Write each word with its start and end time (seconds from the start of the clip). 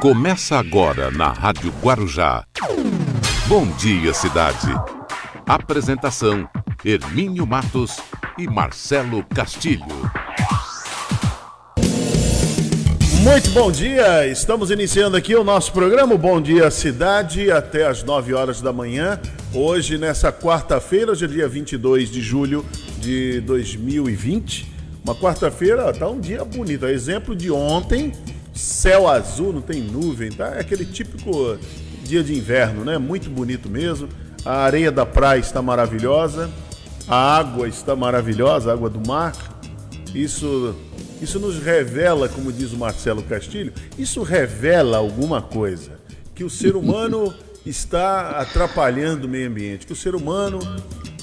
Começa 0.00 0.58
agora 0.58 1.10
na 1.10 1.32
Rádio 1.32 1.72
Guarujá. 1.82 2.44
Bom 3.46 3.66
dia, 3.78 4.12
cidade. 4.12 4.68
Apresentação: 5.46 6.46
Hermínio 6.84 7.46
Matos 7.46 7.96
e 8.36 8.46
Marcelo 8.46 9.24
Castilho. 9.24 9.86
Muito 13.22 13.50
bom 13.50 13.72
dia, 13.72 14.28
estamos 14.28 14.70
iniciando 14.70 15.16
aqui 15.16 15.34
o 15.34 15.42
nosso 15.42 15.72
programa 15.72 16.16
Bom 16.16 16.40
Dia 16.40 16.70
Cidade 16.70 17.50
até 17.50 17.86
as 17.86 18.02
9 18.04 18.34
horas 18.34 18.60
da 18.60 18.72
manhã. 18.72 19.18
Hoje, 19.52 19.96
nessa 19.96 20.30
quarta-feira, 20.30 21.12
hoje 21.12 21.24
é 21.24 21.28
dia 21.28 21.48
22 21.48 22.10
de 22.10 22.20
julho 22.20 22.64
de 22.98 23.40
2020. 23.40 24.76
Uma 25.02 25.14
quarta-feira, 25.14 25.92
tá 25.92 26.06
um 26.08 26.20
dia 26.20 26.44
bonito. 26.44 26.86
Exemplo 26.86 27.34
de 27.34 27.50
ontem, 27.50 28.12
céu 28.56 29.08
azul, 29.08 29.52
não 29.52 29.60
tem 29.60 29.82
nuvem, 29.82 30.30
tá? 30.30 30.54
É 30.56 30.60
aquele 30.60 30.84
típico 30.84 31.58
dia 32.02 32.22
de 32.24 32.34
inverno, 32.34 32.84
né? 32.84 32.98
Muito 32.98 33.28
bonito 33.28 33.68
mesmo. 33.68 34.08
A 34.44 34.58
areia 34.58 34.90
da 34.90 35.04
praia 35.04 35.40
está 35.40 35.60
maravilhosa, 35.60 36.50
a 37.06 37.36
água 37.36 37.68
está 37.68 37.94
maravilhosa, 37.94 38.70
a 38.70 38.74
água 38.74 38.88
do 38.88 39.06
mar. 39.06 39.34
Isso, 40.14 40.74
isso 41.20 41.38
nos 41.38 41.58
revela, 41.58 42.28
como 42.28 42.52
diz 42.52 42.72
o 42.72 42.76
Marcelo 42.76 43.22
Castilho, 43.22 43.72
isso 43.98 44.22
revela 44.22 44.98
alguma 44.98 45.42
coisa. 45.42 45.98
Que 46.34 46.44
o 46.44 46.50
ser 46.50 46.76
humano 46.76 47.34
está 47.66 48.40
atrapalhando 48.40 49.26
o 49.26 49.28
meio 49.28 49.48
ambiente, 49.48 49.86
que 49.86 49.92
o 49.92 49.96
ser 49.96 50.14
humano, 50.14 50.60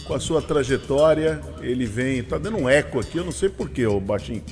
com 0.06 0.14
a 0.14 0.20
sua 0.20 0.42
trajetória, 0.42 1.42
ele 1.62 1.86
vem. 1.86 2.20
Está 2.20 2.38
dando 2.38 2.58
um 2.58 2.70
eco 2.70 3.00
aqui, 3.00 3.18
eu 3.18 3.26
não 3.26 3.32
sei 3.32 3.50
porquê, 3.50 3.86
ô 3.88 4.00
baixinho. 4.00 4.44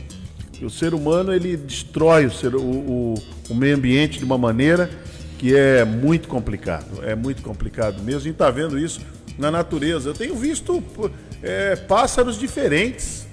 O 0.65 0.70
ser 0.70 0.93
humano 0.93 1.33
ele 1.33 1.57
destrói 1.57 2.25
o, 2.25 2.31
ser, 2.31 2.55
o, 2.55 2.61
o, 2.61 3.13
o 3.49 3.55
meio 3.55 3.75
ambiente 3.75 4.19
de 4.19 4.25
uma 4.25 4.38
maneira 4.38 4.89
que 5.38 5.55
é 5.55 5.83
muito 5.83 6.27
complicado. 6.27 7.03
É 7.03 7.16
muito 7.16 7.41
complicado 7.41 8.02
mesmo. 8.03 8.22
A 8.22 8.23
gente 8.23 8.33
está 8.33 8.52
vendo 8.52 8.77
isso 8.77 9.02
na 9.38 9.49
natureza. 9.49 10.09
Eu 10.09 10.13
tenho 10.13 10.36
visto 10.36 10.83
é, 11.41 11.75
pássaros 11.75 12.38
diferentes 12.38 13.27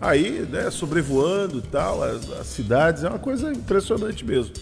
aí, 0.00 0.46
né, 0.50 0.70
sobrevoando 0.70 1.58
e 1.58 1.62
tal, 1.62 2.02
as, 2.02 2.30
as, 2.32 2.46
cidades. 2.48 3.02
É 3.02 3.08
uma 3.08 3.18
coisa 3.18 3.50
impressionante 3.50 4.24
mesmo. 4.24 4.52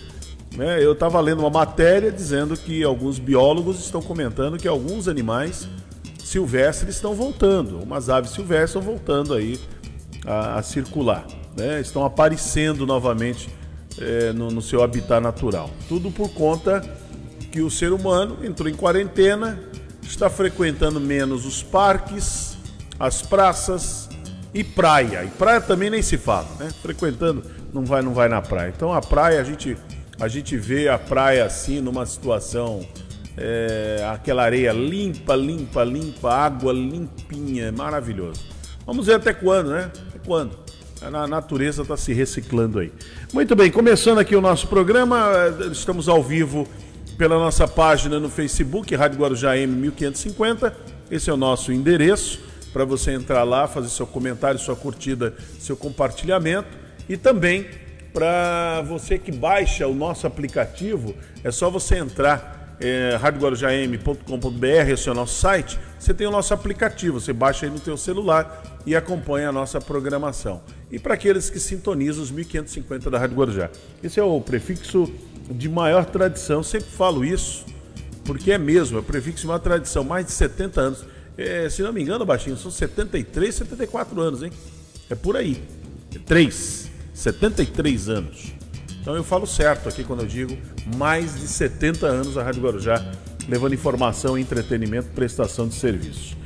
Né? 0.57 0.83
Eu 0.83 0.93
estava 0.93 1.21
lendo 1.21 1.41
uma 1.41 1.51
matéria 1.51 2.13
dizendo 2.13 2.57
que 2.57 2.85
alguns 2.85 3.19
biólogos 3.19 3.81
estão 3.81 4.01
comentando 4.01 4.57
que 4.57 4.69
alguns 4.69 5.09
animais 5.09 5.67
silvestres 6.23 6.95
estão 6.95 7.15
voltando, 7.15 7.83
umas 7.83 8.09
aves 8.09 8.31
silvestres 8.31 8.71
estão 8.71 8.83
voltando 8.83 9.35
aí 9.35 9.59
a, 10.27 10.59
a 10.59 10.63
circular, 10.63 11.27
né? 11.57 11.81
estão 11.81 12.05
aparecendo 12.05 12.87
novamente 12.87 13.49
é, 14.01 14.33
no, 14.33 14.51
no 14.51 14.63
seu 14.63 14.83
habitat 14.83 15.21
natural. 15.21 15.71
Tudo 15.89 16.11
por 16.11 16.31
conta 16.31 16.81
que 17.51 17.61
o 17.61 17.71
ser 17.71 17.93
humano 17.93 18.39
entrou 18.43 18.69
em 18.69 18.75
quarentena, 18.75 19.59
está 20.03 20.31
frequentando 20.31 21.01
menos 21.01 21.45
os 21.45 21.63
parques, 21.63 22.57
as 22.99 23.23
praças 23.23 24.09
e 24.55 24.65
praia. 24.65 25.25
E 25.25 25.29
praia 25.29 25.61
também 25.61 25.91
nem 25.91 26.03
se 26.03 26.17
fala, 26.17 26.49
né? 26.59 26.71
Frequentando, 26.81 27.43
não 27.73 27.85
vai, 27.85 28.03
não 28.03 28.15
vai 28.15 28.29
na 28.29 28.41
praia. 28.41 28.73
Então 28.75 28.93
a 28.93 29.01
praia 29.01 29.41
a 29.41 29.45
gente 29.45 29.77
a 30.21 30.29
gente 30.29 30.57
vê 30.57 30.89
a 30.89 30.99
praia 30.99 31.45
assim 31.45 31.81
numa 31.81 32.07
situação 32.07 32.87
é, 33.37 34.07
aquela 34.13 34.45
areia 34.45 34.73
limpa, 34.73 35.35
limpa, 35.35 35.83
limpa, 35.83 36.33
água 36.33 36.73
limpinha, 36.73 37.73
maravilhoso. 37.73 38.41
Vamos 38.87 39.07
ver 39.07 39.15
até 39.15 39.33
quando, 39.33 39.71
né? 39.71 39.91
Quando? 40.25 40.57
A 41.01 41.27
natureza 41.27 41.83
está 41.83 41.97
se 41.97 42.13
reciclando 42.13 42.79
aí. 42.79 42.93
Muito 43.33 43.57
bem, 43.57 43.71
começando 43.71 44.19
aqui 44.19 44.37
o 44.37 44.41
nosso 44.41 44.69
programa, 44.69 45.33
estamos 45.73 46.09
ao 46.09 46.23
vivo 46.23 46.69
pela 47.19 47.37
nossa 47.37 47.67
página 47.67 48.21
no 48.21 48.31
Facebook, 48.31 48.95
Rádio 48.95 49.19
Guarujá 49.19 49.55
M1550. 49.57 50.73
Esse 51.11 51.29
é 51.29 51.33
o 51.33 51.37
nosso 51.37 51.73
endereço 51.73 52.41
para 52.73 52.85
você 52.85 53.11
entrar 53.11 53.43
lá, 53.43 53.67
fazer 53.67 53.89
seu 53.89 54.07
comentário, 54.07 54.61
sua 54.61 54.77
curtida, 54.77 55.35
seu 55.59 55.77
compartilhamento. 55.77 56.69
E 57.09 57.17
também 57.17 57.67
para 58.13 58.83
você 58.83 59.19
que 59.19 59.33
baixa 59.33 59.89
o 59.89 59.95
nosso 59.95 60.27
aplicativo, 60.27 61.15
é 61.43 61.51
só 61.51 61.69
você 61.69 61.97
entrar 61.97 62.62
é, 62.83 63.17
radioguarujam.com.br, 63.17 64.67
esse 64.91 65.09
é 65.09 65.13
o 65.13 65.15
nosso 65.15 65.41
site, 65.41 65.79
você 65.99 66.13
tem 66.13 66.27
o 66.27 66.33
nosso 66.33 66.53
aplicativo, 66.53 67.21
você 67.21 67.33
baixa 67.33 67.65
aí 67.65 67.71
no 67.71 67.79
teu 67.79 67.97
celular 67.97 68.81
e 68.85 68.97
acompanha 68.97 69.51
a 69.51 69.53
nossa 69.53 69.81
programação. 69.81 70.61
E 70.91 70.99
para 70.99 71.15
aqueles 71.15 71.49
que 71.49 71.61
sintonizam 71.61 72.25
os 72.25 72.33
1550 72.33 73.09
da 73.09 73.19
Rádio 73.19 73.37
Guarujá. 73.37 73.71
Esse 74.03 74.19
é 74.19 74.23
o 74.23 74.41
prefixo 74.41 75.11
de 75.49 75.69
maior 75.69 76.05
tradição, 76.05 76.63
sempre 76.63 76.91
falo 76.91 77.25
isso, 77.25 77.65
porque 78.25 78.51
é 78.51 78.59
mesmo, 78.59 78.97
é 78.97 79.01
o 79.01 79.05
prefixo 79.05 79.43
de 79.43 79.47
maior 79.47 79.61
tradição, 79.61 80.03
mais 80.03 80.27
de 80.27 80.33
70 80.33 80.81
anos. 80.81 81.05
É, 81.39 81.69
se 81.71 81.83
não 81.83 81.93
me 81.93 82.03
engano, 82.03 82.27
Baixinho, 82.27 82.57
são 82.57 82.71
73, 82.71 83.55
74 83.55 84.21
anos, 84.21 84.43
hein? 84.43 84.53
É 85.09 85.15
por 85.15 85.37
aí. 85.37 85.63
3, 86.27 86.91
73 87.15 88.09
anos. 88.09 88.53
Então 89.03 89.17
eu 89.17 89.25
falo 89.25 89.49
certo 89.49 89.89
aqui 89.89 90.05
quando 90.05 90.21
eu 90.21 90.27
digo 90.27 90.57
mais 90.97 91.35
de 91.35 91.49
70 91.49 92.07
anos 92.07 92.39
a 92.39 92.45
Rádio 92.45 92.63
Guarujá 92.63 93.05
levando 93.49 93.75
informação, 93.75 94.39
entretenimento, 94.39 95.09
prestação 95.09 95.67
de 95.67 95.75
serviço. 95.75 96.37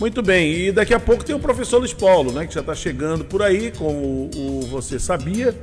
Muito 0.00 0.22
bem, 0.22 0.68
e 0.68 0.72
daqui 0.72 0.94
a 0.94 1.00
pouco 1.00 1.22
tem 1.22 1.34
o 1.34 1.38
professor 1.38 1.78
Luiz 1.78 1.92
Paulo, 1.92 2.32
né, 2.32 2.46
que 2.46 2.54
já 2.54 2.60
está 2.60 2.74
chegando 2.74 3.26
por 3.26 3.42
aí 3.42 3.70
com 3.72 3.92
o, 3.92 4.30
o, 4.34 4.60
Você 4.70 4.98
Sabia. 4.98 5.54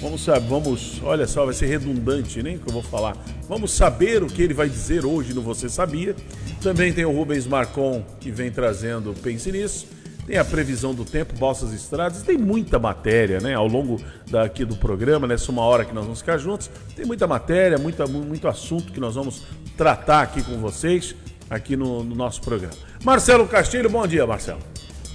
Vamos 0.00 0.24
saber, 0.24 0.48
vamos, 0.48 1.00
olha 1.02 1.28
só, 1.28 1.44
vai 1.44 1.54
ser 1.54 1.66
redundante, 1.66 2.42
nem 2.42 2.58
que 2.58 2.66
eu 2.68 2.72
vou 2.72 2.82
falar. 2.82 3.16
Vamos 3.48 3.70
saber 3.70 4.22
o 4.24 4.26
que 4.26 4.42
ele 4.42 4.54
vai 4.54 4.68
dizer 4.68 5.04
hoje 5.04 5.32
no 5.32 5.42
Você 5.42 5.68
Sabia. 5.68 6.16
Também 6.60 6.92
tem 6.92 7.04
o 7.04 7.12
Rubens 7.12 7.46
Marcon, 7.46 8.04
que 8.18 8.32
vem 8.32 8.50
trazendo 8.50 9.14
Pense 9.22 9.52
Nisso 9.52 9.97
tem 10.28 10.36
a 10.36 10.44
previsão 10.44 10.94
do 10.94 11.06
tempo, 11.06 11.34
Balsas 11.38 11.72
Estradas, 11.72 12.20
tem 12.20 12.36
muita 12.36 12.78
matéria, 12.78 13.40
né, 13.40 13.54
ao 13.54 13.66
longo 13.66 13.98
daqui 14.30 14.62
do 14.62 14.76
programa, 14.76 15.26
nessa 15.26 15.50
uma 15.50 15.62
hora 15.62 15.86
que 15.86 15.94
nós 15.94 16.04
vamos 16.04 16.18
ficar 16.18 16.36
juntos, 16.36 16.70
tem 16.94 17.06
muita 17.06 17.26
matéria, 17.26 17.78
muita, 17.78 18.06
muito 18.06 18.46
assunto 18.46 18.92
que 18.92 19.00
nós 19.00 19.14
vamos 19.14 19.44
tratar 19.74 20.20
aqui 20.20 20.42
com 20.42 20.58
vocês, 20.58 21.14
aqui 21.48 21.78
no, 21.78 22.04
no 22.04 22.14
nosso 22.14 22.42
programa. 22.42 22.74
Marcelo 23.02 23.48
Castilho, 23.48 23.88
bom 23.88 24.06
dia, 24.06 24.26
Marcelo. 24.26 24.60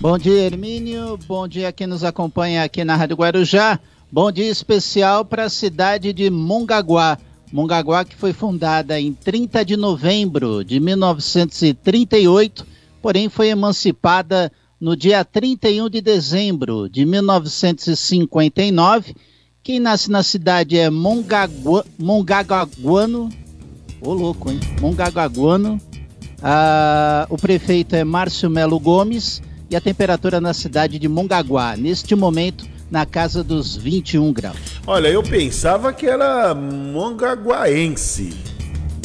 Bom 0.02 0.18
dia, 0.18 0.48
Hermínio, 0.48 1.16
bom 1.28 1.48
dia 1.48 1.72
quem 1.72 1.86
nos 1.86 2.04
acompanha 2.04 2.64
aqui 2.64 2.84
na 2.84 2.96
Rádio 2.96 3.16
Guarujá, 3.16 3.80
bom 4.12 4.32
dia 4.32 4.50
especial 4.50 5.24
para 5.24 5.44
a 5.44 5.50
cidade 5.50 6.12
de 6.12 6.28
Mongaguá, 6.32 7.20
Mongaguá 7.52 8.04
que 8.04 8.16
foi 8.16 8.34
fundada 8.34 9.00
em 9.00 9.14
30 9.14 9.64
de 9.64 9.78
novembro 9.78 10.66
de 10.66 10.80
1938, 10.80 12.66
porém 13.00 13.30
foi 13.30 13.50
emancipada 13.50 14.52
no 14.80 14.96
dia 14.96 15.24
31 15.24 15.90
de 15.90 16.02
dezembro 16.02 16.90
de 16.90 17.06
1959. 17.06 19.16
Quem 19.62 19.80
nasce 19.80 20.12
na 20.12 20.24
cidade 20.24 20.78
é 20.78 20.90
Mongagua, 20.90 21.86
Mongaguano. 21.98 23.30
Ô 24.02 24.14
louco, 24.14 24.52
hein? 24.52 24.60
Mongaguano. 24.82 25.80
Ah, 26.42 27.26
o 27.30 27.38
prefeito 27.38 27.96
é 27.96 28.04
Márcio 28.04 28.50
Melo 28.50 28.80
Gomes 28.80 29.42
e 29.70 29.76
a 29.76 29.82
temperatura 29.82 30.42
na 30.42 30.54
cidade 30.54 31.00
de 31.00 31.08
Mongaguá, 31.08 31.78
neste 31.78 32.14
momento, 32.14 32.68
na 32.92 33.06
casa 33.06 33.44
dos 33.44 33.76
21 33.76 34.34
graus. 34.34 34.58
Olha, 34.86 35.08
eu 35.08 35.24
pensava 35.24 35.94
que 35.94 36.06
era 36.06 36.54
mongaguaense. 36.54 38.53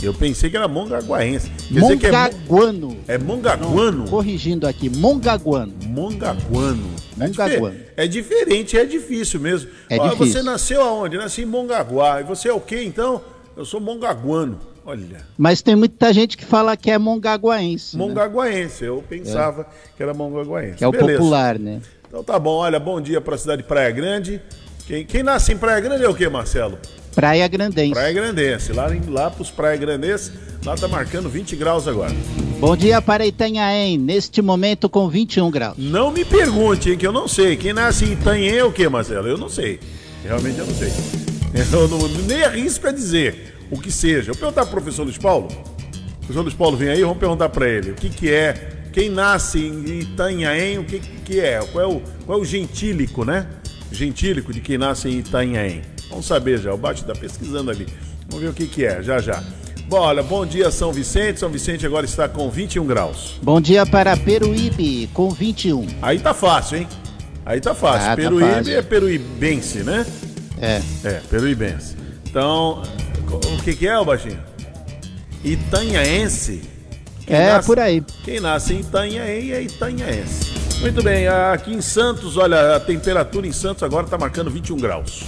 Eu 0.03 0.15
pensei 0.15 0.49
que 0.49 0.57
era 0.57 0.69
mongaguaense. 0.69 1.51
Quer 1.51 1.81
Mongaguano. 1.81 2.97
É, 3.09 3.15
é 3.15 3.19
Mongaguano? 3.19 3.99
Não, 3.99 4.07
corrigindo 4.07 4.67
aqui, 4.67 4.89
Mongaguano. 4.89 5.75
Mongaguano. 5.87 6.91
É 7.19 7.27
Mongaguano. 7.27 7.77
É, 7.97 8.07
diferente, 8.07 8.79
é 8.79 8.85
difícil 8.85 9.41
mesmo. 9.41 9.71
É 9.91 9.99
difícil. 9.99 10.27
Você 10.27 10.43
nasceu 10.43 10.83
aonde? 10.83 11.17
Nasci 11.17 11.43
em 11.43 11.47
Mongaguá. 11.47 12.21
E 12.21 12.25
você 12.25 12.49
é 12.49 12.53
o 12.53 12.61
quê, 12.61 12.85
então? 12.85 13.21
Eu 13.57 13.65
sou 13.65 13.81
mongaguano. 13.81 14.61
Olha. 14.87 15.21
Mas 15.37 15.61
tem 15.61 15.75
muita 15.75 16.13
gente 16.13 16.37
que 16.37 16.45
fala 16.45 16.77
que 16.77 16.91
é 16.93 16.97
mongaguaense. 16.97 17.97
Né? 17.97 18.05
Mongaguaense. 18.07 18.85
Né? 18.85 18.89
Eu 18.89 19.05
pensava 19.07 19.63
é. 19.63 19.67
que 19.97 20.03
era 20.03 20.15
mongaguaense. 20.15 20.77
Que 20.77 20.85
é 20.85 20.89
o 20.89 20.93
Beleza. 20.93 21.19
popular, 21.19 21.59
né? 21.59 21.83
Então 22.07 22.23
tá 22.23 22.39
bom. 22.39 22.59
Olha, 22.59 22.79
bom 22.79 23.01
dia 23.01 23.21
para 23.21 23.35
a 23.35 23.39
cidade 23.39 23.63
de 23.63 23.69
Praia 23.69 23.91
Grande. 23.91 24.41
Quem, 24.87 25.05
quem 25.05 25.23
nasce 25.25 25.53
em 25.53 25.59
Praia 25.59 25.81
Grande 25.81 26.05
é 26.05 26.09
o 26.09 26.15
quê, 26.15 26.29
Marcelo? 26.29 26.79
Praia 27.15 27.47
Grandense. 27.49 27.93
Praia 27.93 28.13
Grandense. 28.13 28.73
Lá, 28.73 28.87
lá 29.09 29.31
para 29.31 29.43
os 29.43 29.51
Praia 29.51 29.77
Grandense, 29.77 30.33
lá 30.65 30.77
tá 30.77 30.89
marcando 30.89 31.29
20 31.29 31.57
graus 31.57 31.89
agora. 31.89 32.15
Bom 32.61 32.77
dia 32.77 33.01
para 33.01 33.27
Itanhaém, 33.27 33.97
neste 33.97 34.43
momento 34.43 34.89
com 34.89 35.09
21 35.09 35.51
graus. 35.51 35.75
Não 35.79 36.11
me 36.11 36.25
pergunte, 36.25 36.91
hein, 36.91 36.97
que 36.97 37.07
eu 37.07 37.13
não 37.13 37.29
sei. 37.29 37.57
Quem 37.57 37.73
nasce 37.73 38.05
em 38.05 38.13
Itanhaém 38.13 38.59
é 38.59 38.65
o 38.65 38.73
que, 38.73 38.89
Marcelo? 38.89 39.29
Eu 39.29 39.39
não 39.39 39.49
sei. 39.49 39.79
Realmente 40.25 40.59
eu 40.59 40.67
não 40.67 40.75
sei. 40.75 40.93
Eu 41.73 41.89
não, 41.89 42.07
nem 42.27 42.43
arrisco 42.43 42.87
a 42.87 42.93
dizer 42.93 43.57
o 43.71 43.81
que 43.81 43.91
seja. 43.91 44.31
Eu 44.31 44.35
vou 44.35 44.37
perguntar 44.37 44.67
pro 44.67 44.81
professor 44.81 45.03
Luiz 45.03 45.17
Paulo. 45.17 45.47
O 45.47 46.19
professor 46.21 46.43
Luiz 46.43 46.55
Paulo 46.55 46.77
vem 46.77 46.91
aí, 46.91 47.01
vamos 47.01 47.17
perguntar 47.19 47.49
para 47.49 47.67
ele 47.67 47.93
o 47.93 47.95
que, 47.95 48.11
que 48.11 48.31
é. 48.31 48.77
Quem 48.93 49.09
nasce 49.09 49.59
em 49.59 50.01
Itanhaém, 50.01 50.79
o 50.79 50.85
que, 50.85 50.99
que 50.99 51.41
é? 51.41 51.59
Qual 51.73 51.85
é 51.85 51.87
o, 51.87 52.03
qual 52.27 52.39
é 52.39 52.43
o 52.43 52.45
gentílico, 52.45 53.25
né? 53.25 53.47
Gentílico 53.91 54.53
de 54.53 54.61
quem 54.61 54.77
nasce 54.77 55.09
em 55.09 55.19
Itanhaém. 55.21 55.83
Vamos 56.09 56.27
saber 56.27 56.59
já. 56.59 56.73
O 56.73 56.77
Bate 56.77 57.03
está 57.03 57.15
pesquisando 57.15 57.71
ali. 57.71 57.87
Vamos 58.29 58.43
ver 58.43 58.51
o 58.51 58.55
que, 58.55 58.67
que 58.67 58.85
é, 58.85 59.03
já 59.03 59.19
já. 59.19 59.43
Bom, 59.89 60.01
olha, 60.01 60.23
bom 60.23 60.45
dia 60.45 60.71
São 60.71 60.93
Vicente. 60.93 61.41
São 61.41 61.49
Vicente 61.49 61.87
agora 61.87 62.05
está 62.05 62.29
com 62.29 62.51
21 62.51 62.87
graus. 62.87 63.39
Bom 63.43 63.61
dia 63.61 63.87
para 63.87 64.17
Peruíbe, 64.17 65.09
com 65.15 65.31
21. 65.31 65.87
Aí 66.03 66.19
tá 66.19 66.35
fácil, 66.35 66.79
hein? 66.79 66.89
Aí 67.47 67.61
tá 67.61 67.75
fácil. 67.75 68.07
Ah, 68.07 68.11
tá 68.11 68.17
Peruíbe 68.17 68.49
tá 68.49 68.57
fácil. 68.57 68.77
é 68.77 68.83
peruibense, 68.83 69.79
né? 69.79 70.07
É. 70.61 70.83
É, 71.05 71.21
peruibense. 71.31 71.97
Então, 72.29 72.83
o 73.31 73.63
que, 73.63 73.75
que 73.75 73.89
é, 73.89 73.99
o 73.99 74.05
baixinho? 74.05 74.39
Itanhaense. 75.43 76.63
Quem 77.27 77.37
é, 77.37 77.53
nasce, 77.53 77.67
por 77.67 77.79
aí. 77.79 78.03
Quem 78.25 78.41
nasce 78.41 78.75
em 78.75 78.81
Itanhaém 78.81 79.53
é 79.53 79.63
Itanhaense. 79.63 80.53
Muito 80.81 81.03
bem, 81.03 81.27
aqui 81.27 81.73
em 81.73 81.81
Santos, 81.81 82.37
olha, 82.37 82.77
a 82.77 82.81
temperatura 82.81 83.47
em 83.47 83.53
Santos 83.53 83.83
agora 83.83 84.05
está 84.05 84.19
marcando 84.19 84.51
21 84.51 84.77
graus. 84.77 85.25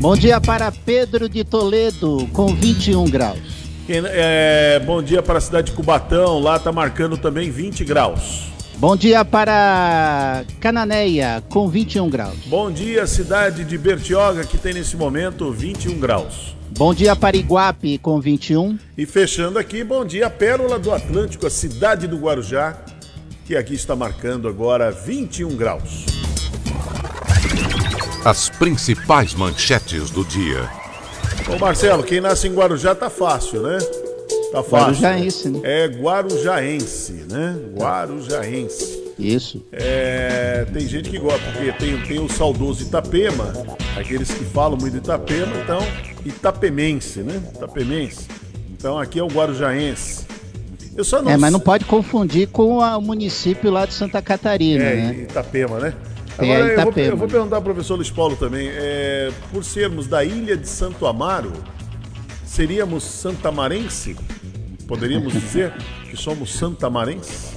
Bom 0.00 0.16
dia 0.16 0.40
para 0.40 0.70
Pedro 0.70 1.28
de 1.28 1.42
Toledo, 1.42 2.28
com 2.32 2.54
21 2.54 3.04
graus. 3.10 3.40
É, 3.88 4.80
bom 4.86 5.02
dia 5.02 5.20
para 5.20 5.38
a 5.38 5.40
cidade 5.40 5.70
de 5.70 5.76
Cubatão, 5.76 6.38
lá 6.38 6.56
está 6.56 6.70
marcando 6.70 7.18
também 7.18 7.50
20 7.50 7.84
graus. 7.84 8.44
Bom 8.76 8.96
dia 8.96 9.24
para 9.24 10.44
Cananéia, 10.60 11.42
com 11.48 11.68
21 11.68 12.08
graus. 12.08 12.36
Bom 12.46 12.70
dia, 12.70 13.08
cidade 13.08 13.64
de 13.64 13.76
Bertioga, 13.76 14.44
que 14.44 14.56
tem 14.56 14.72
nesse 14.72 14.96
momento 14.96 15.50
21 15.50 15.98
graus. 15.98 16.54
Bom 16.78 16.94
dia 16.94 17.16
para 17.16 17.36
Iguape, 17.36 17.98
com 17.98 18.20
21. 18.20 18.78
E 18.96 19.04
fechando 19.04 19.58
aqui, 19.58 19.82
bom 19.82 20.04
dia, 20.04 20.30
Pérola 20.30 20.78
do 20.78 20.92
Atlântico, 20.92 21.44
a 21.44 21.50
cidade 21.50 22.06
do 22.06 22.18
Guarujá, 22.18 22.78
que 23.44 23.56
aqui 23.56 23.74
está 23.74 23.96
marcando 23.96 24.46
agora 24.46 24.92
21 24.92 25.56
graus. 25.56 26.17
As 28.28 28.50
principais 28.50 29.32
manchetes 29.32 30.10
do 30.10 30.22
dia. 30.22 30.68
Ô 31.50 31.58
Marcelo, 31.58 32.02
quem 32.02 32.20
nasce 32.20 32.46
em 32.46 32.52
Guarujá 32.52 32.94
tá 32.94 33.08
fácil, 33.08 33.62
né? 33.62 33.78
Tá 34.52 34.62
fácil. 34.62 35.02
Guarujaense, 35.02 35.48
né? 35.48 35.60
É 35.62 35.86
Guarujaense, 35.86 37.12
né? 37.30 37.58
Guarujaense. 37.74 39.14
Isso. 39.18 39.64
É, 39.72 40.66
tem 40.70 40.86
gente 40.86 41.08
que 41.08 41.18
gosta, 41.18 41.40
porque 41.52 41.72
tem, 41.72 41.98
tem 42.02 42.18
o 42.18 42.28
saudoso 42.28 42.82
Itapema, 42.82 43.50
aqueles 43.96 44.30
que 44.30 44.44
falam 44.44 44.76
muito 44.78 44.98
Itapema, 44.98 45.56
então, 45.64 45.80
Itapemense, 46.22 47.20
né? 47.20 47.40
Itapemense. 47.54 48.26
Então 48.70 48.98
aqui 48.98 49.18
é 49.18 49.22
o 49.22 49.28
Guarujaense. 49.28 50.26
Eu 50.94 51.02
só 51.02 51.22
não... 51.22 51.30
É, 51.30 51.38
mas 51.38 51.50
não 51.50 51.60
pode 51.60 51.86
confundir 51.86 52.48
com 52.48 52.76
o 52.76 53.00
município 53.00 53.70
lá 53.70 53.86
de 53.86 53.94
Santa 53.94 54.20
Catarina, 54.20 54.84
é, 54.84 54.96
né? 54.96 55.14
Itapema, 55.22 55.80
né? 55.80 55.94
Agora, 56.38 56.70
é, 56.70 56.72
Itapema. 56.72 56.86
Eu, 56.86 56.92
vou, 56.92 57.02
eu 57.04 57.16
vou 57.16 57.28
perguntar 57.28 57.56
ao 57.56 57.62
professor 57.62 57.96
Luiz 57.96 58.10
Paulo 58.10 58.36
também, 58.36 58.68
é, 58.70 59.30
por 59.52 59.64
sermos 59.64 60.06
da 60.06 60.24
ilha 60.24 60.56
de 60.56 60.68
Santo 60.68 61.06
Amaro, 61.06 61.52
seríamos 62.46 63.02
santamarense? 63.04 64.16
Poderíamos 64.86 65.32
dizer 65.38 65.72
que 66.08 66.16
somos 66.16 66.54
santamarenses? 66.54 67.56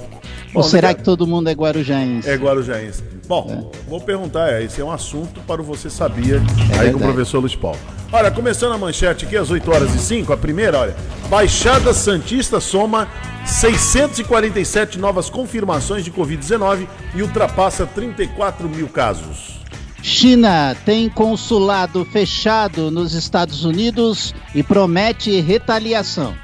Ou 0.54 0.62
será 0.62 0.92
que 0.92 1.02
todo 1.02 1.26
mundo 1.26 1.48
é 1.48 1.52
guarujaense? 1.52 2.28
É 2.28 2.36
guarujaense. 2.36 3.02
Bom, 3.26 3.70
é. 3.72 3.88
vou 3.88 4.00
perguntar, 4.00 4.52
é, 4.52 4.64
esse 4.64 4.80
é 4.80 4.84
um 4.84 4.90
assunto 4.90 5.40
para 5.42 5.60
o 5.60 5.64
Você 5.64 5.88
Sabia, 5.88 6.36
é 6.36 6.38
aí 6.38 6.42
verdade. 6.42 6.92
com 6.92 6.98
o 6.98 7.02
professor 7.02 7.38
Luiz 7.40 7.54
Paulo. 7.54 7.78
Olha, 8.12 8.30
começando 8.30 8.72
a 8.72 8.78
manchete 8.78 9.24
aqui 9.24 9.36
às 9.36 9.50
8 9.50 9.70
horas 9.70 9.94
e 9.94 9.98
5, 9.98 10.32
a 10.32 10.36
primeira, 10.36 10.78
olha, 10.78 10.96
Baixada 11.30 11.94
Santista 11.94 12.60
soma 12.60 13.08
647 13.46 14.98
novas 14.98 15.30
confirmações 15.30 16.04
de 16.04 16.10
Covid-19 16.10 16.86
e 17.14 17.22
ultrapassa 17.22 17.86
34 17.86 18.68
mil 18.68 18.88
casos. 18.88 19.62
China 20.02 20.76
tem 20.84 21.08
consulado 21.08 22.04
fechado 22.04 22.90
nos 22.90 23.14
Estados 23.14 23.64
Unidos 23.64 24.34
e 24.54 24.62
promete 24.62 25.40
retaliação. 25.40 26.34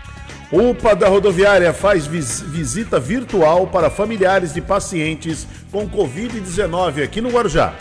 UPA 0.50 0.96
da 0.96 1.08
rodoviária 1.08 1.74
faz 1.74 2.06
vis 2.06 2.40
visita 2.40 2.98
virtual 2.98 3.66
para 3.66 3.90
familiares 3.90 4.54
de 4.54 4.62
pacientes 4.62 5.46
com 5.70 5.88
Covid-19 5.88 7.03
aqui 7.03 7.20
no 7.20 7.31
Guarujá. 7.31 7.75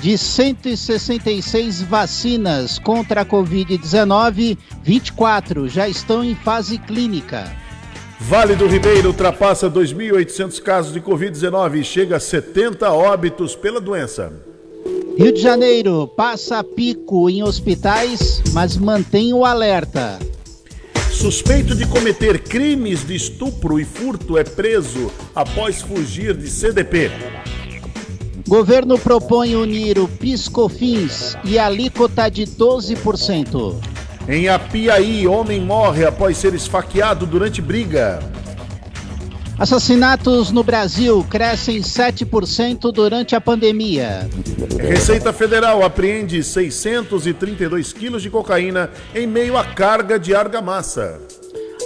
De 0.00 0.18
166 0.18 1.82
vacinas 1.82 2.78
contra 2.78 3.22
a 3.22 3.24
Covid-19, 3.24 4.58
24 4.82 5.68
já 5.68 5.88
estão 5.88 6.22
em 6.22 6.34
fase 6.34 6.78
clínica. 6.78 7.50
Vale 8.20 8.54
do 8.54 8.66
Ribeiro 8.66 9.08
ultrapassa 9.08 9.70
2.800 9.70 10.60
casos 10.62 10.92
de 10.92 11.00
Covid-19 11.00 11.80
e 11.80 11.84
chega 11.84 12.16
a 12.16 12.20
70 12.20 12.90
óbitos 12.92 13.54
pela 13.56 13.80
doença. 13.80 14.32
Rio 15.16 15.32
de 15.32 15.40
Janeiro 15.40 16.08
passa 16.08 16.62
pico 16.64 17.30
em 17.30 17.42
hospitais, 17.42 18.42
mas 18.52 18.76
mantém 18.76 19.32
o 19.32 19.44
alerta. 19.44 20.18
Suspeito 21.14 21.76
de 21.76 21.86
cometer 21.86 22.40
crimes 22.40 23.06
de 23.06 23.14
estupro 23.14 23.78
e 23.78 23.84
furto 23.84 24.36
é 24.36 24.42
preso 24.42 25.12
após 25.32 25.80
fugir 25.80 26.36
de 26.36 26.50
CDP. 26.50 27.10
Governo 28.46 28.98
propõe 28.98 29.54
unir 29.54 29.98
o 29.98 30.08
Piscofins 30.08 31.36
e 31.44 31.56
a 31.56 31.66
alíquota 31.66 32.28
de 32.28 32.42
12%. 32.42 33.76
Em 34.28 34.48
Apiaí, 34.48 35.26
homem 35.26 35.60
morre 35.60 36.04
após 36.04 36.36
ser 36.36 36.52
esfaqueado 36.52 37.24
durante 37.26 37.62
briga. 37.62 38.18
Assassinatos 39.58 40.50
no 40.50 40.64
Brasil 40.64 41.24
crescem 41.30 41.80
7% 41.80 42.90
durante 42.92 43.36
a 43.36 43.40
pandemia. 43.40 44.28
Receita 44.80 45.32
Federal 45.32 45.84
apreende 45.84 46.42
632 46.42 47.92
quilos 47.92 48.22
de 48.22 48.30
cocaína 48.30 48.90
em 49.14 49.26
meio 49.26 49.56
à 49.56 49.64
carga 49.64 50.18
de 50.18 50.34
argamassa. 50.34 51.20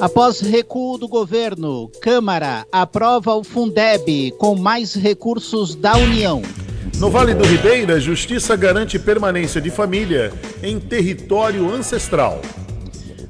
Após 0.01 0.41
recuo 0.41 0.97
do 0.97 1.07
governo, 1.07 1.91
Câmara 2.01 2.65
aprova 2.73 3.35
o 3.35 3.45
Fundeb 3.45 4.33
com 4.39 4.55
mais 4.55 4.95
recursos 4.95 5.75
da 5.75 5.97
União. 5.97 6.41
No 6.97 7.11
Vale 7.11 7.35
do 7.35 7.45
Ribeira, 7.45 8.01
Justiça 8.01 8.57
garante 8.57 8.99
permanência 8.99 9.61
de 9.61 9.71
família 9.71 10.33
em 10.63 10.81
território 10.81 11.71
ancestral. 11.73 12.41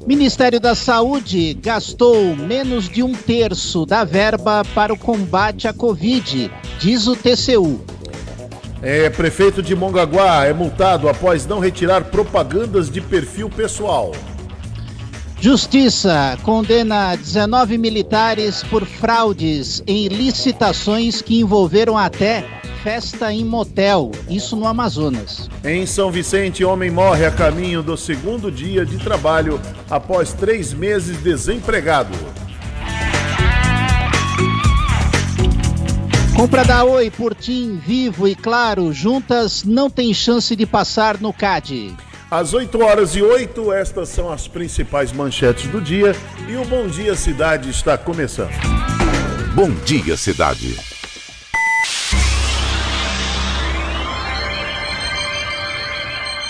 Ministério 0.06 0.58
da 0.58 0.74
Saúde 0.74 1.54
gastou 1.54 2.34
menos 2.34 2.88
de 2.88 3.02
um 3.02 3.12
terço 3.12 3.84
da 3.84 4.04
verba 4.04 4.62
para 4.74 4.92
o 4.92 4.98
combate 4.98 5.68
à 5.68 5.72
Covid, 5.72 6.50
diz 6.78 7.06
o 7.06 7.14
TCU. 7.14 7.80
É, 8.80 9.10
prefeito 9.10 9.62
de 9.62 9.74
Mongaguá 9.74 10.44
é 10.44 10.52
multado 10.52 11.08
após 11.08 11.44
não 11.46 11.58
retirar 11.58 12.04
propagandas 12.04 12.88
de 12.88 13.00
perfil 13.00 13.50
pessoal. 13.50 14.12
Justiça 15.40 16.36
condena 16.42 17.14
19 17.14 17.78
militares 17.78 18.64
por 18.64 18.84
fraudes 18.84 19.80
em 19.86 20.08
licitações 20.08 21.22
que 21.22 21.38
envolveram 21.38 21.96
até 21.96 22.44
festa 22.82 23.32
em 23.32 23.44
motel, 23.44 24.10
isso 24.28 24.56
no 24.56 24.66
Amazonas. 24.66 25.48
Em 25.64 25.86
São 25.86 26.10
Vicente, 26.10 26.64
homem 26.64 26.90
morre 26.90 27.24
a 27.24 27.30
caminho 27.30 27.84
do 27.84 27.96
segundo 27.96 28.50
dia 28.50 28.84
de 28.84 28.98
trabalho 28.98 29.60
após 29.88 30.32
três 30.32 30.72
meses 30.72 31.18
desempregado. 31.18 32.14
Compra 36.34 36.64
da 36.64 36.84
Oi 36.84 37.10
por 37.10 37.34
Tim, 37.34 37.80
Vivo 37.84 38.26
e 38.26 38.34
Claro, 38.34 38.92
juntas 38.92 39.64
não 39.64 39.88
tem 39.88 40.12
chance 40.12 40.54
de 40.56 40.66
passar 40.66 41.20
no 41.20 41.32
CAD. 41.32 41.96
Às 42.30 42.52
8 42.52 42.84
horas 42.84 43.16
e 43.16 43.22
8, 43.22 43.72
estas 43.72 44.10
são 44.10 44.30
as 44.30 44.46
principais 44.46 45.12
manchetes 45.12 45.66
do 45.68 45.80
dia 45.80 46.14
e 46.46 46.56
o 46.56 46.64
Bom 46.66 46.86
Dia 46.86 47.14
Cidade 47.14 47.70
está 47.70 47.96
começando. 47.96 48.52
Bom 49.54 49.70
Dia 49.86 50.14
Cidade. 50.14 50.76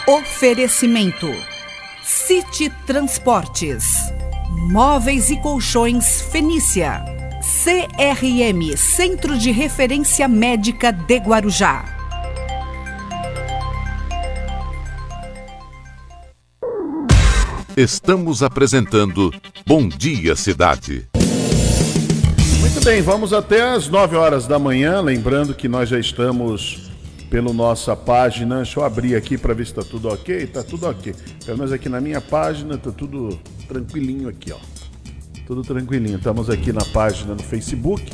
Oferecimento: 0.04 1.32
City 2.02 2.72
Transportes, 2.84 3.84
Móveis 4.50 5.30
e 5.30 5.40
Colchões 5.40 6.22
Fenícia, 6.22 7.04
CRM 7.40 8.76
Centro 8.76 9.38
de 9.38 9.52
Referência 9.52 10.26
Médica 10.26 10.90
de 10.90 11.18
Guarujá. 11.18 11.97
Estamos 17.78 18.42
apresentando 18.42 19.32
Bom 19.64 19.88
Dia 19.88 20.34
Cidade. 20.34 21.06
Muito 22.58 22.84
bem, 22.84 23.00
vamos 23.00 23.32
até 23.32 23.70
às 23.70 23.88
9 23.88 24.16
horas 24.16 24.48
da 24.48 24.58
manhã. 24.58 25.00
Lembrando 25.00 25.54
que 25.54 25.68
nós 25.68 25.88
já 25.88 25.96
estamos 25.96 26.90
pela 27.30 27.52
nossa 27.52 27.94
página. 27.94 28.56
Deixa 28.56 28.80
eu 28.80 28.84
abrir 28.84 29.14
aqui 29.14 29.38
para 29.38 29.54
ver 29.54 29.64
se 29.64 29.70
está 29.70 29.84
tudo 29.84 30.08
ok. 30.08 30.34
Está 30.38 30.64
tudo 30.64 30.88
ok. 30.88 31.14
Pelo 31.46 31.56
menos 31.56 31.70
aqui 31.70 31.88
na 31.88 32.00
minha 32.00 32.20
página 32.20 32.74
está 32.74 32.90
tudo 32.90 33.38
tranquilinho 33.68 34.28
aqui, 34.28 34.50
ó. 34.50 34.58
Tudo 35.46 35.62
tranquilinho. 35.62 36.16
Estamos 36.16 36.50
aqui 36.50 36.72
na 36.72 36.84
página 36.86 37.32
no 37.36 37.42
Facebook, 37.44 38.12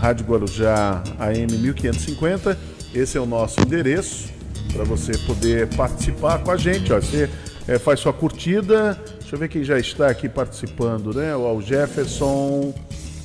Rádio 0.00 0.24
Guarujá 0.24 1.04
AM 1.18 1.52
1550. 1.58 2.58
Esse 2.94 3.18
é 3.18 3.20
o 3.20 3.26
nosso 3.26 3.60
endereço 3.60 4.30
para 4.72 4.84
você 4.84 5.12
poder 5.26 5.68
participar 5.76 6.38
com 6.38 6.50
a 6.50 6.56
gente. 6.56 6.90
Ó. 6.94 6.96
Você 6.98 7.28
é, 7.66 7.78
faz 7.78 8.00
sua 8.00 8.12
curtida. 8.12 8.98
Deixa 9.20 9.34
eu 9.34 9.38
ver 9.38 9.48
quem 9.48 9.62
já 9.62 9.78
está 9.78 10.08
aqui 10.08 10.28
participando, 10.28 11.14
né? 11.14 11.34
O 11.36 11.60
Jefferson 11.60 12.74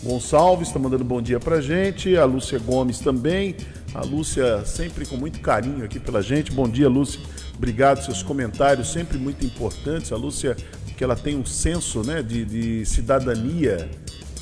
Gonçalves 0.03 0.67
está 0.67 0.79
mandando 0.79 1.03
bom 1.03 1.21
dia 1.21 1.39
pra 1.39 1.59
gente. 1.59 2.15
A 2.15 2.25
Lúcia 2.25 2.59
Gomes 2.59 2.99
também. 2.99 3.55
A 3.93 4.03
Lúcia 4.03 4.63
sempre 4.65 5.05
com 5.05 5.17
muito 5.17 5.39
carinho 5.39 5.83
aqui 5.83 5.99
pela 5.99 6.21
gente. 6.21 6.51
Bom 6.51 6.69
dia, 6.69 6.87
Lúcia. 6.87 7.19
Obrigado, 7.55 8.03
seus 8.03 8.21
comentários 8.21 8.91
sempre 8.91 9.17
muito 9.17 9.45
importantes. 9.45 10.11
A 10.11 10.15
Lúcia, 10.15 10.55
que 10.95 11.03
ela 11.03 11.15
tem 11.15 11.35
um 11.35 11.45
senso 11.45 12.03
né, 12.03 12.21
de, 12.21 12.45
de 12.45 12.85
cidadania 12.85 13.89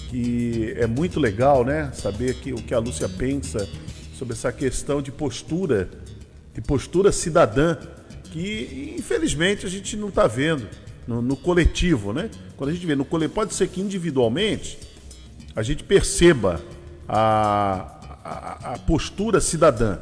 que 0.09 0.73
é 0.77 0.85
muito 0.85 1.19
legal, 1.19 1.63
né? 1.63 1.89
Saber 1.93 2.35
que, 2.35 2.53
o 2.53 2.57
que 2.57 2.73
a 2.73 2.79
Lúcia 2.79 3.07
pensa 3.09 3.67
sobre 4.17 4.33
essa 4.33 4.51
questão 4.51 5.01
de 5.01 5.11
postura, 5.11 5.89
de 6.53 6.61
postura 6.61 7.11
cidadã, 7.11 7.77
que 8.35 8.95
infelizmente 8.99 9.65
a 9.65 9.69
gente 9.69 9.95
não 9.95 10.09
está 10.09 10.27
vendo 10.27 10.67
no, 11.07 11.21
no, 11.21 11.37
coletivo, 11.37 12.11
né? 12.11 12.29
Quando 12.57 12.69
a 12.69 12.73
gente 12.73 12.85
vê 12.85 12.93
no 12.93 13.05
coletivo, 13.05 13.33
pode 13.33 13.53
ser 13.53 13.69
que 13.69 13.79
individualmente 13.79 14.77
a 15.55 15.63
gente 15.63 15.85
perceba 15.85 16.61
a, 17.07 18.19
a, 18.25 18.73
a 18.73 18.79
postura 18.79 19.39
cidadã, 19.39 19.99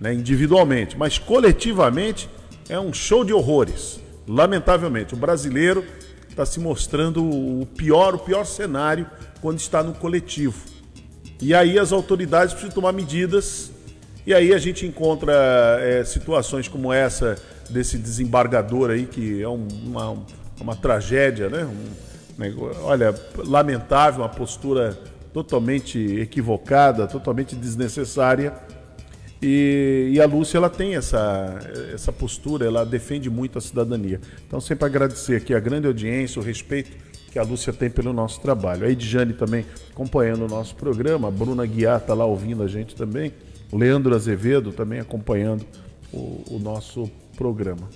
né? 0.00 0.14
individualmente, 0.14 0.96
mas 0.96 1.18
coletivamente 1.18 2.30
é 2.66 2.80
um 2.80 2.94
show 2.94 3.26
de 3.26 3.34
horrores. 3.34 4.00
Lamentavelmente, 4.26 5.12
o 5.12 5.16
brasileiro 5.18 5.84
está 6.30 6.46
se 6.46 6.58
mostrando 6.58 7.22
o 7.22 7.66
pior, 7.76 8.14
o 8.14 8.20
pior 8.20 8.46
cenário 8.46 9.06
quando 9.42 9.58
está 9.58 9.82
no 9.82 9.92
coletivo. 9.92 10.64
E 11.42 11.52
aí 11.52 11.78
as 11.78 11.92
autoridades 11.92 12.54
precisam 12.54 12.74
tomar 12.74 12.92
medidas. 12.92 13.70
E 14.26 14.34
aí 14.34 14.52
a 14.52 14.58
gente 14.58 14.86
encontra 14.86 15.32
é, 15.80 16.04
situações 16.04 16.68
como 16.68 16.92
essa 16.92 17.36
desse 17.70 17.96
desembargador 17.96 18.90
aí, 18.90 19.06
que 19.06 19.42
é 19.42 19.48
um, 19.48 19.66
uma, 19.84 20.16
uma 20.60 20.76
tragédia, 20.76 21.48
né? 21.48 21.64
Um, 21.64 22.10
olha, 22.82 23.14
lamentável, 23.36 24.22
uma 24.22 24.28
postura 24.28 24.98
totalmente 25.32 25.98
equivocada, 25.98 27.06
totalmente 27.06 27.54
desnecessária. 27.54 28.52
E, 29.42 30.10
e, 30.12 30.20
a 30.20 30.26
Lúcia 30.26 30.58
ela 30.58 30.68
tem 30.68 30.96
essa, 30.96 31.58
essa 31.94 32.12
postura, 32.12 32.66
ela 32.66 32.84
defende 32.84 33.30
muito 33.30 33.56
a 33.56 33.60
cidadania. 33.60 34.20
Então, 34.46 34.60
sempre 34.60 34.84
agradecer 34.84 35.36
aqui 35.36 35.54
a 35.54 35.60
grande 35.60 35.86
audiência, 35.86 36.40
o 36.40 36.44
respeito 36.44 36.90
que 37.30 37.38
a 37.38 37.42
Lúcia 37.42 37.72
tem 37.72 37.88
pelo 37.88 38.12
nosso 38.12 38.40
trabalho. 38.40 38.86
A 38.86 38.90
Edjane 38.90 39.32
também 39.32 39.64
acompanhando 39.90 40.44
o 40.44 40.48
nosso 40.48 40.74
programa, 40.74 41.28
a 41.28 41.30
Bruna 41.30 41.64
Guiar 41.64 41.98
está 41.98 42.12
lá 42.12 42.26
ouvindo 42.26 42.62
a 42.62 42.66
gente 42.66 42.94
também, 42.94 43.32
Leandro 43.78 44.14
Azevedo 44.14 44.72
também 44.72 45.00
acompanhando 45.00 45.64
o, 46.12 46.42
o 46.50 46.58
nosso 46.58 47.10
programa. 47.36 47.88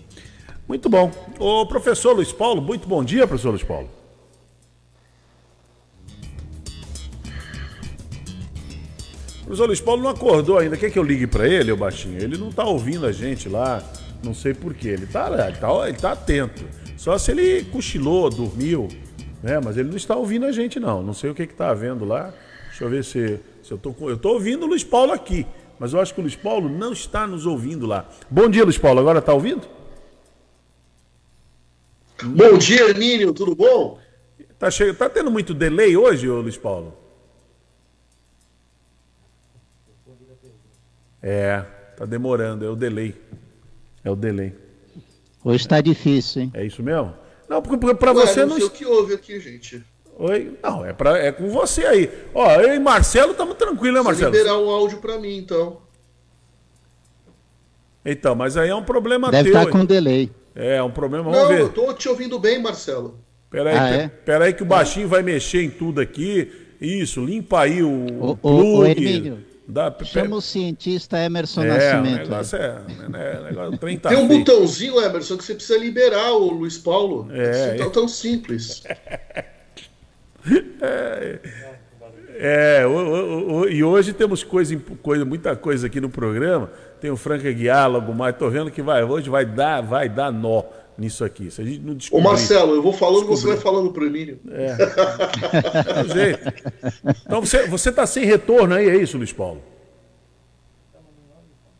Muito 0.66 0.88
bom. 0.88 1.10
O 1.38 1.66
professor 1.66 2.14
Luiz 2.14 2.32
Paulo, 2.32 2.62
muito 2.62 2.88
bom 2.88 3.04
dia, 3.04 3.26
professor 3.26 3.50
Luiz 3.50 3.62
Paulo. 3.62 3.88
O 9.42 9.46
professor 9.46 9.66
Luiz 9.66 9.80
Paulo 9.80 10.02
não 10.02 10.10
acordou 10.10 10.58
ainda. 10.58 10.74
Quer 10.76 10.90
que 10.90 10.98
eu 10.98 11.02
ligue 11.02 11.26
para 11.26 11.46
ele, 11.46 11.70
o 11.70 11.76
baixinho? 11.76 12.16
Ele 12.16 12.38
não 12.38 12.48
está 12.48 12.64
ouvindo 12.64 13.04
a 13.04 13.12
gente 13.12 13.46
lá, 13.46 13.82
não 14.22 14.32
sei 14.32 14.54
porquê. 14.54 14.88
Ele 14.88 15.04
está 15.04 15.26
ele 15.46 15.58
tá, 15.58 15.88
ele 15.88 15.98
tá 15.98 16.12
atento. 16.12 16.64
Só 16.96 17.18
se 17.18 17.30
ele 17.32 17.64
cochilou, 17.64 18.30
dormiu, 18.30 18.88
né? 19.42 19.60
Mas 19.62 19.76
ele 19.76 19.90
não 19.90 19.96
está 19.98 20.16
ouvindo 20.16 20.46
a 20.46 20.52
gente, 20.52 20.80
não. 20.80 21.02
Não 21.02 21.12
sei 21.12 21.28
o 21.28 21.34
que 21.34 21.42
está 21.42 21.68
havendo 21.68 22.06
lá. 22.06 22.32
Deixa 22.68 22.84
eu 22.84 22.88
ver 22.88 23.04
se, 23.04 23.38
se 23.62 23.70
eu 23.70 23.76
estou. 23.76 23.94
Eu 24.00 24.14
estou 24.14 24.32
ouvindo 24.32 24.64
o 24.64 24.66
Luiz 24.66 24.82
Paulo 24.82 25.12
aqui, 25.12 25.46
mas 25.78 25.92
eu 25.92 26.00
acho 26.00 26.14
que 26.14 26.20
o 26.20 26.22
Luiz 26.22 26.36
Paulo 26.36 26.68
não 26.68 26.92
está 26.92 27.26
nos 27.26 27.46
ouvindo 27.46 27.86
lá. 27.86 28.08
Bom 28.30 28.48
dia, 28.48 28.64
Luiz 28.64 28.78
Paulo. 28.78 29.00
Agora 29.00 29.18
está 29.18 29.32
ouvindo? 29.32 29.66
Bom 32.22 32.56
dia, 32.58 32.88
Hermínio. 32.88 33.32
Tudo 33.34 33.54
bom? 33.54 33.98
Tá, 34.58 34.70
che... 34.70 34.92
tá 34.92 35.08
tendo 35.08 35.30
muito 35.30 35.52
delay 35.52 35.96
hoje, 35.96 36.28
Luiz 36.28 36.56
Paulo? 36.56 36.96
É, 41.20 41.62
tá 41.96 42.04
demorando. 42.04 42.64
É 42.64 42.68
o 42.68 42.76
delay. 42.76 43.14
É 44.04 44.10
o 44.10 44.16
delay. 44.16 44.54
Hoje 45.42 45.64
está 45.64 45.80
difícil, 45.80 46.42
hein? 46.42 46.50
É 46.54 46.64
isso 46.64 46.82
mesmo? 46.82 47.14
Não, 47.48 47.60
porque 47.60 47.94
para 47.94 48.12
você 48.12 48.40
não. 48.40 48.50
Não 48.50 48.56
sei 48.56 48.66
o 48.66 48.70
que 48.70 48.86
houve 48.86 49.14
aqui, 49.14 49.40
gente. 49.40 49.84
Oi? 50.18 50.56
Não, 50.62 50.84
é, 50.84 50.92
pra, 50.92 51.18
é 51.18 51.32
com 51.32 51.48
você 51.48 51.84
aí. 51.84 52.10
Ó, 52.32 52.50
eu 52.52 52.74
e 52.74 52.78
Marcelo 52.78 53.32
estamos 53.32 53.56
tranquilos, 53.56 53.98
né, 53.98 54.02
Marcelo? 54.02 54.32
liberar 54.32 54.58
um 54.58 54.70
áudio 54.70 54.98
para 54.98 55.18
mim, 55.18 55.36
então. 55.36 55.78
Então, 58.04 58.34
mas 58.34 58.56
aí 58.56 58.68
é 58.68 58.74
um 58.74 58.84
problema 58.84 59.30
Deve 59.30 59.44
teu. 59.44 59.52
Deve 59.52 59.64
estar 59.64 59.72
tá 59.72 59.78
com 59.78 59.84
delay. 59.84 60.30
É, 60.54 60.76
é, 60.76 60.82
um 60.82 60.90
problema. 60.90 61.24
Vamos 61.24 61.38
não, 61.38 61.48
ver. 61.48 61.60
eu 61.60 61.68
tô 61.70 61.92
te 61.94 62.08
ouvindo 62.08 62.38
bem, 62.38 62.62
Marcelo. 62.62 63.18
Peraí, 63.50 63.76
ah, 63.76 63.88
é? 63.88 64.08
peraí 64.08 64.52
que 64.52 64.62
o 64.62 64.66
baixinho 64.66 65.08
vai 65.08 65.22
mexer 65.22 65.62
em 65.62 65.70
tudo 65.70 66.00
aqui. 66.00 66.50
Isso, 66.80 67.24
limpa 67.24 67.60
aí 67.60 67.82
o, 67.82 67.88
o, 67.88 68.30
o 68.30 68.36
plug. 68.36 68.78
O 68.78 68.84
Hermínio, 68.84 69.44
Dá, 69.66 69.94
Chama 70.04 70.36
o 70.36 70.42
cientista 70.42 71.18
Emerson 71.18 71.62
é, 71.62 71.68
Nascimento. 71.68 72.26
O 72.26 72.30
negócio 72.30 72.56
é, 72.58 72.80
né, 73.08 73.40
negócio, 73.48 73.78
Tem 73.78 74.16
um 74.18 74.28
botãozinho, 74.28 75.00
Emerson, 75.00 75.38
que 75.38 75.44
você 75.44 75.54
precisa 75.54 75.78
liberar 75.78 76.32
o 76.32 76.50
Luiz 76.50 76.76
Paulo. 76.76 77.28
É, 77.32 77.70
é 77.70 77.74
tão, 77.76 77.90
tão 77.90 78.08
simples. 78.08 78.82
é, 80.84 82.80
é 82.80 82.86
o, 82.86 82.90
o, 82.90 83.56
o, 83.60 83.68
e 83.68 83.82
hoje 83.82 84.12
temos 84.12 84.42
coisa, 84.42 84.76
coisa, 85.02 85.24
muita 85.24 85.54
coisa 85.56 85.86
aqui 85.86 86.00
no 86.00 86.08
programa. 86.08 86.70
Tem 87.00 87.10
o 87.10 87.16
Franca 87.16 87.50
Guiar, 87.50 87.90
logo 87.90 88.14
mais. 88.14 88.36
Tô 88.36 88.48
vendo 88.48 88.70
que 88.70 88.82
vai, 88.82 89.04
hoje 89.04 89.28
vai 89.28 89.44
dar, 89.44 89.80
vai 89.80 90.08
dar 90.08 90.32
nó 90.32 90.64
nisso 90.96 91.24
aqui. 91.24 91.50
Se 91.50 91.60
a 91.60 91.64
gente 91.64 91.80
não 91.80 91.94
descobrir, 91.94 92.26
Ô 92.26 92.28
Marcelo, 92.30 92.74
eu 92.74 92.82
vou 92.82 92.92
falando, 92.92 93.26
descobrir. 93.28 93.40
você 93.40 93.46
vai 93.48 93.56
falando 93.56 93.92
pro 93.92 94.06
Emílio. 94.06 94.38
É. 94.50 94.76
é 96.00 96.14
jeito. 96.14 96.52
Então 97.24 97.40
você, 97.40 97.66
você 97.66 97.92
tá 97.92 98.06
sem 98.06 98.24
retorno 98.24 98.74
aí, 98.74 98.88
é 98.88 98.96
isso, 98.96 99.16
Luiz 99.16 99.32
Paulo? 99.32 99.62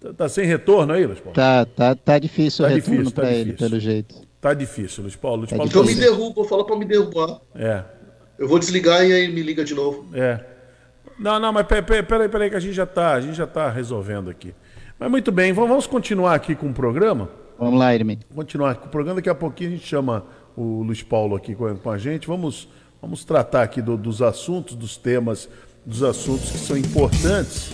Tá, 0.01 0.13
tá 0.13 0.29
sem 0.29 0.45
retorno 0.45 0.93
aí, 0.93 1.07
Luiz 1.07 1.21
Paulo? 1.21 1.35
Tá, 1.35 1.65
tá, 1.65 1.95
tá 1.95 2.19
difícil 2.19 2.65
tá 2.65 2.71
o 2.71 2.75
retorno 2.75 3.11
tá 3.11 3.23
para 3.23 3.33
ele, 3.33 3.53
pelo 3.55 3.81
jeito. 3.81 4.15
Tá 4.41 4.53
difícil, 4.53 5.03
Luiz 5.03 5.17
Paulo. 5.17 5.39
Luiz 5.39 5.51
tá 5.51 5.57
Paulo 5.57 5.71
então 5.71 5.85
me 5.85 5.95
derruba, 5.95 6.45
fala 6.45 6.67
para 6.67 6.77
me 6.77 6.85
derrubar. 6.85 7.41
É. 7.55 7.83
Eu 8.39 8.49
vou 8.49 8.59
desligar 8.59 9.05
e 9.07 9.13
aí 9.13 9.29
me 9.29 9.43
liga 9.43 9.65
de 9.65 9.75
novo. 9.75 10.07
É. 10.15 10.41
Não, 11.19 11.39
não, 11.39 11.53
mas 11.53 11.67
peraí, 11.67 12.03
peraí, 12.03 12.29
peraí 12.29 12.51
que 12.51 12.57
a 12.57 12.61
gente 12.61 12.75
já 12.75 12.87
tá, 12.87 13.15
a 13.15 13.21
gente 13.21 13.37
já 13.37 13.47
tá 13.47 13.71
resolvendo 13.71 14.29
aqui. 14.29 14.55
Mas 14.99 15.11
muito 15.11 15.31
bem, 15.31 15.53
vamos 15.53 15.87
continuar 15.87 16.35
aqui 16.35 16.55
com 16.55 16.69
o 16.69 16.75
programa. 16.75 17.29
Vamos 17.59 17.79
lá, 17.79 17.95
Irming. 17.95 18.19
Continuar 18.35 18.75
com 18.77 18.87
o 18.87 18.91
programa, 18.91 19.17
daqui 19.17 19.31
a 19.31 19.35
pouquinho 19.35 19.71
a 19.71 19.73
gente 19.75 19.87
chama 19.87 20.25
o 20.57 20.83
Luiz 20.83 21.03
Paulo 21.03 21.37
aqui 21.37 21.55
com, 21.55 21.75
com 21.77 21.91
a 21.91 21.99
gente. 21.99 22.27
Vamos, 22.27 22.69
vamos 23.01 23.25
tratar 23.25 23.63
aqui 23.63 23.81
do, 23.81 23.97
dos 23.97 24.21
assuntos, 24.21 24.75
dos 24.75 24.97
temas, 24.97 25.49
dos 25.87 26.03
assuntos 26.03 26.51
que 26.51 26.59
são 26.59 26.77
importantes 26.77 27.73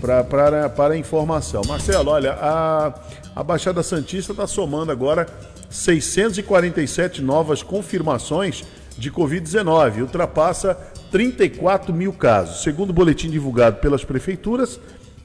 para 0.00 0.24
para 0.24 0.94
a 0.94 0.96
informação. 0.96 1.62
Marcelo, 1.66 2.10
olha, 2.10 2.32
a, 2.32 2.94
a 3.36 3.42
Baixada 3.42 3.82
Santista 3.82 4.32
está 4.32 4.46
somando 4.46 4.90
agora 4.90 5.26
647 5.68 7.20
novas 7.20 7.62
confirmações 7.62 8.64
de 8.98 9.10
Covid-19, 9.12 10.02
ultrapassa 10.02 10.74
34 11.10 11.94
mil 11.94 12.12
casos. 12.12 12.62
Segundo 12.62 12.90
o 12.90 12.92
boletim 12.92 13.30
divulgado 13.30 13.78
pelas 13.78 14.04
prefeituras, 14.04 14.80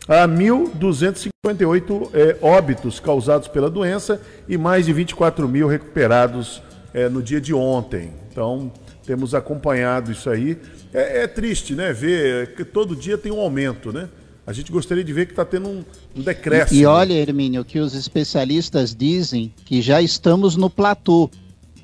há 0.08 0.28
1.258 0.28 2.10
é, 2.14 2.38
óbitos 2.42 3.00
causados 3.00 3.48
pela 3.48 3.70
doença 3.70 4.22
e 4.48 4.58
mais 4.58 4.86
de 4.86 4.94
24 4.94 5.48
mil 5.50 5.68
recuperados 5.68 6.62
é, 6.94 7.10
no 7.10 7.22
dia 7.22 7.42
de 7.42 7.54
ontem. 7.54 8.14
Então, 8.32 8.72
temos 9.06 9.34
acompanhado 9.34 10.12
isso 10.12 10.30
aí. 10.30 10.58
É, 10.94 11.24
é, 11.24 11.28
triste, 11.28 11.74
né? 11.74 11.92
Ver 11.92 12.56
que 12.56 12.64
todo 12.64 12.96
dia 12.96 13.18
tem 13.18 13.32
um 13.32 13.40
aumento, 13.40 13.92
né? 13.92 14.08
A 14.46 14.52
gente 14.52 14.72
gostaria 14.72 15.04
de 15.04 15.14
ver 15.14 15.26
que 15.26 15.32
está 15.32 15.46
tendo 15.46 15.70
um, 15.70 15.84
um 16.16 16.22
decréscimo. 16.22 16.80
E, 16.80 16.84
e 16.84 16.86
olha, 16.86 17.14
Hermínio, 17.14 17.64
que 17.64 17.80
os 17.80 17.96
especialistas 17.96 18.94
dizem 18.94 19.54
que 19.66 19.82
já 19.82 20.02
estamos 20.02 20.56
no 20.56 20.70
platô 20.70 21.30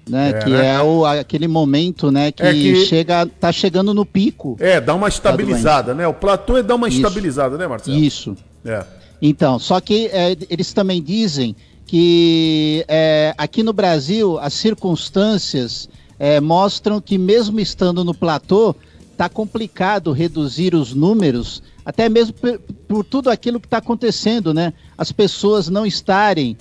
né? 0.10 0.30
É, 0.30 0.34
que 0.34 0.50
né? 0.50 0.76
é 0.76 0.82
o, 0.82 1.06
aquele 1.06 1.48
momento, 1.48 2.12
né, 2.12 2.32
que, 2.32 2.44
é 2.44 2.52
que, 2.52 2.86
chega, 2.86 3.26
tá 3.26 3.52
chegando 3.52 3.94
no 3.94 4.06
pico. 4.06 4.58
É, 4.60 4.82
dá 4.82 4.96
uma 4.96 5.08
estabilizada, 5.08 5.94
né? 5.94 6.08
O 6.08 6.14
platô 6.14 6.58
é 6.58 6.64
dar 6.64 6.76
uma 6.76 6.88
Isso. 6.88 6.98
estabilizada, 6.98 7.58
né, 7.58 7.68
Marcelo? 7.68 7.98
Isso. 7.98 8.36
É. 8.66 8.84
Então, 9.22 9.60
só 9.60 9.80
que 9.80 10.08
é, 10.08 10.36
eles 10.50 10.74
também 10.74 11.02
dizem 11.02 11.56
que 11.86 12.84
é, 12.88 13.34
aqui 13.38 13.64
no 13.64 13.74
Brasil 13.74 14.40
as 14.40 14.54
circunstâncias 14.54 15.90
é, 16.18 16.40
mostram 16.40 17.00
que 17.00 17.18
mesmo 17.18 17.60
estando 17.60 18.04
no 18.04 18.14
platô, 18.14 18.76
tá 19.18 19.28
complicado 19.28 20.12
reduzir 20.12 20.76
os 20.76 20.94
números, 20.94 21.62
até 21.84 22.08
mesmo 22.08 22.34
por, 22.34 22.60
por 22.88 23.04
tudo 23.04 23.30
aquilo 23.30 23.60
que 23.60 23.68
está 23.68 23.78
acontecendo, 23.78 24.54
né? 24.54 24.74
As 24.98 25.12
pessoas 25.12 25.68
não 25.68 25.86
estarem 25.86 26.58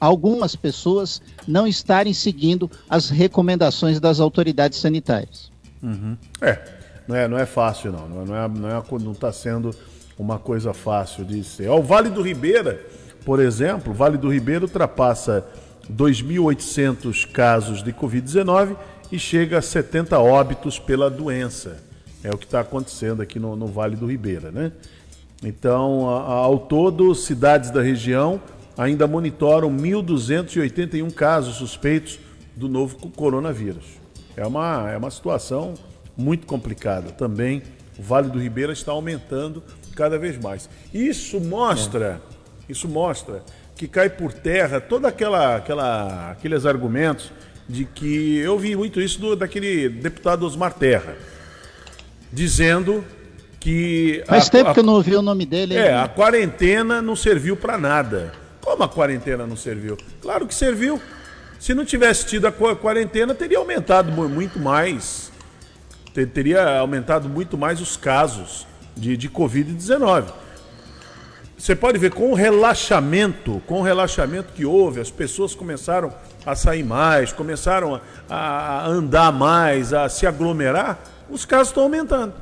algumas 0.00 0.56
pessoas 0.56 1.20
não 1.46 1.66
estarem 1.66 2.12
seguindo 2.12 2.70
as 2.88 3.10
recomendações 3.10 4.00
das 4.00 4.20
autoridades 4.20 4.78
sanitárias. 4.78 5.50
Uhum. 5.82 6.16
É, 6.40 6.58
não 7.06 7.16
é, 7.16 7.28
não 7.28 7.38
é 7.38 7.46
fácil 7.46 7.92
não, 7.92 8.08
não 8.08 8.36
é, 8.36 8.48
não 8.48 8.68
é, 8.68 8.82
não 9.00 9.12
está 9.12 9.32
sendo 9.32 9.70
uma 10.18 10.38
coisa 10.38 10.74
fácil 10.74 11.24
de 11.24 11.42
ser. 11.44 11.70
O 11.70 11.82
Vale 11.82 12.10
do 12.10 12.20
Ribeira, 12.20 12.84
por 13.24 13.40
exemplo, 13.40 13.92
o 13.92 13.94
Vale 13.94 14.18
do 14.18 14.28
Ribeira 14.28 14.64
ultrapassa 14.64 15.46
2.800 15.90 17.30
casos 17.30 17.82
de 17.82 17.92
Covid-19 17.92 18.76
e 19.10 19.18
chega 19.18 19.58
a 19.58 19.62
70 19.62 20.18
óbitos 20.18 20.78
pela 20.78 21.08
doença. 21.08 21.82
É 22.22 22.30
o 22.30 22.36
que 22.36 22.44
está 22.44 22.60
acontecendo 22.60 23.22
aqui 23.22 23.38
no, 23.38 23.54
no, 23.54 23.68
Vale 23.68 23.96
do 23.96 24.06
Ribeira, 24.06 24.50
né? 24.50 24.72
Então, 25.42 26.10
a, 26.10 26.20
a, 26.20 26.32
ao 26.32 26.58
todo, 26.58 27.14
cidades 27.14 27.70
da 27.70 27.80
região 27.80 28.40
ainda 28.78 29.08
monitoram 29.08 29.68
1.281 29.70 31.12
casos 31.12 31.56
suspeitos 31.56 32.20
do 32.54 32.68
novo 32.68 32.96
coronavírus. 33.10 33.84
É 34.36 34.46
uma, 34.46 34.88
é 34.88 34.96
uma 34.96 35.10
situação 35.10 35.74
muito 36.16 36.46
complicada. 36.46 37.10
Também 37.10 37.62
o 37.98 38.02
Vale 38.02 38.30
do 38.30 38.38
Ribeira 38.38 38.72
está 38.72 38.92
aumentando 38.92 39.62
cada 39.96 40.16
vez 40.16 40.38
mais. 40.38 40.70
Isso 40.94 41.40
mostra, 41.40 42.22
é. 42.68 42.72
isso 42.72 42.88
mostra 42.88 43.42
que 43.74 43.88
cai 43.88 44.08
por 44.08 44.32
terra 44.32 44.80
toda 44.80 45.08
aquela, 45.08 45.56
aquela 45.56 46.30
aqueles 46.30 46.64
argumentos 46.64 47.32
de 47.68 47.84
que 47.84 48.38
eu 48.38 48.58
vi 48.58 48.76
muito 48.76 49.00
isso 49.00 49.20
do, 49.20 49.36
daquele 49.36 49.88
deputado 49.88 50.46
Osmar 50.46 50.72
Terra 50.72 51.16
dizendo 52.32 53.04
que. 53.58 54.22
Faz 54.26 54.46
a, 54.46 54.50
tempo 54.50 54.70
a, 54.70 54.74
que 54.74 54.80
eu 54.80 54.84
não 54.84 54.94
ouvi 54.94 55.16
o 55.16 55.22
nome 55.22 55.44
dele. 55.44 55.74
É, 55.74 55.96
a 55.96 56.08
quarentena 56.08 57.02
não 57.02 57.16
serviu 57.16 57.56
para 57.56 57.76
nada. 57.76 58.32
Como 58.68 58.82
a 58.82 58.88
quarentena 58.88 59.46
não 59.46 59.56
serviu? 59.56 59.96
Claro 60.20 60.46
que 60.46 60.54
serviu. 60.54 61.00
Se 61.58 61.72
não 61.72 61.86
tivesse 61.86 62.26
tido 62.26 62.46
a 62.46 62.52
quarentena, 62.52 63.34
teria 63.34 63.56
aumentado 63.56 64.12
muito 64.12 64.60
mais. 64.60 65.32
Teria 66.34 66.78
aumentado 66.78 67.30
muito 67.30 67.56
mais 67.56 67.80
os 67.80 67.96
casos 67.96 68.66
de, 68.94 69.16
de 69.16 69.26
Covid-19. 69.30 70.26
Você 71.56 71.74
pode 71.74 71.96
ver 71.96 72.12
com 72.12 72.30
o 72.30 72.34
relaxamento, 72.34 73.62
com 73.66 73.80
o 73.80 73.82
relaxamento 73.82 74.52
que 74.52 74.66
houve, 74.66 75.00
as 75.00 75.10
pessoas 75.10 75.54
começaram 75.54 76.12
a 76.44 76.54
sair 76.54 76.84
mais, 76.84 77.32
começaram 77.32 77.98
a, 78.28 78.36
a 78.36 78.86
andar 78.86 79.32
mais, 79.32 79.94
a 79.94 80.10
se 80.10 80.26
aglomerar 80.26 80.98
os 81.30 81.46
casos 81.46 81.68
estão 81.68 81.84
aumentando. 81.84 82.34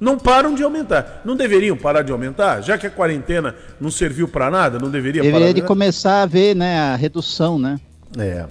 Não 0.00 0.16
param 0.16 0.54
de 0.54 0.62
aumentar. 0.62 1.22
Não 1.24 1.34
deveriam 1.34 1.76
parar 1.76 2.02
de 2.02 2.12
aumentar? 2.12 2.60
Já 2.60 2.78
que 2.78 2.86
a 2.86 2.90
quarentena 2.90 3.54
não 3.80 3.90
serviu 3.90 4.28
para 4.28 4.50
nada, 4.50 4.78
não 4.78 4.90
deveria 4.90 5.22
Deveria 5.22 5.46
parar 5.46 5.52
de 5.52 5.62
começar 5.62 6.22
a 6.22 6.26
ver 6.26 6.54
né, 6.54 6.78
a 6.78 6.96
redução, 6.96 7.58
né? 7.58 7.80
É. 8.16 8.46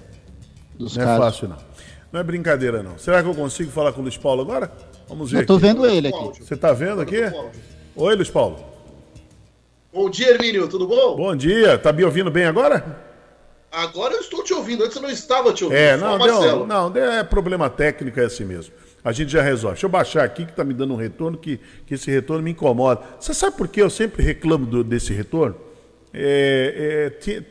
Dos 0.77 0.97
não 0.97 1.03
é 1.03 1.05
casos. 1.05 1.21
é 1.21 1.25
fácil, 1.25 1.47
não. 1.47 1.57
Não 2.11 2.19
é 2.19 2.23
brincadeira, 2.23 2.83
não. 2.83 2.97
Será 2.97 3.23
que 3.23 3.29
eu 3.29 3.35
consigo 3.35 3.71
falar 3.71 3.93
com 3.93 3.99
o 3.99 4.03
Luiz 4.03 4.17
Paulo 4.17 4.41
agora? 4.41 4.71
Vamos 5.07 5.31
ver. 5.31 5.41
Eu 5.41 5.45
tô 5.45 5.57
vendo 5.57 5.85
ele 5.85 6.09
aqui. 6.09 6.43
Você 6.43 6.55
tá 6.55 6.73
vendo 6.73 7.01
aqui? 7.01 7.21
Oi, 7.95 8.15
Luiz 8.15 8.29
Paulo. 8.29 8.59
Bom 9.93 10.09
dia, 10.09 10.31
Hermínio, 10.31 10.67
tudo 10.67 10.85
bom? 10.85 11.15
Bom 11.15 11.35
dia. 11.35 11.77
Tá 11.77 11.93
me 11.93 12.03
ouvindo 12.03 12.29
bem 12.29 12.45
agora? 12.45 13.07
Agora 13.71 14.13
eu 14.13 14.21
estou 14.21 14.43
te 14.43 14.53
ouvindo, 14.53 14.83
antes 14.83 14.95
eu 14.95 15.01
não 15.01 15.09
estava 15.09 15.53
te 15.53 15.63
ouvindo. 15.63 15.77
É, 15.77 15.97
não, 15.97 16.17
deu, 16.17 16.65
não, 16.65 16.95
é 16.95 17.23
problema 17.23 17.69
técnico, 17.69 18.19
é 18.19 18.25
assim 18.25 18.45
mesmo 18.45 18.73
a 19.03 19.11
gente 19.11 19.31
já 19.31 19.41
resolve. 19.41 19.75
Deixa 19.75 19.85
eu 19.85 19.89
baixar 19.89 20.23
aqui 20.23 20.45
que 20.45 20.51
está 20.51 20.63
me 20.63 20.73
dando 20.73 20.93
um 20.93 20.97
retorno, 20.97 21.37
que, 21.37 21.59
que 21.85 21.93
esse 21.93 22.11
retorno 22.11 22.43
me 22.43 22.51
incomoda. 22.51 23.01
Você 23.19 23.33
sabe 23.33 23.55
por 23.55 23.67
que 23.67 23.81
eu 23.81 23.89
sempre 23.89 24.23
reclamo 24.23 24.65
do, 24.65 24.83
desse 24.83 25.13
retorno? 25.13 25.55
É, 26.13 27.11
é, 27.27 27.41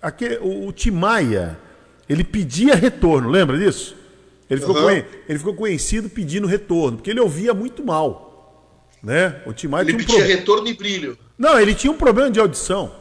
aqui, 0.00 0.38
o, 0.40 0.68
o 0.68 0.72
Timaya, 0.72 1.58
ele 2.08 2.24
pedia 2.24 2.74
retorno, 2.74 3.28
lembra 3.28 3.58
disso? 3.58 3.96
Ele 4.48 4.60
ficou, 4.60 4.76
uhum. 4.76 4.90
ele 5.28 5.38
ficou 5.38 5.54
conhecido 5.54 6.10
pedindo 6.10 6.46
retorno, 6.46 6.98
porque 6.98 7.10
ele 7.10 7.20
ouvia 7.20 7.54
muito 7.54 7.84
mal. 7.84 8.30
Né? 9.02 9.40
O 9.46 9.52
Timaya 9.52 9.88
ele 9.88 10.04
tinha 10.04 10.16
um 10.16 10.20
pedia 10.20 10.36
retorno 10.36 10.68
e 10.68 10.74
brilho. 10.74 11.18
Não, 11.36 11.58
ele 11.58 11.74
tinha 11.74 11.92
um 11.92 11.96
problema 11.96 12.30
de 12.30 12.38
audição. 12.38 12.92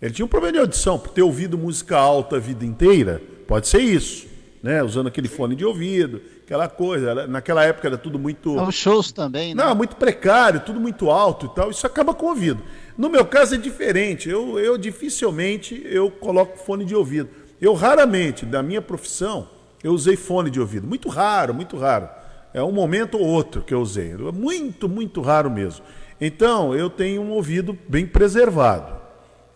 Ele 0.00 0.12
tinha 0.12 0.26
um 0.26 0.28
problema 0.28 0.54
de 0.54 0.58
audição, 0.58 0.98
por 0.98 1.12
ter 1.12 1.22
ouvido 1.22 1.56
música 1.56 1.96
alta 1.96 2.36
a 2.36 2.38
vida 2.40 2.64
inteira. 2.64 3.22
Pode 3.46 3.68
ser 3.68 3.78
isso, 3.80 4.26
né? 4.62 4.82
Usando 4.82 5.06
aquele 5.06 5.28
fone 5.28 5.54
de 5.54 5.64
ouvido 5.64 6.20
aquela 6.52 6.68
coisa. 6.68 7.26
Naquela 7.26 7.64
época 7.64 7.88
era 7.88 7.96
tudo 7.96 8.18
muito. 8.18 8.60
Os 8.60 8.74
shows 8.74 9.10
também, 9.10 9.54
né? 9.54 9.64
Não, 9.64 9.74
muito 9.74 9.96
precário, 9.96 10.60
tudo 10.60 10.78
muito 10.78 11.10
alto 11.10 11.46
e 11.46 11.48
tal. 11.54 11.70
Isso 11.70 11.86
acaba 11.86 12.12
com 12.12 12.26
o 12.26 12.28
ouvido. 12.28 12.62
No 12.96 13.08
meu 13.08 13.24
caso 13.24 13.54
é 13.54 13.58
diferente. 13.58 14.28
Eu, 14.28 14.58
eu 14.58 14.76
dificilmente 14.76 15.82
eu 15.86 16.10
coloco 16.10 16.58
fone 16.58 16.84
de 16.84 16.94
ouvido. 16.94 17.30
Eu 17.60 17.72
raramente, 17.72 18.44
da 18.44 18.62
minha 18.62 18.82
profissão, 18.82 19.48
eu 19.82 19.92
usei 19.92 20.16
fone 20.16 20.50
de 20.50 20.60
ouvido. 20.60 20.86
Muito 20.86 21.08
raro, 21.08 21.54
muito 21.54 21.76
raro. 21.78 22.08
É 22.52 22.62
um 22.62 22.72
momento 22.72 23.16
ou 23.16 23.24
outro 23.24 23.62
que 23.62 23.72
eu 23.72 23.80
usei. 23.80 24.14
Muito, 24.14 24.88
muito 24.88 25.22
raro 25.22 25.50
mesmo. 25.50 25.82
Então, 26.20 26.74
eu 26.74 26.90
tenho 26.90 27.22
um 27.22 27.30
ouvido 27.30 27.76
bem 27.88 28.06
preservado. 28.06 29.01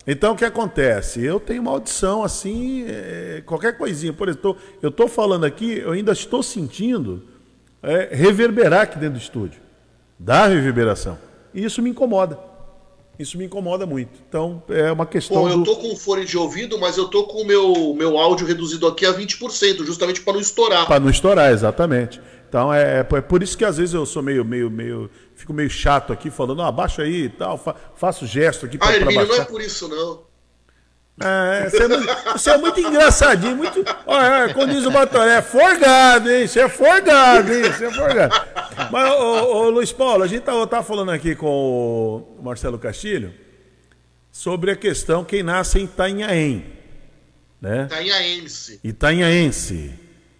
Então, 0.07 0.33
o 0.33 0.35
que 0.37 0.45
acontece? 0.45 1.21
Eu 1.21 1.37
tenho 1.37 1.61
uma 1.61 1.71
audição 1.71 2.23
assim, 2.23 2.85
é, 2.87 3.43
qualquer 3.45 3.77
coisinha. 3.77 4.13
Por 4.13 4.29
exemplo, 4.29 4.55
eu 4.81 4.87
estou 4.87 5.09
falando 5.09 5.43
aqui, 5.43 5.79
eu 5.79 5.91
ainda 5.91 6.13
estou 6.13 6.41
sentindo 6.41 7.23
é, 7.83 8.15
reverberar 8.15 8.83
aqui 8.83 8.97
dentro 8.97 9.19
do 9.19 9.21
estúdio. 9.21 9.59
Dá 10.17 10.47
reverberação. 10.47 11.19
E 11.53 11.65
isso 11.65 11.81
me 11.81 11.89
incomoda. 11.89 12.39
Isso 13.19 13.37
me 13.37 13.45
incomoda 13.45 13.85
muito. 13.85 14.11
Então, 14.29 14.63
é 14.69 14.89
uma 14.91 15.05
questão. 15.05 15.41
Bom, 15.41 15.49
eu 15.49 15.63
tô 15.63 15.75
com 15.75 15.93
fone 15.95 16.23
de 16.23 16.37
ouvido, 16.37 16.79
mas 16.79 16.97
eu 16.97 17.09
tô 17.09 17.25
com 17.25 17.41
o 17.41 17.45
meu, 17.45 17.93
meu 17.93 18.17
áudio 18.17 18.47
reduzido 18.47 18.87
aqui 18.87 19.05
a 19.05 19.13
20%, 19.13 19.83
justamente 19.83 20.21
para 20.21 20.33
não 20.33 20.39
estourar. 20.39 20.87
Para 20.87 20.99
não 21.01 21.09
estourar, 21.09 21.51
exatamente. 21.51 22.21
Então, 22.47 22.73
é, 22.73 22.99
é 22.99 23.03
por 23.03 23.43
isso 23.43 23.57
que 23.57 23.65
às 23.65 23.77
vezes 23.77 23.93
eu 23.93 24.05
sou 24.05 24.23
meio, 24.23 24.45
meio, 24.45 24.69
meio 24.69 25.09
fico 25.37 25.53
meio 25.53 25.69
chato 25.69 26.11
aqui 26.11 26.29
falando, 26.29 26.63
ah, 26.63 26.67
abaixa 26.67 27.03
aí 27.03 27.25
e 27.25 27.29
tal, 27.29 27.57
fa 27.57 27.75
faço 27.95 28.25
gesto 28.25 28.65
aqui 28.65 28.77
para 28.77 28.89
ah, 28.89 28.95
Hermínio, 28.95 29.27
não 29.27 29.35
é 29.35 29.45
por 29.45 29.61
isso 29.61 29.87
não. 29.87 30.25
É, 31.19 31.67
você, 31.67 31.83
é 31.83 31.87
muito, 31.87 32.15
você 32.33 32.49
é 32.51 32.57
muito 32.57 32.79
engraçadinho, 32.79 33.55
muito. 33.55 33.83
Olha, 34.05 34.53
quando 34.53 34.71
diz 34.71 34.85
o 34.85 34.91
Batoré, 34.91 35.37
é 35.37 35.41
forgado, 35.41 36.29
hein? 36.29 36.45
Você 36.45 36.59
é 36.59 36.69
forgado, 36.69 37.51
hein? 37.51 37.63
Você 37.63 37.85
é 37.85 37.91
forgado. 37.91 38.35
Mas, 38.91 39.11
ô, 39.13 39.55
ô, 39.55 39.69
Luiz 39.71 39.91
Paulo, 39.91 40.23
a 40.23 40.27
gente 40.27 40.43
tá, 40.43 40.67
tá 40.67 40.83
falando 40.83 41.09
aqui 41.09 41.35
com 41.35 42.35
o 42.37 42.43
Marcelo 42.43 42.77
Castilho 42.77 43.33
sobre 44.31 44.69
a 44.69 44.75
questão 44.75 45.25
quem 45.25 45.41
nasce 45.41 45.79
em 45.79 45.85
Itanhaém. 45.85 46.65
Né? 47.59 47.85
Itanhaense. 47.85 48.79
Itanhaense. 48.83 49.93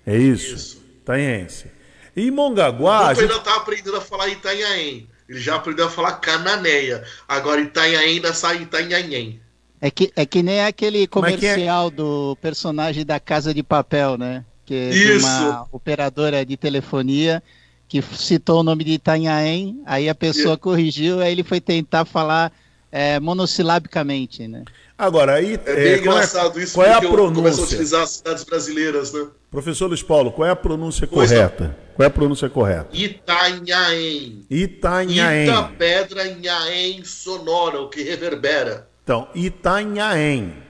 É 0.05 0.15
isso. 0.15 0.55
Isso. 0.55 0.83
Itanhaense. 1.01 1.76
E 2.17 2.31
Mongaguá. 2.31 3.11
O 3.11 3.13
gente... 3.13 3.21
ainda 3.21 3.39
tá 3.39 3.55
aprendendo 3.57 3.95
a 3.95 4.01
falar 4.01 4.27
Itanhaém. 4.27 5.07
Ele 5.29 5.39
já 5.39 5.55
aprendeu 5.55 5.85
a 5.85 5.89
falar 5.89 6.13
Cananéia. 6.13 7.03
Agora 7.27 7.61
Itanhaém 7.61 8.15
ainda 8.15 8.33
sai 8.33 8.63
Itanhaém. 8.63 9.39
É 9.79 9.91
que, 9.91 10.11
é 10.15 10.25
que 10.25 10.41
nem 10.41 10.63
aquele 10.63 11.05
comercial 11.05 11.87
é 11.87 11.89
que 11.89 11.93
é? 11.93 11.95
do 11.95 12.35
personagem 12.41 13.05
da 13.05 13.19
Casa 13.19 13.53
de 13.53 13.61
Papel, 13.61 14.17
né? 14.17 14.43
Que 14.65 14.73
é 14.73 14.89
Isso. 14.89 15.27
uma 15.27 15.67
operadora 15.71 16.43
de 16.43 16.57
telefonia 16.57 17.43
que 17.87 18.01
citou 18.01 18.61
o 18.61 18.63
nome 18.63 18.83
de 18.83 18.93
Itanhaém, 18.93 19.79
aí 19.85 20.09
a 20.09 20.15
pessoa 20.15 20.55
Isso. 20.55 20.57
corrigiu, 20.57 21.21
aí 21.21 21.31
ele 21.31 21.43
foi 21.43 21.61
tentar 21.61 22.03
falar 22.03 22.51
é, 22.91 23.19
monossilabicamente, 23.19 24.47
né? 24.47 24.63
Agora, 24.97 25.35
aí. 25.35 25.53
É 25.53 25.75
bem 25.75 25.93
é, 25.93 25.97
engraçado 25.99 26.59
é, 26.59 26.63
isso, 26.63 26.73
qual 26.73 26.87
é 26.87 26.93
a 26.93 26.99
pronúncia? 26.99 27.35
Começam 27.35 27.63
a 27.63 27.67
utilizar 27.67 28.01
as 28.01 28.09
cidades 28.09 28.43
brasileiras, 28.43 29.13
né? 29.13 29.27
Professor 29.51 29.87
Luiz 29.87 30.01
Paulo, 30.01 30.31
qual 30.31 30.47
é 30.47 30.51
a 30.51 30.55
pronúncia 30.55 31.05
pois 31.05 31.29
correta? 31.29 31.65
Não. 31.65 31.75
Qual 31.95 32.03
é 32.03 32.07
a 32.07 32.09
pronúncia 32.09 32.49
correta? 32.49 32.89
Itanhaém. 32.91 34.45
Itanhaém. 34.49 35.49
Ita, 35.49 35.63
pedra, 35.77 36.23
nhaém, 36.25 37.03
sonora, 37.03 37.79
o 37.79 37.89
que 37.89 38.01
reverbera. 38.01 38.87
Então, 39.03 39.27
Itanhaém. 39.35 40.63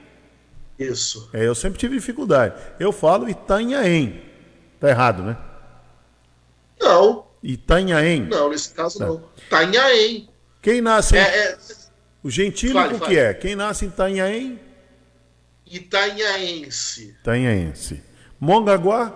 Isso. 0.77 1.29
É, 1.33 1.47
eu 1.47 1.55
sempre 1.55 1.79
tive 1.79 1.95
dificuldade. 1.95 2.53
Eu 2.79 2.91
falo 2.91 3.29
Itanhaém. 3.29 4.21
Tá 4.79 4.89
errado, 4.89 5.23
né? 5.23 5.37
Não. 6.79 7.25
Itanhaém. 7.41 8.25
Não, 8.25 8.49
nesse 8.49 8.73
caso 8.73 8.99
tá. 8.99 9.05
não. 9.07 9.23
Itanhaém. 9.47 10.29
Quem 10.61 10.81
nasce 10.81 11.15
em... 11.15 11.19
é, 11.19 11.21
é... 11.21 11.57
O 12.27 12.29
gentílico 12.29 12.95
o 12.95 12.99
que 12.99 13.17
é? 13.17 13.33
Quem 13.33 13.55
nasce 13.55 13.85
em 13.85 13.87
Itanhaém? 13.87 14.59
Itanhaense. 15.65 17.15
Itanhaense. 17.21 18.03
Mongaguá? 18.37 19.15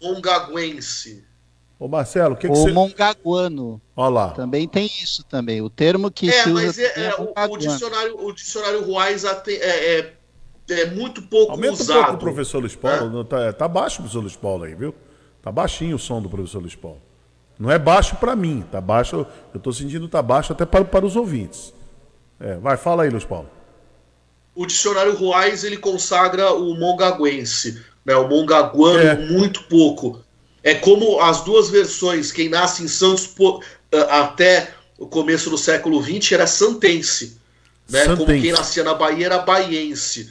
Mongaguense. 0.00 1.24
Ô 1.76 1.88
Marcelo, 1.88 2.34
o 2.34 2.38
que, 2.38 2.46
que 2.46 2.56
Ou 2.56 2.62
você... 2.62 2.70
mongaguano. 2.70 3.82
Olha 3.96 4.08
lá. 4.08 4.30
Também 4.30 4.68
tem 4.68 4.86
isso 4.86 5.24
também. 5.24 5.60
O 5.60 5.68
termo 5.68 6.08
que 6.08 6.28
é, 6.28 6.44
se 6.44 6.50
usa 6.50 6.64
mas 6.66 6.78
é, 6.78 6.84
é, 6.84 7.04
é 7.06 7.14
o, 7.16 7.32
o, 7.52 7.56
dicionário, 7.56 8.24
o 8.24 8.32
dicionário 8.32 8.84
Ruais 8.84 9.24
é, 9.24 9.40
é, 9.48 10.12
é, 10.70 10.86
muito 10.86 11.22
pouco 11.22 11.50
Aumenta 11.50 11.72
usado. 11.72 11.90
Aumenta 11.90 12.12
um 12.12 12.18
pouco 12.18 12.30
o 12.30 12.34
professor 12.34 12.60
Luiz 12.60 12.76
Paulo. 12.76 13.20
É. 13.20 13.24
Tá, 13.24 13.52
tá 13.52 13.66
baixo 13.66 13.96
o 13.96 14.02
professor 14.02 14.20
Luiz 14.20 14.36
Paulo 14.36 14.62
aí, 14.62 14.76
viu? 14.76 14.94
Tá 15.42 15.50
baixinho 15.50 15.96
o 15.96 15.98
som 15.98 16.22
do 16.22 16.30
professor 16.30 16.60
Luiz 16.60 16.76
Paulo. 16.76 17.02
Não 17.58 17.68
é 17.68 17.80
baixo 17.80 18.14
para 18.14 18.36
mim, 18.36 18.64
tá 18.70 18.80
baixo. 18.80 19.26
Eu 19.52 19.58
estou 19.58 19.72
sentindo 19.72 20.06
tá 20.06 20.22
baixo 20.22 20.52
até 20.52 20.64
para, 20.64 20.84
para 20.84 21.04
os 21.04 21.16
ouvintes. 21.16 21.74
É, 22.40 22.56
vai, 22.56 22.76
fala 22.76 23.04
aí, 23.04 23.10
Luiz 23.10 23.24
Paulo. 23.24 23.50
O 24.54 24.66
dicionário 24.66 25.14
Ruais 25.14 25.64
ele 25.64 25.76
consagra 25.76 26.52
o 26.52 26.74
mongaguense 26.74 27.84
né? 28.06 28.14
O 28.16 28.28
mongaguano, 28.28 29.00
é. 29.00 29.16
muito 29.16 29.64
pouco. 29.64 30.22
É 30.62 30.74
como 30.74 31.20
as 31.20 31.42
duas 31.42 31.68
versões, 31.68 32.30
quem 32.30 32.48
nasce 32.48 32.84
em 32.84 32.88
Santos 32.88 33.28
até 34.08 34.70
o 34.96 35.06
começo 35.06 35.50
do 35.50 35.58
século 35.58 36.00
XX 36.02 36.32
era 36.32 36.46
santense. 36.46 37.38
Né? 37.90 38.04
Como 38.16 38.26
quem 38.26 38.52
nascia 38.52 38.84
na 38.84 38.94
Bahia 38.94 39.26
era 39.26 39.38
baiense. 39.38 40.30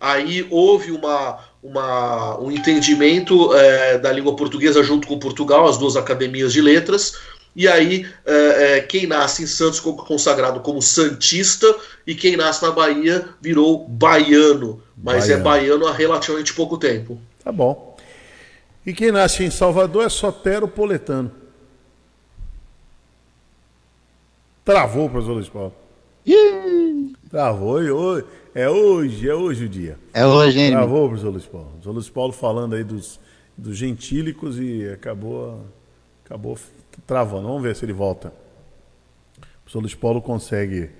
aí 0.00 0.46
houve 0.50 0.92
uma, 0.92 1.38
uma, 1.62 2.38
um 2.40 2.50
entendimento 2.50 3.54
é, 3.54 3.98
da 3.98 4.12
língua 4.12 4.36
portuguesa 4.36 4.82
junto 4.82 5.06
com 5.06 5.18
Portugal, 5.18 5.68
as 5.68 5.78
duas 5.78 5.96
academias 5.96 6.52
de 6.52 6.60
letras, 6.60 7.16
e 7.54 7.68
aí 7.68 8.06
é, 8.24 8.76
é, 8.76 8.80
quem 8.80 9.06
nasce 9.06 9.42
em 9.42 9.46
Santos 9.46 9.78
ficou 9.78 9.96
consagrado 9.96 10.60
como 10.60 10.80
Santista, 10.80 11.66
e 12.06 12.14
quem 12.14 12.36
nasce 12.36 12.62
na 12.62 12.70
Bahia 12.70 13.28
virou 13.40 13.86
baiano, 13.86 14.82
mas 14.96 15.28
é 15.28 15.36
baiano. 15.36 15.40
é 15.40 15.42
baiano 15.42 15.86
há 15.86 15.92
relativamente 15.92 16.54
pouco 16.54 16.78
tempo. 16.78 17.20
Tá 17.44 17.52
bom. 17.52 17.96
E 18.84 18.92
quem 18.92 19.12
nasce 19.12 19.44
em 19.44 19.50
Salvador 19.50 20.04
é 20.04 20.08
Sotero 20.08 20.66
Poletano. 20.66 21.30
Travou, 24.64 25.08
professor 25.08 25.34
Luiz 25.34 25.48
Paulo. 25.48 25.74
Travou, 27.28 27.74
hoje, 27.74 28.24
é 28.54 28.68
hoje, 28.68 29.28
é 29.28 29.34
hoje 29.34 29.64
o 29.64 29.68
dia. 29.68 29.98
É 30.14 30.26
hoje, 30.26 30.58
hein? 30.58 30.70
Travou, 30.70 31.08
professor 31.08 31.30
Luiz 31.30 31.46
Paulo. 31.46 31.66
O 31.66 31.70
professor 31.70 31.92
Luiz 31.92 32.08
Paulo 32.08 32.32
falando 32.32 32.74
aí 32.74 32.84
dos, 32.84 33.20
dos 33.56 33.76
gentílicos 33.76 34.58
e 34.58 34.88
acabou, 34.88 35.64
acabou 36.24 36.56
travando. 37.06 37.46
Vamos 37.46 37.62
ver 37.62 37.74
se 37.76 37.84
ele 37.84 37.92
volta. 37.92 38.28
O 38.28 39.62
professor 39.64 39.80
Luiz 39.80 39.94
Paulo 39.94 40.20
consegue. 40.20 40.90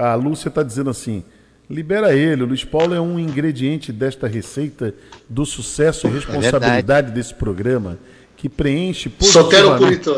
A 0.00 0.14
Lúcia 0.14 0.48
está 0.48 0.62
dizendo 0.62 0.90
assim: 0.90 1.24
libera 1.68 2.14
ele. 2.14 2.42
O 2.42 2.46
Luiz 2.46 2.64
Paulo 2.64 2.94
é 2.94 3.00
um 3.00 3.18
ingrediente 3.18 3.92
desta 3.92 4.26
receita 4.26 4.94
do 5.28 5.46
sucesso 5.46 6.06
e 6.06 6.10
é 6.10 6.12
responsabilidade 6.14 7.10
é 7.10 7.14
desse 7.14 7.34
programa 7.34 7.98
que 8.36 8.48
preenche 8.48 9.08
positivamente, 9.08 10.10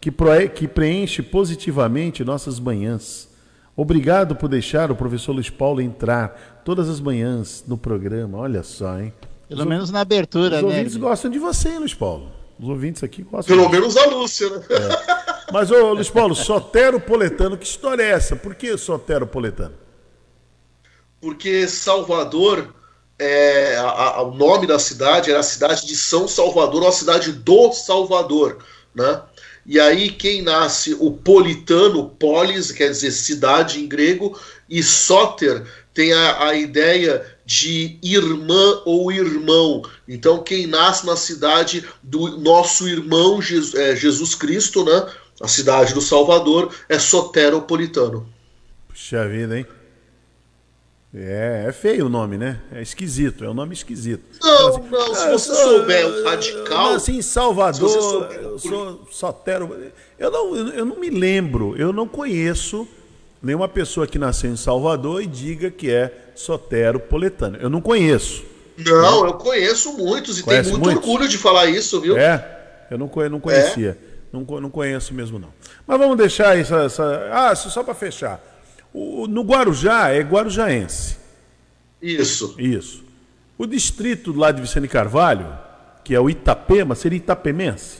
que, 0.00 0.10
que 0.54 0.68
preenche 0.68 1.22
positivamente 1.22 2.24
nossas 2.24 2.58
manhãs. 2.58 3.28
Obrigado 3.76 4.34
por 4.34 4.48
deixar 4.48 4.90
o 4.90 4.96
professor 4.96 5.32
Luiz 5.32 5.48
Paulo 5.48 5.80
entrar 5.80 6.60
todas 6.64 6.88
as 6.88 7.00
manhãs 7.00 7.64
no 7.66 7.78
programa. 7.78 8.38
Olha 8.38 8.62
só, 8.62 8.98
hein? 8.98 9.12
Pelo 9.48 9.62
os, 9.62 9.66
menos 9.66 9.90
na 9.90 10.00
abertura, 10.00 10.56
os 10.56 10.62
né? 10.62 10.68
Os 10.68 10.74
ouvintes 10.74 10.96
gostam 10.96 11.30
de 11.30 11.38
você, 11.38 11.70
hein, 11.70 11.78
Luiz 11.78 11.94
Paulo. 11.94 12.39
Os 12.60 12.68
ouvintes 12.68 13.02
aqui 13.02 13.22
gostam. 13.22 13.56
Pelo 13.56 13.70
menos 13.70 13.96
a 13.96 14.04
Lúcia, 14.06 14.50
né? 14.50 14.62
É. 14.68 15.52
Mas, 15.52 15.70
ô, 15.70 15.94
Luiz 15.94 16.10
Paulo, 16.10 16.34
Soteropoletano, 16.34 17.56
que 17.56 17.64
história 17.64 18.02
é 18.02 18.10
essa? 18.10 18.36
Por 18.36 18.54
que 18.54 18.76
Soteropoletano? 18.76 19.74
Porque 21.20 21.66
Salvador, 21.66 22.74
é, 23.18 23.76
a, 23.76 23.88
a, 23.88 24.22
o 24.22 24.34
nome 24.34 24.66
da 24.66 24.78
cidade 24.78 25.30
era 25.30 25.40
a 25.40 25.42
cidade 25.42 25.86
de 25.86 25.96
São 25.96 26.28
Salvador, 26.28 26.82
ou 26.82 26.88
a 26.88 26.92
cidade 26.92 27.32
do 27.32 27.72
Salvador, 27.72 28.58
né? 28.94 29.22
E 29.64 29.80
aí 29.80 30.10
quem 30.10 30.42
nasce 30.42 30.94
o 31.00 31.10
politano, 31.10 32.10
polis, 32.10 32.70
quer 32.72 32.88
dizer 32.90 33.10
cidade 33.10 33.80
em 33.80 33.88
grego, 33.88 34.38
e 34.68 34.82
soter 34.82 35.64
tem 35.94 36.12
a, 36.12 36.48
a 36.48 36.54
ideia 36.54 37.24
de 37.50 37.98
irmã 38.00 38.80
ou 38.84 39.10
irmão. 39.10 39.82
Então 40.06 40.40
quem 40.40 40.68
nasce 40.68 41.04
na 41.04 41.16
cidade 41.16 41.84
do 42.00 42.38
nosso 42.38 42.88
irmão 42.88 43.42
Jesus, 43.42 43.74
é, 43.74 43.96
Jesus 43.96 44.36
Cristo, 44.36 44.84
né? 44.84 45.10
A 45.40 45.48
cidade 45.48 45.92
do 45.92 46.00
Salvador 46.00 46.72
é 46.88 46.96
soteropolitano. 46.96 48.24
Puxa 48.86 49.26
vida, 49.28 49.58
hein? 49.58 49.66
É, 51.12 51.64
é 51.66 51.72
feio 51.72 52.06
o 52.06 52.08
nome, 52.08 52.38
né? 52.38 52.60
É 52.70 52.82
esquisito, 52.82 53.42
é 53.42 53.50
um 53.50 53.54
nome 53.54 53.74
esquisito. 53.74 54.22
Não, 54.40 54.68
assim, 54.68 54.88
não, 54.88 55.14
se 55.16 55.30
você 55.30 55.54
sou, 55.56 55.78
souber 55.80 56.06
o 56.06 56.24
radical. 56.24 56.94
Assim, 56.94 57.20
Salvador, 57.20 57.88
souber, 57.88 58.38
eu 58.38 58.58
sou 58.60 59.08
sotero. 59.10 59.76
Eu 60.16 60.30
não, 60.30 60.56
eu 60.56 60.84
não 60.84 61.00
me 61.00 61.10
lembro, 61.10 61.74
eu 61.76 61.92
não 61.92 62.06
conheço 62.06 62.86
nenhuma 63.42 63.68
pessoa 63.68 64.06
que 64.06 64.18
nasceu 64.18 64.50
em 64.50 64.56
Salvador 64.56 65.22
e 65.22 65.26
diga 65.26 65.70
que 65.70 65.90
é 65.90 66.30
soteropoletano. 66.34 67.56
Eu 67.58 67.70
não 67.70 67.80
conheço. 67.80 68.44
Não, 68.78 69.24
né? 69.24 69.30
eu 69.30 69.34
conheço 69.34 69.92
muitos 69.96 70.38
e 70.38 70.42
Conhece 70.42 70.70
tenho 70.70 70.80
muito 70.80 70.94
muitos? 70.94 71.08
orgulho 71.08 71.28
de 71.28 71.38
falar 71.38 71.66
isso, 71.66 72.00
viu? 72.00 72.16
É, 72.16 72.86
eu 72.90 72.98
não, 72.98 73.10
não 73.30 73.40
conhecia. 73.40 73.98
É. 74.06 74.10
Não, 74.32 74.42
não 74.60 74.70
conheço 74.70 75.12
mesmo, 75.12 75.38
não. 75.38 75.52
Mas 75.86 75.98
vamos 75.98 76.16
deixar 76.16 76.56
isso. 76.58 76.74
Essa... 76.74 77.28
Ah, 77.32 77.54
só 77.54 77.82
para 77.82 77.94
fechar. 77.94 78.40
O, 78.92 79.26
no 79.26 79.42
Guarujá 79.42 80.10
é 80.10 80.20
guarujaense. 80.20 81.16
Isso. 82.00 82.54
Isso. 82.58 83.04
O 83.58 83.66
distrito 83.66 84.32
lá 84.32 84.52
de 84.52 84.62
Vicente 84.62 84.88
Carvalho, 84.88 85.46
que 86.04 86.14
é 86.14 86.20
o 86.20 86.30
Itapema, 86.30 86.94
seria 86.94 87.18
itapemense? 87.18 87.98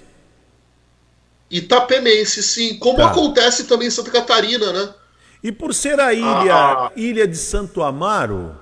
Itapemense, 1.51 2.43
sim. 2.43 2.79
Como 2.79 2.99
tá. 2.99 3.11
acontece 3.11 3.65
também 3.65 3.89
em 3.89 3.91
Santa 3.91 4.11
Catarina, 4.11 4.73
né? 4.73 4.95
E 5.43 5.51
por 5.51 5.75
ser 5.75 5.99
a 5.99 6.13
ilha, 6.13 6.55
ah. 6.55 6.93
ilha 6.95 7.27
de 7.27 7.37
Santo 7.37 7.83
Amaro, 7.83 8.55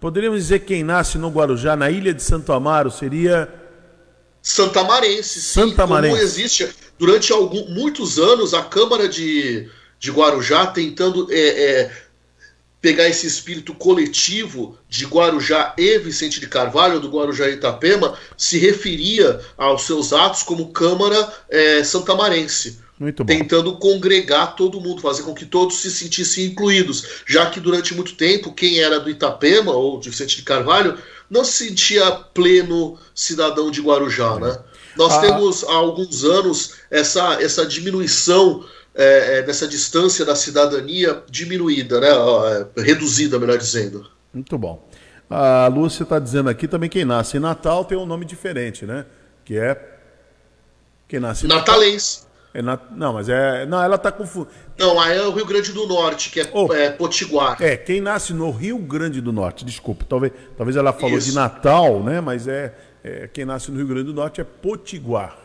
poderíamos 0.00 0.38
dizer 0.38 0.60
que 0.60 0.66
quem 0.66 0.84
nasce 0.84 1.18
no 1.18 1.28
Guarujá, 1.28 1.74
na 1.76 1.90
ilha 1.90 2.14
de 2.14 2.22
Santo 2.22 2.52
Amaro, 2.52 2.90
seria. 2.90 3.48
Santamarense, 4.42 5.40
sim. 5.40 5.60
Santamarense. 5.60 6.14
Como 6.14 6.22
existe 6.22 6.68
durante 6.98 7.32
algum, 7.32 7.68
muitos 7.70 8.18
anos 8.18 8.54
a 8.54 8.62
Câmara 8.62 9.08
de 9.08 9.68
de 10.00 10.10
Guarujá, 10.10 10.66
tentando 10.66 11.28
é, 11.30 11.38
é, 11.38 11.92
pegar 12.80 13.06
esse 13.06 13.26
espírito 13.26 13.74
coletivo 13.74 14.78
de 14.88 15.04
Guarujá 15.04 15.74
e 15.76 15.98
Vicente 15.98 16.40
de 16.40 16.48
Carvalho, 16.48 16.98
do 16.98 17.10
Guarujá 17.10 17.48
e 17.48 17.52
Itapema, 17.52 18.18
se 18.36 18.58
referia 18.58 19.38
aos 19.58 19.82
seus 19.82 20.14
atos 20.14 20.42
como 20.42 20.72
Câmara 20.72 21.30
é, 21.50 21.84
Santamarense. 21.84 22.80
Muito 23.00 23.24
bom. 23.24 23.32
Tentando 23.32 23.78
congregar 23.78 24.54
todo 24.54 24.78
mundo, 24.78 25.00
fazer 25.00 25.22
com 25.22 25.34
que 25.34 25.46
todos 25.46 25.80
se 25.80 25.90
sentissem 25.90 26.44
incluídos, 26.44 27.22
já 27.26 27.48
que 27.48 27.58
durante 27.58 27.94
muito 27.94 28.14
tempo 28.14 28.52
quem 28.52 28.78
era 28.78 29.00
do 29.00 29.08
Itapema 29.08 29.72
ou 29.72 29.98
de 29.98 30.10
Vicente 30.10 30.36
de 30.36 30.42
Carvalho 30.42 30.98
não 31.30 31.42
se 31.42 31.68
sentia 31.68 32.10
pleno 32.12 32.98
cidadão 33.14 33.70
de 33.70 33.80
Guarujá, 33.80 34.38
né? 34.38 34.58
Nós 34.98 35.14
ah. 35.14 35.20
temos 35.22 35.64
há 35.64 35.72
alguns 35.72 36.24
anos 36.24 36.74
essa, 36.90 37.42
essa 37.42 37.64
diminuição 37.64 38.66
é, 38.94 39.38
é, 39.38 39.42
dessa 39.42 39.66
distância 39.66 40.22
da 40.26 40.36
cidadania 40.36 41.22
diminuída, 41.30 42.00
né? 42.00 42.08
É, 42.76 42.82
reduzida, 42.82 43.38
melhor 43.38 43.56
dizendo. 43.56 44.06
Muito 44.34 44.58
bom. 44.58 44.86
A 45.30 45.68
Lúcia 45.68 46.02
está 46.02 46.18
dizendo 46.18 46.50
aqui 46.50 46.68
também 46.68 46.90
quem 46.90 47.06
nasce 47.06 47.38
em 47.38 47.40
Natal 47.40 47.82
tem 47.82 47.96
um 47.96 48.04
nome 48.04 48.26
diferente, 48.26 48.84
né? 48.84 49.06
Que 49.42 49.56
é. 49.56 49.96
Quem 51.08 51.18
nasce 51.18 51.46
Natalense. 51.46 52.28
É 52.52 52.60
nat... 52.60 52.80
Não, 52.90 53.12
mas 53.12 53.28
é. 53.28 53.64
Não, 53.66 53.82
ela 53.82 53.96
está 53.96 54.10
confundindo. 54.10 54.50
Não, 54.78 55.00
aí 55.00 55.16
é 55.16 55.22
o 55.22 55.30
Rio 55.30 55.46
Grande 55.46 55.72
do 55.72 55.86
Norte, 55.86 56.30
que 56.30 56.40
é, 56.40 56.50
oh, 56.52 56.72
é, 56.72 56.90
Potiguar. 56.90 57.56
É, 57.60 57.76
quem 57.76 58.00
nasce 58.00 58.32
no 58.32 58.50
Rio 58.50 58.78
Grande 58.78 59.20
do 59.20 59.32
Norte, 59.32 59.64
desculpa. 59.64 60.04
Talvez, 60.08 60.32
talvez 60.56 60.76
ela 60.76 60.92
falou 60.92 61.18
Isso. 61.18 61.28
de 61.28 61.34
Natal, 61.34 62.02
né? 62.02 62.20
Mas 62.20 62.48
é, 62.48 62.74
é, 63.04 63.28
quem 63.32 63.44
nasce 63.44 63.70
no 63.70 63.76
Rio 63.76 63.86
Grande 63.86 64.04
do 64.04 64.14
Norte 64.14 64.40
é 64.40 64.44
Potiguar. 64.44 65.36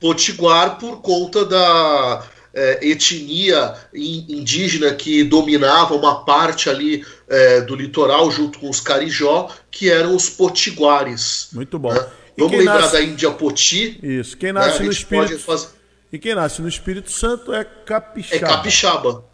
Potiguar 0.00 0.78
por 0.78 1.00
conta 1.00 1.44
da, 1.44 2.24
é, 2.54 2.78
etnia 2.88 3.74
indígena 3.92 4.94
que 4.94 5.24
dominava 5.24 5.94
uma 5.94 6.24
parte 6.24 6.70
ali 6.70 7.04
é, 7.28 7.60
do 7.62 7.74
litoral 7.74 8.30
junto 8.30 8.58
com 8.60 8.70
os 8.70 8.80
carijó, 8.80 9.50
que 9.70 9.90
eram 9.90 10.14
os 10.14 10.30
potiguares. 10.30 11.48
Muito 11.52 11.78
bom. 11.78 11.92
Né? 11.92 12.06
Vamos 12.38 12.56
lembrar 12.56 12.80
nasce... 12.80 12.92
da 12.92 13.02
Índia 13.02 13.30
Poti. 13.32 13.98
Isso. 14.02 14.36
Quem 14.36 14.52
nasce 14.52 14.78
né? 14.78 14.86
no 14.86 14.92
Espírito 14.92 15.38
fazer... 15.40 15.68
E 16.14 16.18
quem 16.20 16.32
nasce 16.32 16.62
no 16.62 16.68
Espírito 16.68 17.10
Santo 17.10 17.52
é 17.52 17.64
capixaba. 17.64 18.36
É 18.36 18.38
capixaba. 18.38 19.24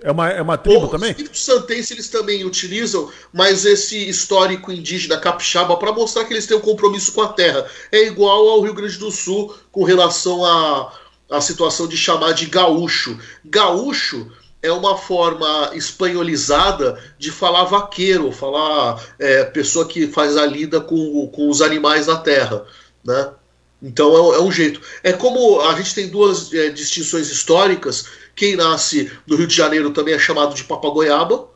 É 0.00 0.12
uma, 0.12 0.28
é 0.28 0.40
uma 0.40 0.56
tribo 0.56 0.84
o 0.84 0.88
também? 0.88 1.10
Espírito 1.10 1.36
Santense 1.36 1.92
eles 1.92 2.08
também 2.08 2.44
utilizam, 2.44 3.10
mas 3.32 3.64
esse 3.64 4.08
histórico 4.08 4.70
indígena 4.70 5.18
capixaba 5.18 5.76
para 5.76 5.92
mostrar 5.92 6.24
que 6.24 6.32
eles 6.32 6.46
têm 6.46 6.56
um 6.56 6.60
compromisso 6.60 7.12
com 7.14 7.22
a 7.22 7.32
terra. 7.32 7.66
É 7.90 8.06
igual 8.06 8.48
ao 8.48 8.60
Rio 8.60 8.74
Grande 8.74 8.96
do 8.96 9.10
Sul 9.10 9.56
com 9.72 9.82
relação 9.82 10.44
a, 10.44 10.92
a 11.28 11.40
situação 11.40 11.88
de 11.88 11.96
chamar 11.96 12.30
de 12.30 12.46
gaúcho. 12.46 13.18
Gaúcho 13.44 14.30
é 14.62 14.70
uma 14.70 14.96
forma 14.96 15.72
espanholizada 15.74 16.96
de 17.18 17.32
falar 17.32 17.64
vaqueiro, 17.64 18.30
falar 18.30 19.04
é, 19.18 19.42
pessoa 19.46 19.84
que 19.84 20.06
faz 20.06 20.36
a 20.36 20.46
lida 20.46 20.80
com, 20.80 21.26
com 21.26 21.48
os 21.48 21.60
animais 21.60 22.06
na 22.06 22.18
terra, 22.18 22.64
né? 23.04 23.32
Então 23.82 24.34
é, 24.34 24.38
é 24.38 24.40
um 24.40 24.52
jeito. 24.52 24.80
É 25.02 25.12
como 25.12 25.60
a 25.60 25.74
gente 25.74 25.94
tem 25.94 26.08
duas 26.08 26.52
é, 26.52 26.68
distinções 26.70 27.30
históricas. 27.30 28.06
Quem 28.34 28.56
nasce 28.56 29.10
no 29.26 29.36
Rio 29.36 29.46
de 29.46 29.54
Janeiro 29.54 29.90
também 29.90 30.14
é 30.14 30.18
chamado 30.18 30.54
de 30.54 30.64
papagoiaba, 30.64 31.48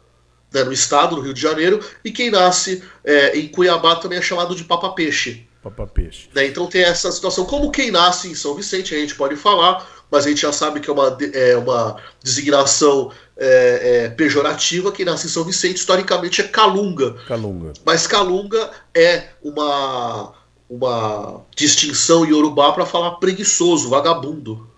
né, 0.52 0.62
no 0.64 0.72
estado 0.72 1.16
do 1.16 1.22
Rio 1.22 1.34
de 1.34 1.40
Janeiro, 1.40 1.84
e 2.04 2.12
quem 2.12 2.30
nasce 2.30 2.82
é, 3.02 3.36
em 3.36 3.48
Cuiabá 3.48 3.96
também 3.96 4.18
é 4.18 4.22
chamado 4.22 4.54
de 4.54 4.64
papapeixe. 4.64 5.46
Papapeixe. 5.62 6.28
Né, 6.34 6.46
então 6.46 6.66
tem 6.66 6.82
essa 6.82 7.10
situação. 7.10 7.44
Como 7.44 7.70
quem 7.70 7.90
nasce 7.90 8.28
em 8.28 8.34
São 8.34 8.54
Vicente, 8.54 8.94
a 8.94 8.98
gente 8.98 9.14
pode 9.14 9.34
falar, 9.34 9.86
mas 10.10 10.26
a 10.26 10.28
gente 10.28 10.42
já 10.42 10.52
sabe 10.52 10.80
que 10.80 10.88
é 10.88 10.92
uma, 10.92 11.18
é 11.32 11.56
uma 11.56 11.96
designação 12.22 13.10
é, 13.36 14.04
é, 14.04 14.08
pejorativa. 14.10 14.92
Quem 14.92 15.04
nasce 15.04 15.26
em 15.26 15.30
São 15.30 15.42
Vicente, 15.42 15.78
historicamente, 15.78 16.40
é 16.40 16.44
Calunga. 16.44 17.14
Calunga. 17.26 17.72
Mas 17.84 18.06
Calunga 18.06 18.70
é 18.94 19.28
uma, 19.42 20.34
uma 20.74 21.42
distinção 21.54 22.24
iorubá 22.24 22.72
para 22.72 22.84
falar 22.84 23.12
preguiçoso, 23.12 23.88
vagabundo. 23.88 24.68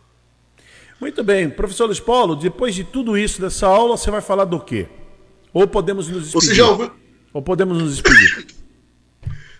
Muito 1.00 1.24
bem. 1.24 1.48
Professor 1.48 1.86
Luiz 1.86 2.00
Paulo, 2.00 2.36
depois 2.36 2.74
de 2.74 2.84
tudo 2.84 3.16
isso 3.16 3.40
dessa 3.40 3.66
aula, 3.66 3.96
você 3.96 4.10
vai 4.10 4.20
falar 4.20 4.44
do 4.44 4.60
quê? 4.60 4.86
Ou 5.52 5.66
podemos 5.66 6.08
nos 6.08 6.24
despedir? 6.24 6.48
Você 6.48 6.54
já 6.54 6.68
ouviu, 6.68 6.90
Ou 7.32 7.42
podemos 7.42 7.78
nos 7.78 7.96
despedir? 7.96 8.46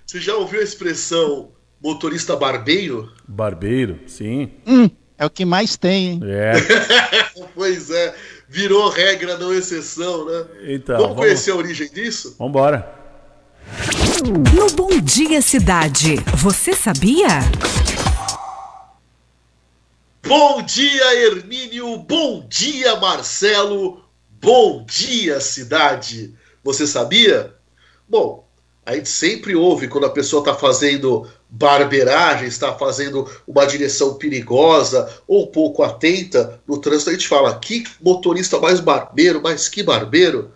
Você 0.07 0.21
já 0.21 0.37
ouviu 0.37 0.61
a 0.61 0.63
expressão 0.63 1.51
motorista 1.83 2.37
barbeiro? 2.37 3.13
Barbeiro, 3.27 3.99
sim. 4.07 4.53
Hum, 4.65 4.89
é 5.19 5.27
o 5.27 5.31
que 5.31 5.45
mais 5.45 5.77
tem, 5.77 6.11
hein? 6.11 6.21
É. 6.23 6.53
pois 7.57 7.91
é, 7.91 8.15
virou 8.49 8.89
regra, 8.89 9.37
não 9.37 9.53
exceção, 9.53 10.27
né? 10.27 10.47
Então, 10.69 10.97
vamos, 11.01 11.17
conhecer 11.17 11.51
a 11.51 11.57
origem 11.57 11.91
disso? 11.91 12.37
Vamos 12.39 12.51
embora. 12.51 12.96
No 13.67 14.71
Bom 14.77 15.01
Dia 15.01 15.43
Cidade, 15.43 16.17
você 16.37 16.73
sabia? 16.73 17.41
Bom 20.25 20.63
dia, 20.63 21.27
Hermínio. 21.27 21.99
Bom 21.99 22.47
dia, 22.49 22.95
Marcelo. 22.97 24.05
Bom 24.41 24.85
dia, 24.85 25.41
cidade. 25.41 26.33
Você 26.63 26.87
sabia? 26.87 27.55
Bom, 28.09 28.47
a 28.85 28.95
gente 28.95 29.09
sempre 29.09 29.57
ouve 29.57 29.89
quando 29.89 30.07
a 30.07 30.11
pessoa 30.11 30.41
está 30.41 30.55
fazendo 30.55 31.29
barbeiragem, 31.51 32.47
está 32.47 32.73
fazendo 32.73 33.29
uma 33.49 33.67
direção 33.67 34.15
perigosa 34.15 35.13
ou 35.27 35.49
pouco 35.49 35.83
atenta 35.83 36.61
no 36.69 36.79
trânsito, 36.79 37.11
a 37.11 37.13
gente 37.13 37.27
fala 37.27 37.59
que 37.59 37.85
motorista 38.01 38.61
mais 38.61 38.79
barbeiro, 38.79 39.41
mas 39.43 39.69
que 39.69 39.83
barbeiro. 39.83 40.53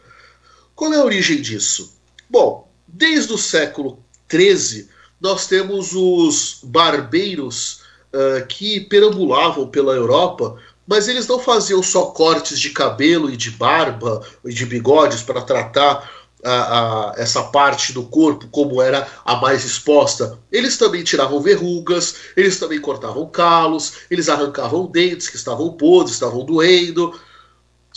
Qual 0.77 0.93
é 0.93 0.97
a 0.97 1.05
origem 1.05 1.41
disso? 1.41 1.93
Bom, 2.29 2.70
desde 2.93 3.33
o 3.33 3.39
século 3.39 3.99
XIII 4.31 4.89
nós 5.21 5.47
temos 5.47 5.93
os 5.93 6.61
barbeiros 6.63 7.83
uh, 8.13 8.47
que 8.47 8.81
perambulavam 8.81 9.69
pela 9.69 9.95
Europa, 9.95 10.57
mas 10.87 11.09
eles 11.09 11.27
não 11.27 11.39
faziam 11.39 11.83
só 11.83 12.07
cortes 12.07 12.59
de 12.59 12.71
cabelo 12.71 13.31
e 13.31 13.37
de 13.37 13.51
barba 13.51 14.23
e 14.45 14.53
de 14.53 14.65
bigodes 14.65 15.23
para 15.23 15.43
tratar 15.43 16.11
a, 16.43 17.11
a, 17.11 17.15
essa 17.19 17.43
parte 17.45 17.93
do 17.93 18.03
corpo 18.05 18.49
como 18.51 18.81
era 18.81 19.07
a 19.25 19.37
mais 19.37 19.65
exposta. 19.65 20.39
Eles 20.51 20.77
também 20.77 21.05
tiravam 21.05 21.41
verrugas, 21.41 22.15
eles 22.37 22.59
também 22.59 22.81
cortavam 22.81 23.27
calos, 23.27 23.93
eles 24.11 24.29
arrancavam 24.29 24.87
dentes 24.87 25.29
que 25.29 25.37
estavam 25.37 25.73
podres, 25.73 26.15
estavam 26.15 26.45
doendo. 26.45 27.19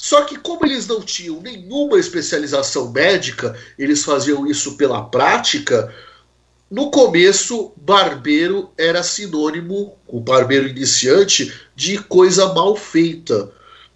Só 0.03 0.25
que, 0.25 0.37
como 0.37 0.65
eles 0.65 0.85
não 0.85 0.99
tinham 0.99 1.39
nenhuma 1.39 1.97
especialização 1.97 2.91
médica, 2.91 3.57
eles 3.79 4.03
faziam 4.03 4.45
isso 4.45 4.75
pela 4.75 5.01
prática. 5.01 5.95
No 6.69 6.91
começo, 6.91 7.71
barbeiro 7.77 8.69
era 8.77 9.01
sinônimo, 9.01 9.97
o 10.05 10.19
barbeiro 10.19 10.67
iniciante, 10.67 11.53
de 11.73 11.99
coisa 11.99 12.53
mal 12.53 12.75
feita. 12.75 13.49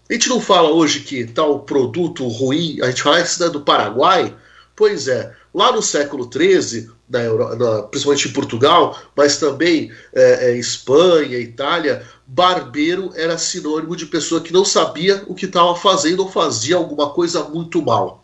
A 0.10 0.14
gente 0.14 0.30
não 0.30 0.40
fala 0.40 0.70
hoje 0.72 1.02
que 1.02 1.26
tal 1.26 1.60
produto 1.66 2.26
ruim, 2.26 2.80
a 2.82 2.86
gente 2.86 3.04
fala 3.04 3.20
isso 3.20 3.44
é 3.44 3.50
do 3.50 3.60
Paraguai. 3.60 4.34
Pois 4.78 5.10
é, 5.10 5.36
lá 5.54 5.74
no 5.74 5.82
século 5.82 6.30
XIII, 6.32 6.90
na 7.10 7.24
na, 7.56 7.84
principalmente 7.84 8.30
em 8.30 8.32
Portugal, 8.32 8.98
mas 9.14 9.38
também 9.38 9.92
é, 10.14 10.52
é, 10.52 10.58
Espanha, 10.58 11.38
Itália, 11.38 12.02
barbeiro 12.28 13.12
era 13.16 13.38
sinônimo 13.38 13.96
de 13.96 14.06
pessoa 14.06 14.42
que 14.42 14.52
não 14.52 14.66
sabia 14.66 15.24
o 15.28 15.34
que 15.34 15.46
estava 15.46 15.74
fazendo 15.76 16.24
ou 16.24 16.32
fazia 16.32 16.76
alguma 16.76 17.10
coisa 17.10 17.46
muito 17.46 17.82
mal. 17.82 18.24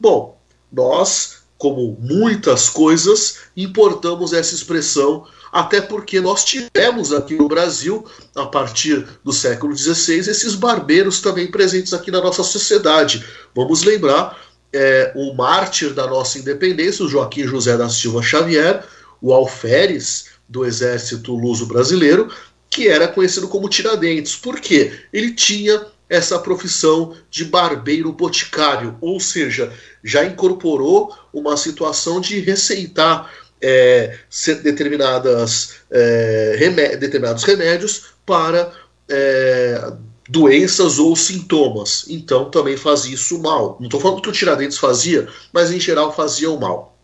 Bom, 0.00 0.40
nós, 0.72 1.42
como 1.58 1.98
muitas 2.00 2.70
coisas, 2.70 3.40
importamos 3.54 4.32
essa 4.32 4.54
expressão 4.54 5.26
até 5.52 5.80
porque 5.80 6.20
nós 6.20 6.44
tivemos 6.44 7.12
aqui 7.12 7.34
no 7.34 7.48
Brasil, 7.48 8.04
a 8.34 8.46
partir 8.46 9.06
do 9.24 9.32
século 9.32 9.76
XVI, 9.76 10.18
esses 10.18 10.54
barbeiros 10.54 11.20
também 11.20 11.50
presentes 11.50 11.94
aqui 11.94 12.10
na 12.10 12.20
nossa 12.20 12.42
sociedade. 12.42 13.24
Vamos 13.54 13.82
lembrar 13.82 14.38
é, 14.72 15.12
o 15.14 15.34
mártir 15.34 15.94
da 15.94 16.06
nossa 16.06 16.38
independência, 16.38 17.04
o 17.04 17.08
Joaquim 17.08 17.44
José 17.44 17.76
da 17.76 17.88
Silva 17.88 18.22
Xavier, 18.22 18.84
o 19.20 19.32
alferes 19.32 20.26
do 20.48 20.64
exército 20.64 21.34
luso 21.34 21.66
brasileiro, 21.66 22.30
que 22.76 22.88
era 22.88 23.08
conhecido 23.08 23.48
como 23.48 23.70
Tiradentes. 23.70 24.36
Por 24.36 24.60
quê? 24.60 24.92
Ele 25.10 25.32
tinha 25.32 25.86
essa 26.10 26.38
profissão 26.38 27.16
de 27.30 27.46
barbeiro 27.46 28.12
boticário, 28.12 28.98
ou 29.00 29.18
seja, 29.18 29.72
já 30.04 30.26
incorporou 30.26 31.16
uma 31.32 31.56
situação 31.56 32.20
de 32.20 32.38
receitar 32.38 33.32
é, 33.62 34.18
determinadas, 34.62 35.76
é, 35.90 36.56
remé 36.58 36.96
determinados 36.96 37.44
remédios 37.44 38.08
para 38.26 38.70
é, 39.08 39.92
doenças 40.28 40.98
ou 40.98 41.16
sintomas. 41.16 42.04
Então 42.10 42.50
também 42.50 42.76
fazia 42.76 43.14
isso 43.14 43.38
mal. 43.40 43.78
Não 43.80 43.86
estou 43.86 44.00
falando 44.00 44.20
que 44.20 44.28
o 44.28 44.32
Tiradentes 44.32 44.76
fazia, 44.76 45.26
mas 45.50 45.70
em 45.70 45.80
geral 45.80 46.14
fazia 46.14 46.50
o 46.50 46.60
mal. 46.60 46.94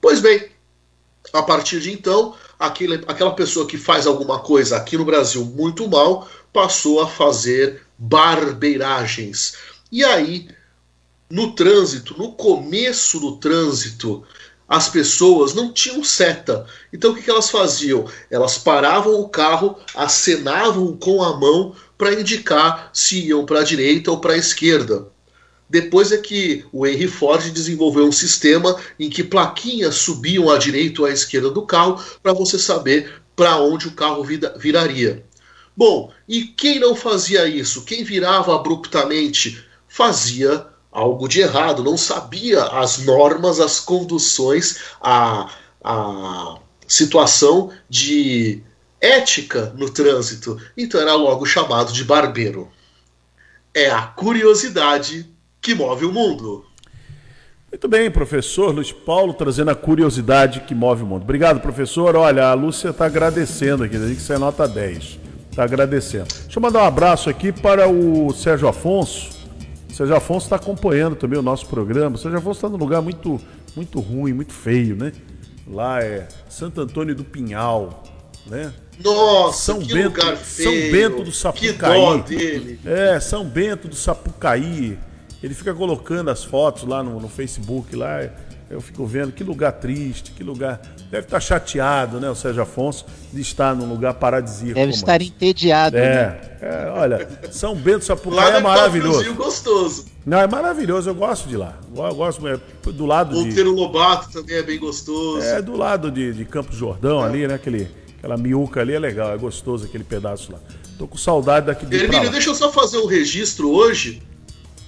Pois 0.00 0.18
bem, 0.18 0.48
a 1.32 1.44
partir 1.44 1.78
de 1.78 1.92
então, 1.92 2.34
aquele, 2.58 3.04
aquela 3.06 3.34
pessoa 3.34 3.66
que 3.66 3.78
faz 3.78 4.06
alguma 4.06 4.38
coisa 4.38 4.76
aqui 4.76 4.96
no 4.96 5.04
Brasil 5.04 5.44
muito 5.44 5.88
mal 5.88 6.28
passou 6.52 7.00
a 7.00 7.08
fazer 7.08 7.82
barbeiragens. 7.98 9.56
E 9.90 10.04
aí, 10.04 10.48
no 11.30 11.54
trânsito, 11.54 12.16
no 12.18 12.32
começo 12.32 13.20
do 13.20 13.36
trânsito, 13.36 14.24
as 14.68 14.88
pessoas 14.88 15.54
não 15.54 15.72
tinham 15.72 16.02
seta. 16.02 16.66
Então 16.92 17.12
o 17.12 17.14
que, 17.14 17.22
que 17.22 17.30
elas 17.30 17.50
faziam? 17.50 18.08
Elas 18.30 18.58
paravam 18.58 19.20
o 19.20 19.28
carro, 19.28 19.78
acenavam 19.94 20.96
com 20.96 21.22
a 21.22 21.36
mão 21.38 21.74
para 21.96 22.14
indicar 22.14 22.90
se 22.92 23.26
iam 23.26 23.46
para 23.46 23.60
a 23.60 23.64
direita 23.64 24.10
ou 24.10 24.18
para 24.18 24.34
a 24.34 24.38
esquerda. 24.38 25.06
Depois 25.68 26.12
é 26.12 26.18
que 26.18 26.64
o 26.72 26.86
Henry 26.86 27.08
Ford 27.08 27.50
desenvolveu 27.50 28.06
um 28.06 28.12
sistema 28.12 28.76
em 28.98 29.10
que 29.10 29.24
plaquinhas 29.24 29.96
subiam 29.96 30.48
à 30.48 30.58
direita 30.58 31.02
ou 31.02 31.06
à 31.06 31.10
esquerda 31.10 31.50
do 31.50 31.66
carro 31.66 32.00
para 32.22 32.32
você 32.32 32.58
saber 32.58 33.22
para 33.34 33.58
onde 33.58 33.88
o 33.88 33.92
carro 33.92 34.24
viraria. 34.56 35.24
Bom, 35.76 36.10
e 36.26 36.44
quem 36.44 36.78
não 36.78 36.94
fazia 36.94 37.46
isso? 37.46 37.84
Quem 37.84 38.02
virava 38.02 38.54
abruptamente? 38.54 39.62
Fazia 39.88 40.66
algo 40.90 41.28
de 41.28 41.40
errado, 41.40 41.84
não 41.84 41.98
sabia 41.98 42.64
as 42.64 42.98
normas, 42.98 43.60
as 43.60 43.78
conduções, 43.78 44.78
a, 45.02 45.50
a 45.84 46.58
situação 46.88 47.70
de 47.90 48.62
ética 49.00 49.74
no 49.76 49.90
trânsito. 49.90 50.58
Então 50.76 51.00
era 51.00 51.14
logo 51.14 51.44
chamado 51.44 51.92
de 51.92 52.04
barbeiro. 52.04 52.70
É 53.74 53.90
a 53.90 54.02
curiosidade 54.02 55.30
que 55.66 55.74
move 55.74 56.06
o 56.06 56.12
mundo. 56.12 56.64
Muito 57.72 57.88
bem, 57.88 58.08
professor 58.08 58.72
Luiz 58.72 58.92
Paulo, 58.92 59.34
trazendo 59.34 59.72
a 59.72 59.74
curiosidade 59.74 60.60
que 60.60 60.76
move 60.76 61.02
o 61.02 61.06
mundo. 61.06 61.22
Obrigado, 61.22 61.58
professor. 61.58 62.14
Olha, 62.14 62.46
a 62.46 62.54
Lúcia 62.54 62.90
está 62.90 63.06
agradecendo 63.06 63.82
aqui, 63.82 63.98
diz 63.98 64.16
que 64.16 64.22
você 64.22 64.34
é 64.34 64.38
nota 64.38 64.68
10. 64.68 65.18
Está 65.50 65.64
agradecendo. 65.64 66.28
Deixa 66.42 66.56
eu 66.56 66.62
mandar 66.62 66.84
um 66.84 66.86
abraço 66.86 67.28
aqui 67.28 67.50
para 67.50 67.88
o 67.88 68.32
Sérgio 68.32 68.68
Afonso, 68.68 69.36
Sérgio 69.92 70.14
Afonso 70.14 70.46
está 70.46 70.54
acompanhando 70.54 71.16
também 71.16 71.36
o 71.36 71.42
nosso 71.42 71.66
programa. 71.66 72.14
O 72.14 72.18
Sérgio 72.18 72.38
Afonso 72.38 72.58
está 72.58 72.68
num 72.68 72.76
lugar 72.76 73.02
muito, 73.02 73.40
muito 73.74 73.98
ruim, 73.98 74.32
muito 74.32 74.52
feio, 74.52 74.94
né? 74.94 75.10
Lá 75.66 76.00
é 76.00 76.28
Santo 76.48 76.80
Antônio 76.80 77.14
do 77.14 77.24
Pinhal, 77.24 78.04
né? 78.46 78.72
Nossa, 79.02 79.72
São 79.72 79.78
Bento, 79.80 80.20
lugar 80.20 80.36
feio. 80.36 80.70
São 80.70 80.92
Bento 80.92 81.24
do 81.24 81.32
Sapucaí. 81.32 81.72
Que 81.72 81.78
dó 81.78 82.16
dele. 82.18 82.80
É, 82.84 83.18
São 83.18 83.44
Bento 83.44 83.88
do 83.88 83.96
Sapucaí. 83.96 84.96
Ele 85.46 85.54
fica 85.54 85.72
colocando 85.72 86.28
as 86.28 86.42
fotos 86.42 86.82
lá 86.82 87.04
no, 87.04 87.20
no 87.20 87.28
Facebook, 87.28 87.94
lá 87.94 88.28
eu 88.68 88.80
fico 88.80 89.06
vendo 89.06 89.30
que 89.30 89.44
lugar 89.44 89.70
triste, 89.70 90.32
que 90.32 90.42
lugar. 90.42 90.82
Deve 91.08 91.26
estar 91.26 91.38
chateado, 91.38 92.18
né, 92.18 92.28
o 92.28 92.34
Sérgio 92.34 92.64
Afonso, 92.64 93.06
de 93.32 93.40
estar 93.40 93.76
num 93.76 93.88
lugar 93.88 94.14
paradisíaco. 94.14 94.74
Deve 94.74 94.90
estar 94.90 95.20
esse. 95.20 95.30
entediado. 95.30 95.96
É, 95.96 96.00
né? 96.00 96.40
é, 96.60 96.90
olha, 96.90 97.28
São 97.52 97.76
Bento 97.76 98.04
Sapucaí 98.04 98.54
é 98.54 98.60
maravilhoso. 98.60 99.32
gostoso. 99.34 100.06
Não, 100.26 100.40
é 100.40 100.48
maravilhoso, 100.48 101.08
eu 101.08 101.14
gosto 101.14 101.48
de 101.48 101.56
lá. 101.56 101.78
Eu 101.96 102.14
gosto 102.16 102.48
é, 102.48 102.58
do 102.86 103.06
lado 103.06 103.36
Monteiro 103.36 103.70
de. 103.70 103.80
Lobato 103.80 104.32
também 104.32 104.56
é 104.56 104.62
bem 104.64 104.80
gostoso. 104.80 105.46
É, 105.46 105.62
do 105.62 105.76
lado 105.76 106.10
de, 106.10 106.32
de 106.32 106.44
Campos 106.44 106.76
Jordão 106.76 107.22
é. 107.22 107.28
ali, 107.28 107.46
né? 107.46 107.54
Aquele, 107.54 107.88
aquela 108.18 108.36
miúca 108.36 108.80
ali 108.80 108.94
é 108.94 108.98
legal, 108.98 109.32
é 109.32 109.38
gostoso 109.38 109.84
aquele 109.84 110.02
pedaço 110.02 110.50
lá. 110.50 110.58
Tô 110.98 111.06
com 111.06 111.16
saudade 111.16 111.66
daqui 111.66 111.86
de 111.86 111.94
Hermínio, 111.94 112.30
deixa 112.30 112.50
eu 112.50 112.54
só 112.56 112.72
fazer 112.72 112.98
um 112.98 113.06
registro 113.06 113.70
hoje. 113.70 114.25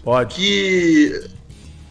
Pode. 0.09 0.37
Que 0.37 1.29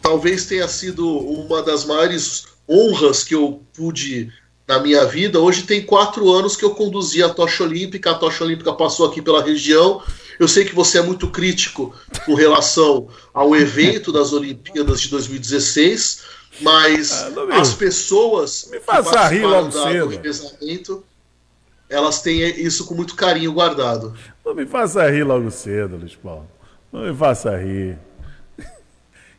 talvez 0.02 0.44
tenha 0.44 0.66
sido 0.66 1.08
uma 1.08 1.62
das 1.62 1.84
maiores 1.84 2.46
honras 2.68 3.22
que 3.22 3.32
eu 3.32 3.62
pude 3.72 4.32
na 4.66 4.80
minha 4.80 5.04
vida. 5.04 5.38
Hoje 5.38 5.62
tem 5.62 5.86
quatro 5.86 6.28
anos 6.32 6.56
que 6.56 6.64
eu 6.64 6.74
conduzi 6.74 7.22
a 7.22 7.28
tocha 7.28 7.62
olímpica. 7.62 8.10
A 8.10 8.14
tocha 8.16 8.42
olímpica 8.42 8.72
passou 8.72 9.06
aqui 9.06 9.22
pela 9.22 9.40
região. 9.40 10.02
Eu 10.36 10.48
sei 10.48 10.64
que 10.64 10.74
você 10.74 10.98
é 10.98 11.02
muito 11.02 11.30
crítico 11.30 11.94
com 12.26 12.34
relação 12.34 13.06
ao 13.32 13.54
evento 13.54 14.10
das 14.10 14.32
Olimpíadas 14.32 15.00
de 15.00 15.10
2016, 15.10 16.22
mas 16.60 17.12
ah, 17.12 17.60
as 17.60 17.72
pessoas 17.72 18.68
me 18.72 18.80
faça 18.80 19.28
rir 19.28 19.46
logo 19.46 19.68
da, 19.68 19.84
cedo. 19.84 20.06
do 20.06 20.08
revezamento, 20.08 21.04
elas 21.88 22.20
têm 22.20 22.40
isso 22.60 22.84
com 22.84 22.96
muito 22.96 23.14
carinho 23.14 23.52
guardado. 23.52 24.12
Não 24.44 24.56
me 24.56 24.66
faça 24.66 25.08
rir 25.08 25.22
logo 25.22 25.48
cedo, 25.52 25.96
Luiz 25.96 26.16
Paulo. 26.16 26.50
Não 26.92 27.02
me 27.02 27.14
faça 27.14 27.56
rir. 27.56 27.96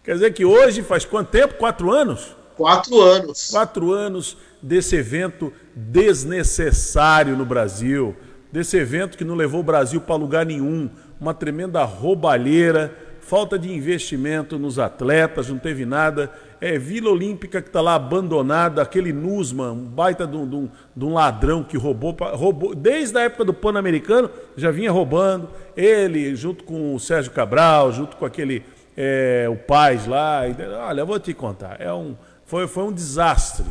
Quer 0.10 0.14
dizer 0.16 0.34
que 0.34 0.44
hoje 0.44 0.82
faz 0.82 1.06
quanto 1.06 1.30
tempo? 1.30 1.54
Quatro 1.54 1.92
anos? 1.92 2.36
Quatro 2.58 3.00
anos. 3.00 3.52
Quatro 3.52 3.94
anos 3.94 4.38
desse 4.60 4.96
evento 4.96 5.54
desnecessário 5.76 7.38
no 7.38 7.46
Brasil, 7.46 8.16
desse 8.52 8.76
evento 8.76 9.16
que 9.16 9.24
não 9.24 9.36
levou 9.36 9.60
o 9.60 9.64
Brasil 9.64 10.02
para 10.02 10.16
lugar 10.16 10.48
nenhum, 10.48 10.90
uma 11.22 11.32
tremenda 11.32 11.84
roubalheira, 11.84 12.92
falta 13.22 13.60
de 13.60 13.72
investimento 13.72 14.58
nos 14.58 14.80
atletas, 14.80 15.48
não 15.48 15.60
teve 15.60 15.86
nada. 15.86 16.32
É 16.60 16.80
Vila 16.80 17.12
Olímpica 17.12 17.62
que 17.62 17.70
está 17.70 17.80
lá 17.80 17.94
abandonada, 17.94 18.82
aquele 18.82 19.14
Nusman, 19.14 19.74
um 19.74 19.86
baita 19.86 20.26
de 20.26 20.36
um, 20.36 20.70
de 20.96 21.06
um, 21.06 21.14
ladrão 21.14 21.64
que 21.64 21.78
roubou, 21.78 22.18
roubou, 22.34 22.74
desde 22.74 23.16
a 23.16 23.22
época 23.22 23.46
do 23.46 23.54
Pan-Americano, 23.54 24.32
já 24.58 24.72
vinha 24.72 24.92
roubando. 24.92 25.50
Ele, 25.78 26.36
junto 26.36 26.64
com 26.64 26.96
o 26.96 27.00
Sérgio 27.00 27.32
Cabral, 27.32 27.92
junto 27.92 28.18
com 28.18 28.26
aquele, 28.26 28.66
é, 28.96 29.48
o 29.50 29.56
Paz 29.56 30.06
lá. 30.08 30.42
Olha, 30.88 31.02
eu 31.02 31.06
vou 31.08 31.20
te 31.20 31.34
contar, 31.34 31.78
é 31.80 31.94
um, 31.94 32.16
foi, 32.46 32.68
foi 32.68 32.84
um 32.84 32.92
desastre 32.92 33.66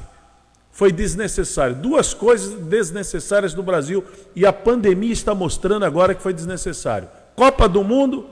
foi 0.79 0.93
desnecessário. 0.93 1.75
Duas 1.75 2.15
coisas 2.15 2.55
desnecessárias 2.55 3.53
no 3.53 3.65
Brasil 3.65 4.05
e 4.37 4.47
a 4.47 4.53
pandemia 4.53 5.13
está 5.13 5.35
mostrando 5.35 5.85
agora 5.85 6.15
que 6.15 6.23
foi 6.23 6.33
desnecessário. 6.33 7.09
Copa 7.35 7.69
do 7.69 7.83
Mundo 7.83 8.29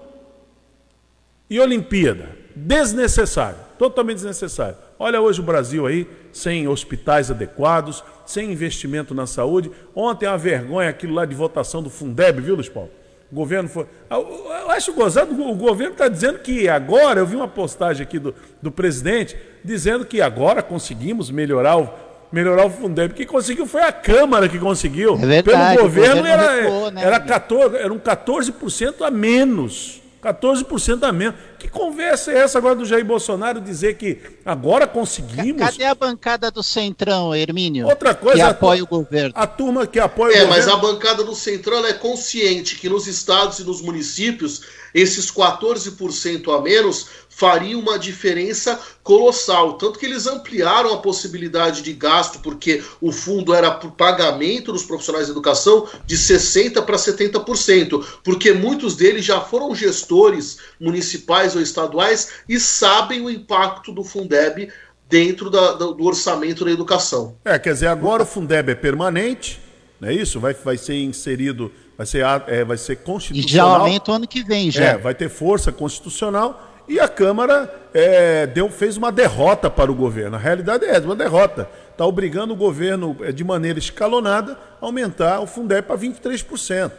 e 1.50 1.58
Olimpíada. 1.58 2.28
Desnecessário, 2.54 3.58
totalmente 3.76 4.18
desnecessário. 4.18 4.76
Olha 4.96 5.20
hoje 5.20 5.40
o 5.40 5.42
Brasil 5.42 5.88
aí, 5.88 6.08
sem 6.32 6.68
hospitais 6.68 7.32
adequados, 7.32 8.04
sem 8.24 8.52
investimento 8.52 9.12
na 9.12 9.26
saúde. 9.26 9.72
Ontem 9.92 10.26
a 10.26 10.36
vergonha 10.36 10.88
aquilo 10.88 11.14
lá 11.14 11.24
de 11.24 11.34
votação 11.34 11.82
do 11.82 11.90
Fundeb, 11.90 12.40
viu, 12.40 12.54
Luiz 12.54 12.68
Paulo? 12.68 12.90
O 13.30 13.34
governo 13.34 13.68
foi. 13.68 13.86
Ah, 14.08 14.16
eu 14.16 14.70
acho 14.70 14.92
gozado, 14.92 15.32
o 15.32 15.54
governo 15.54 15.92
está 15.92 16.08
dizendo 16.08 16.38
que 16.38 16.68
agora, 16.68 17.20
eu 17.20 17.26
vi 17.26 17.34
uma 17.34 17.48
postagem 17.48 18.02
aqui 18.02 18.18
do, 18.18 18.34
do 18.62 18.70
presidente, 18.70 19.36
dizendo 19.64 20.04
que 20.04 20.20
agora 20.20 20.62
conseguimos 20.62 21.30
melhorar 21.30 21.76
o, 21.76 21.90
melhorar 22.30 22.66
o 22.66 22.70
Fundeb. 22.70 23.14
Quem 23.14 23.26
conseguiu 23.26 23.66
foi 23.66 23.82
a 23.82 23.92
Câmara 23.92 24.48
que 24.48 24.58
conseguiu. 24.58 25.14
É 25.14 25.26
verdade, 25.26 25.76
Pelo 25.76 25.88
governo, 25.88 26.16
governo 26.16 26.26
era, 26.28 26.62
recuou, 26.62 26.90
né, 26.90 27.02
era, 27.04 27.20
14, 27.20 27.76
era 27.76 27.92
um 27.92 27.98
14% 27.98 29.02
a 29.02 29.10
menos. 29.10 30.00
14% 30.22 31.02
a 31.02 31.12
menos. 31.12 31.34
Que 31.66 31.72
conversa 31.72 32.30
é 32.30 32.38
essa 32.38 32.58
agora 32.58 32.76
do 32.76 32.84
Jair 32.84 33.04
Bolsonaro 33.04 33.60
dizer 33.60 33.96
que 33.96 34.18
agora 34.44 34.86
conseguimos. 34.86 35.60
Cadê 35.60 35.84
a 35.84 35.94
bancada 35.94 36.48
do 36.48 36.62
Centrão, 36.62 37.34
Hermínio? 37.34 37.88
Outra 37.88 38.14
coisa. 38.14 38.36
Que 38.36 38.42
apoia 38.42 38.84
o 38.84 38.86
governo. 38.86 39.32
A 39.34 39.46
turma 39.48 39.84
que 39.84 39.98
apoia 39.98 40.32
é, 40.32 40.42
o 40.42 40.46
governo. 40.46 40.54
É, 40.54 40.56
mas 40.56 40.68
a 40.68 40.76
bancada 40.76 41.24
do 41.24 41.34
Centrão 41.34 41.84
é 41.84 41.92
consciente 41.92 42.76
que 42.76 42.88
nos 42.88 43.08
estados 43.08 43.58
e 43.58 43.64
nos 43.64 43.82
municípios 43.82 44.62
esses 44.94 45.30
14% 45.30 46.56
a 46.56 46.62
menos 46.62 47.08
faria 47.36 47.78
uma 47.78 47.98
diferença 47.98 48.80
colossal. 49.02 49.74
Tanto 49.74 49.98
que 49.98 50.06
eles 50.06 50.26
ampliaram 50.26 50.94
a 50.94 50.96
possibilidade 50.96 51.82
de 51.82 51.92
gasto, 51.92 52.38
porque 52.38 52.82
o 52.98 53.12
fundo 53.12 53.52
era 53.52 53.70
por 53.70 53.90
pagamento 53.90 54.72
dos 54.72 54.84
profissionais 54.84 55.26
de 55.26 55.32
educação 55.32 55.86
de 56.06 56.16
60% 56.16 56.82
para 56.82 56.96
70%, 56.96 58.02
porque 58.24 58.54
muitos 58.54 58.96
deles 58.96 59.22
já 59.22 59.38
foram 59.38 59.74
gestores 59.74 60.56
municipais 60.80 61.54
ou 61.56 61.62
estaduais 61.62 62.30
e 62.48 62.60
sabem 62.60 63.20
o 63.20 63.30
impacto 63.30 63.92
do 63.92 64.04
Fundeb 64.04 64.70
dentro 65.08 65.50
da, 65.50 65.72
do 65.72 66.04
orçamento 66.04 66.64
da 66.64 66.70
educação. 66.70 67.36
É, 67.44 67.58
quer 67.58 67.72
dizer, 67.72 67.86
agora 67.86 68.22
o 68.22 68.26
Fundeb 68.26 68.70
é 68.70 68.74
permanente, 68.74 69.60
não 70.00 70.08
é 70.08 70.14
isso? 70.14 70.38
Vai, 70.38 70.54
vai 70.54 70.76
ser 70.76 70.94
inserido, 70.94 71.72
vai 71.96 72.06
ser, 72.06 72.24
é, 72.46 72.64
vai 72.64 72.76
ser 72.76 72.96
constitucional. 72.96 73.48
E 73.48 73.52
já 73.52 73.62
aumenta 73.62 74.10
o 74.10 74.14
ano 74.14 74.28
que 74.28 74.42
vem, 74.42 74.70
já. 74.70 74.84
É, 74.84 74.98
vai 74.98 75.14
ter 75.14 75.28
força 75.28 75.72
constitucional 75.72 76.74
e 76.88 77.00
a 77.00 77.08
Câmara 77.08 77.72
é, 77.92 78.46
deu, 78.46 78.70
fez 78.70 78.96
uma 78.96 79.10
derrota 79.10 79.68
para 79.68 79.90
o 79.90 79.94
governo. 79.94 80.36
A 80.36 80.38
realidade 80.38 80.84
é 80.84 80.90
essa, 80.90 81.04
uma 81.04 81.16
derrota. 81.16 81.68
Está 81.90 82.06
obrigando 82.06 82.52
o 82.52 82.56
governo, 82.56 83.16
é, 83.22 83.32
de 83.32 83.42
maneira 83.42 83.78
escalonada, 83.78 84.58
a 84.80 84.86
aumentar 84.86 85.40
o 85.40 85.46
Fundeb 85.46 85.86
para 85.86 85.98
23%. 85.98 86.92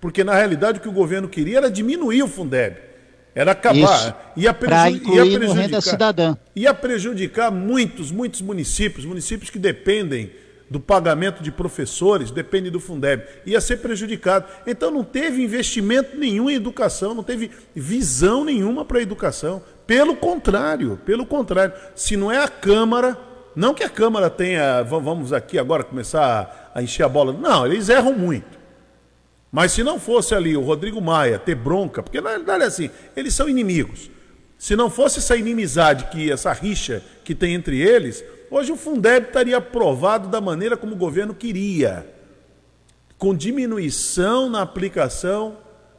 Porque, 0.00 0.24
na 0.24 0.34
realidade, 0.34 0.78
o 0.78 0.80
que 0.80 0.88
o 0.88 0.92
governo 0.92 1.28
queria 1.28 1.58
era 1.58 1.70
diminuir 1.70 2.22
o 2.22 2.28
Fundeb. 2.28 2.76
Era 3.36 3.52
acabar. 3.52 4.32
Ia, 4.34 4.54
preju 4.54 4.72
ia 5.14 5.24
prejudicar. 5.38 5.68
Ia 6.56 6.72
prejudicar 6.72 7.50
muitos, 7.52 8.10
muitos 8.10 8.40
municípios, 8.40 9.04
municípios 9.04 9.50
que 9.50 9.58
dependem 9.58 10.32
do 10.70 10.80
pagamento 10.80 11.42
de 11.42 11.52
professores, 11.52 12.30
depende 12.30 12.70
do 12.70 12.80
Fundeb, 12.80 13.22
ia 13.44 13.60
ser 13.60 13.76
prejudicado. 13.76 14.46
Então 14.66 14.90
não 14.90 15.04
teve 15.04 15.42
investimento 15.42 16.16
nenhum 16.16 16.48
em 16.48 16.54
educação, 16.54 17.14
não 17.14 17.22
teve 17.22 17.50
visão 17.74 18.42
nenhuma 18.42 18.86
para 18.86 18.98
a 18.98 19.02
educação. 19.02 19.62
Pelo 19.86 20.16
contrário, 20.16 20.98
pelo 21.04 21.26
contrário, 21.26 21.74
se 21.94 22.16
não 22.16 22.32
é 22.32 22.42
a 22.42 22.48
Câmara, 22.48 23.18
não 23.54 23.74
que 23.74 23.84
a 23.84 23.88
Câmara 23.90 24.30
tenha, 24.30 24.82
vamos 24.82 25.32
aqui 25.32 25.58
agora 25.58 25.84
começar 25.84 26.72
a 26.74 26.82
encher 26.82 27.04
a 27.04 27.08
bola, 27.08 27.32
não, 27.32 27.66
eles 27.66 27.88
erram 27.90 28.14
muito. 28.14 28.55
Mas 29.56 29.72
se 29.72 29.82
não 29.82 29.98
fosse 29.98 30.34
ali 30.34 30.54
o 30.54 30.60
Rodrigo 30.60 31.00
Maia 31.00 31.38
ter 31.38 31.54
bronca, 31.54 32.02
porque 32.02 32.20
na 32.20 32.32
verdade 32.32 32.64
é 32.64 32.66
assim, 32.66 32.90
eles 33.16 33.32
são 33.32 33.48
inimigos. 33.48 34.10
Se 34.58 34.76
não 34.76 34.90
fosse 34.90 35.18
essa 35.18 35.36
inimizade, 35.36 36.08
que 36.10 36.30
essa 36.30 36.52
rixa 36.52 37.02
que 37.24 37.34
tem 37.34 37.54
entre 37.54 37.80
eles, 37.80 38.22
Hoje 38.48 38.70
o 38.70 38.76
Fundeb 38.76 39.26
estaria 39.26 39.56
aprovado 39.56 40.28
da 40.28 40.40
maneira 40.40 40.76
como 40.76 40.94
o 40.94 40.98
governo 40.98 41.34
queria, 41.34 42.06
com 43.18 43.34
diminuição 43.34 44.48
na 44.48 44.62
aplicação, 44.62 45.56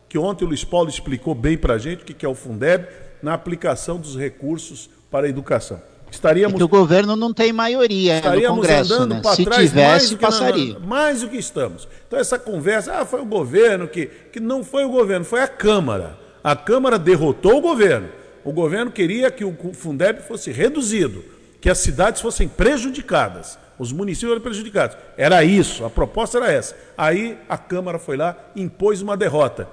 que 0.07 0.17
ontem 0.17 0.45
o 0.45 0.47
Luiz 0.47 0.63
Paulo 0.63 0.89
explicou 0.89 1.35
bem 1.35 1.57
para 1.57 1.73
a 1.73 1.77
gente 1.77 2.03
o 2.03 2.05
que 2.05 2.25
é 2.25 2.29
o 2.29 2.35
Fundeb, 2.35 2.87
na 3.21 3.33
aplicação 3.33 3.99
dos 3.99 4.15
recursos 4.15 4.89
para 5.11 5.27
a 5.27 5.29
educação. 5.29 5.81
Estaríamos, 6.11 6.55
é 6.55 6.57
que 6.57 6.63
o 6.63 6.67
governo 6.67 7.15
não 7.15 7.33
tem 7.33 7.51
maioria 7.51 8.17
estaríamos 8.17 8.57
no 8.57 8.63
Congresso, 8.63 8.93
andando 8.93 9.15
né? 9.15 9.21
para 9.21 9.35
Se 9.35 9.43
trás 9.43 9.69
tivesse, 9.69 10.15
mais 10.15 10.21
passaria. 10.21 10.73
Na, 10.73 10.79
mais 10.79 11.21
do 11.21 11.29
que 11.29 11.37
estamos. 11.37 11.87
Então 12.07 12.19
essa 12.19 12.39
conversa, 12.39 12.93
ah, 12.99 13.05
foi 13.05 13.21
o 13.21 13.25
governo 13.25 13.87
que, 13.87 14.05
que 14.05 14.39
não 14.39 14.63
foi 14.63 14.85
o 14.85 14.89
governo, 14.89 15.25
foi 15.25 15.41
a 15.41 15.47
Câmara. 15.47 16.17
A 16.43 16.55
Câmara 16.55 16.97
derrotou 16.97 17.57
o 17.57 17.61
governo. 17.61 18.09
O 18.43 18.51
governo 18.51 18.91
queria 18.91 19.29
que 19.29 19.43
o 19.43 19.55
Fundeb 19.73 20.21
fosse 20.21 20.51
reduzido 20.51 21.23
que 21.59 21.69
as 21.69 21.79
cidades 21.79 22.21
fossem 22.21 22.47
prejudicadas, 22.47 23.57
os 23.77 23.91
municípios 23.91 24.31
fossem 24.31 24.43
prejudicados. 24.43 24.97
Era 25.17 25.43
isso, 25.43 25.83
a 25.83 25.89
proposta 25.89 26.37
era 26.37 26.51
essa. 26.51 26.75
Aí 26.97 27.37
a 27.49 27.57
Câmara 27.57 27.99
foi 27.99 28.15
lá, 28.15 28.37
impôs 28.55 29.01
uma 29.01 29.17
derrota 29.17 29.67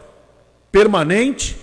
permanente 0.72 1.56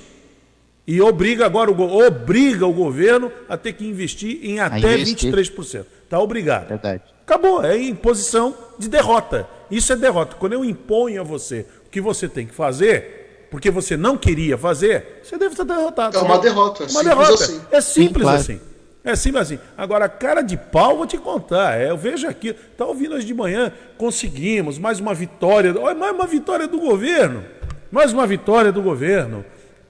e 0.86 1.02
obriga 1.02 1.46
agora 1.46 1.72
o, 1.72 2.06
obriga 2.06 2.66
o 2.66 2.74
governo 2.74 3.32
a 3.48 3.56
ter 3.56 3.74
que 3.74 3.86
investir 3.86 4.40
em 4.44 4.60
até 4.60 4.98
23%. 4.98 5.86
Está 6.04 6.20
obrigado. 6.20 6.70
Verdade. 6.70 7.04
Acabou, 7.26 7.64
é 7.64 7.78
imposição 7.78 8.56
de 8.78 8.90
derrota. 8.90 9.48
Isso 9.70 9.94
é 9.94 9.96
derrota. 9.96 10.36
Quando 10.38 10.54
eu 10.54 10.66
imponho 10.66 11.22
a 11.22 11.24
você 11.24 11.66
o 11.86 11.90
que 11.90 12.02
você 12.02 12.28
tem 12.28 12.46
que 12.46 12.54
fazer, 12.54 13.48
porque 13.50 13.70
você 13.70 13.96
não 13.96 14.18
queria 14.18 14.58
fazer, 14.58 15.22
você 15.24 15.38
deve 15.38 15.54
estar 15.54 15.64
derrotado. 15.64 16.18
É 16.18 16.22
uma 16.22 16.40
derrota. 16.40 16.84
É 16.84 16.88
uma 16.88 17.04
derrota. 17.04 17.34
Assim. 17.34 17.62
É 17.72 17.82
simples 17.82 18.14
Sim, 18.16 18.22
claro. 18.22 18.40
assim. 18.40 18.62
É 19.04 19.16
simples 19.16 19.42
assim. 19.44 19.60
Agora, 19.78 20.10
cara 20.10 20.42
de 20.42 20.58
pau, 20.58 20.98
vou 20.98 21.08
te 21.08 21.18
contar. 21.18 21.80
É, 21.80 21.90
eu 21.90 21.98
vejo 21.98 22.28
aqui, 22.28 22.54
tá 22.54 22.86
ouvindo 22.86 23.16
hoje 23.16 23.26
de 23.26 23.34
manhã, 23.34 23.72
conseguimos 23.98 24.78
mais 24.78 25.00
uma 25.00 25.14
vitória. 25.14 25.74
Olha, 25.80 25.96
mais 25.96 26.14
uma 26.14 26.28
vitória 26.28 26.68
do 26.68 26.80
governo. 26.80 27.44
Mais 27.92 28.14
uma 28.14 28.28
vitória 28.28 28.72
do 28.72 28.82
governo. 28.82 29.46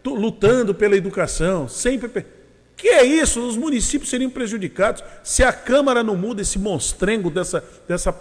Lutando 0.05 0.73
pela 0.73 0.95
educação. 0.95 1.67
Sempre. 1.67 2.25
Que 2.75 2.89
é 2.89 3.03
isso? 3.03 3.39
Os 3.45 3.55
municípios 3.55 4.09
seriam 4.09 4.29
prejudicados 4.31 5.03
se 5.23 5.43
a 5.43 5.53
Câmara 5.53 6.03
não 6.03 6.15
muda 6.15 6.41
esse 6.41 6.57
monstrengo 6.57 7.29
dessa, 7.29 7.63
dessa, 7.87 8.11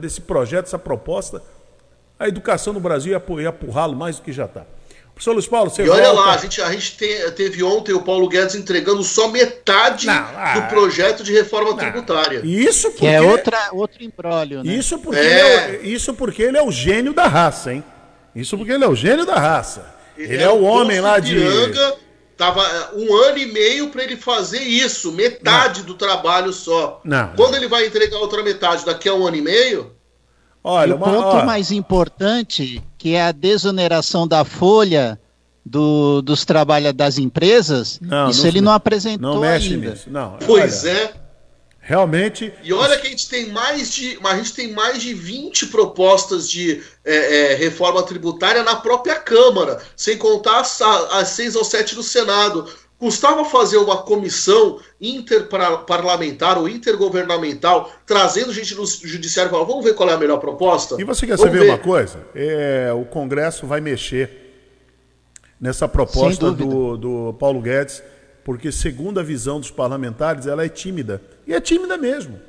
desse 0.00 0.20
projeto, 0.22 0.66
essa 0.66 0.78
proposta. 0.78 1.42
A 2.18 2.26
educação 2.26 2.72
no 2.72 2.80
Brasil 2.80 3.12
ia 3.12 3.48
empurrá-lo 3.48 3.94
mais 3.94 4.16
do 4.16 4.22
que 4.22 4.32
já 4.32 4.46
está. 4.46 4.66
Professor 5.14 5.32
Luiz 5.32 5.46
Paulo, 5.46 5.70
você 5.70 5.84
E 5.84 5.88
olha 5.88 6.12
volta... 6.12 6.20
lá, 6.20 6.34
a 6.34 6.36
gente, 6.38 6.62
a 6.62 6.72
gente 6.72 6.96
te, 6.96 7.30
teve 7.32 7.62
ontem 7.62 7.92
o 7.92 8.00
Paulo 8.00 8.26
Guedes 8.26 8.54
entregando 8.54 9.04
só 9.04 9.28
metade 9.28 10.06
não, 10.06 10.14
ah, 10.14 10.54
do 10.54 10.68
projeto 10.68 11.22
de 11.22 11.30
reforma 11.30 11.70
não. 11.70 11.76
tributária. 11.76 12.40
Isso 12.42 12.90
porque... 12.90 13.06
Que 13.06 13.12
é 13.12 13.20
outra, 13.20 13.68
outro 13.72 14.02
embrólio, 14.02 14.64
né? 14.64 14.72
Isso 14.72 14.98
porque, 14.98 15.20
é... 15.20 15.76
é... 15.76 15.80
isso 15.82 16.14
porque 16.14 16.42
ele 16.42 16.56
é 16.56 16.62
o 16.62 16.72
gênio 16.72 17.12
da 17.12 17.26
raça, 17.26 17.72
hein? 17.72 17.84
Isso 18.34 18.56
porque 18.56 18.72
ele 18.72 18.82
é 18.82 18.88
o 18.88 18.94
gênio 18.94 19.26
da 19.26 19.38
raça. 19.38 19.99
Ele, 20.22 20.34
ele 20.34 20.42
é, 20.42 20.50
o 20.50 20.62
homem 20.62 21.00
lá 21.00 21.18
de... 21.18 21.34
Piranga, 21.34 21.94
tava 22.36 22.62
é, 22.62 22.94
um 22.94 23.14
ano 23.14 23.38
e 23.38 23.46
meio 23.46 23.88
para 23.88 24.02
ele 24.02 24.16
fazer 24.16 24.62
isso, 24.62 25.12
metade 25.12 25.80
não. 25.80 25.86
do 25.86 25.94
trabalho 25.94 26.52
só. 26.52 27.00
Não. 27.04 27.32
Quando 27.36 27.54
ele 27.54 27.68
vai 27.68 27.86
entregar 27.86 28.16
a 28.16 28.20
outra 28.20 28.42
metade 28.42 28.84
daqui 28.84 29.08
a 29.08 29.14
um 29.14 29.26
ano 29.26 29.36
e 29.36 29.42
meio... 29.42 29.92
Olha, 30.62 30.94
o 30.94 30.98
uma, 30.98 31.06
ponto 31.06 31.36
ó... 31.38 31.44
mais 31.44 31.70
importante, 31.70 32.82
que 32.98 33.14
é 33.14 33.22
a 33.22 33.32
desoneração 33.32 34.28
da 34.28 34.44
folha 34.44 35.18
do, 35.64 36.20
dos 36.20 36.44
trabalhos 36.44 36.92
das 36.92 37.16
empresas, 37.18 37.98
não, 38.02 38.28
isso 38.28 38.42
não, 38.42 38.48
ele 38.48 38.60
não 38.60 38.72
apresentou 38.72 39.34
não 39.34 39.40
mexe 39.40 39.74
ainda. 39.74 39.90
Nisso. 39.90 40.10
Não, 40.10 40.36
pois 40.44 40.84
olha, 40.84 40.90
é. 40.90 41.14
Realmente. 41.80 42.52
E 42.62 42.72
olha 42.72 42.98
que 42.98 43.06
a 43.06 43.10
gente 43.10 43.28
tem 43.28 43.48
mais 43.48 43.92
de, 43.92 44.18
a 44.22 44.36
gente 44.36 44.54
tem 44.54 44.72
mais 44.72 45.02
de 45.02 45.14
20 45.14 45.66
propostas 45.68 46.48
de 46.48 46.82
é, 47.04 47.52
é, 47.52 47.54
reforma 47.54 48.02
tributária 48.02 48.62
na 48.62 48.76
própria 48.76 49.16
Câmara, 49.16 49.80
sem 49.96 50.16
contar 50.16 50.60
as, 50.60 50.80
as 50.80 51.28
seis 51.28 51.56
ou 51.56 51.64
sete 51.64 51.94
do 51.94 52.02
Senado. 52.02 52.68
Custava 52.98 53.46
fazer 53.46 53.78
uma 53.78 54.02
comissão 54.02 54.78
interparlamentar 55.00 56.58
ou 56.58 56.68
intergovernamental, 56.68 57.90
trazendo 58.04 58.52
gente 58.52 58.74
do 58.74 58.84
judiciário 58.84 59.48
e 59.48 59.50
falar, 59.50 59.64
vamos 59.64 59.82
ver 59.82 59.94
qual 59.94 60.10
é 60.10 60.12
a 60.12 60.18
melhor 60.18 60.38
proposta? 60.38 61.00
E 61.00 61.04
você 61.04 61.26
quer 61.26 61.38
vamos 61.38 61.50
saber 61.50 61.64
ver. 61.64 61.70
uma 61.70 61.78
coisa? 61.78 62.18
É, 62.34 62.92
o 62.92 63.06
Congresso 63.06 63.66
vai 63.66 63.80
mexer 63.80 64.50
nessa 65.58 65.88
proposta 65.88 66.52
do, 66.52 66.98
do 66.98 67.32
Paulo 67.38 67.62
Guedes, 67.62 68.02
porque 68.44 68.72
segundo 68.72 69.20
a 69.20 69.22
visão 69.22 69.60
dos 69.60 69.70
parlamentares, 69.70 70.46
ela 70.46 70.64
é 70.64 70.68
tímida. 70.68 71.22
E 71.46 71.54
é 71.54 71.60
tímida 71.60 71.96
mesmo. 71.96 72.40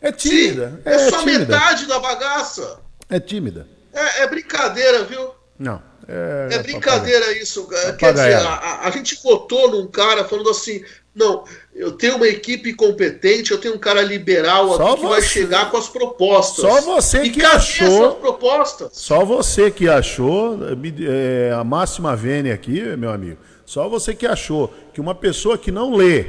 É 0.00 0.12
tímida. 0.12 0.70
Sim, 0.70 0.82
é, 0.84 0.94
é 0.94 1.10
só 1.10 1.18
tímida. 1.20 1.38
metade 1.40 1.86
da 1.86 1.98
bagaça. 1.98 2.80
É 3.08 3.18
tímida. 3.18 3.66
É, 3.92 4.22
é 4.22 4.26
brincadeira, 4.28 5.04
viu? 5.04 5.30
Não. 5.58 5.82
É, 6.06 6.54
é 6.54 6.62
brincadeira 6.62 7.32
isso. 7.32 7.68
É 7.70 7.92
Quer 7.92 8.14
dizer, 8.14 8.34
a, 8.36 8.86
a, 8.86 8.90
gente 8.90 9.20
votou 9.22 9.70
num 9.70 9.86
cara 9.86 10.24
falando 10.24 10.48
assim: 10.48 10.82
não, 11.14 11.44
eu 11.74 11.92
tenho 11.92 12.16
uma 12.16 12.26
equipe 12.26 12.72
competente, 12.72 13.50
eu 13.50 13.58
tenho 13.58 13.74
um 13.74 13.78
cara 13.78 14.00
liberal 14.00 14.74
só 14.74 14.92
aqui 14.92 15.00
que 15.02 15.06
vai 15.06 15.22
chegar 15.22 15.70
com 15.70 15.76
as 15.76 15.88
propostas. 15.88 16.64
Só 16.64 16.80
você 16.80 17.24
e 17.24 17.30
que 17.30 17.44
achou. 17.44 18.14
Propostas? 18.14 18.90
Só 18.94 19.22
você 19.24 19.70
que 19.70 19.86
achou, 19.86 20.58
é, 21.06 21.52
a 21.52 21.62
máxima 21.62 22.16
vênia 22.16 22.54
aqui, 22.54 22.80
meu 22.96 23.10
amigo. 23.10 23.38
Só 23.68 23.86
você 23.86 24.14
que 24.14 24.26
achou 24.26 24.72
que 24.94 24.98
uma 24.98 25.14
pessoa 25.14 25.58
que 25.58 25.70
não 25.70 25.94
lê, 25.94 26.24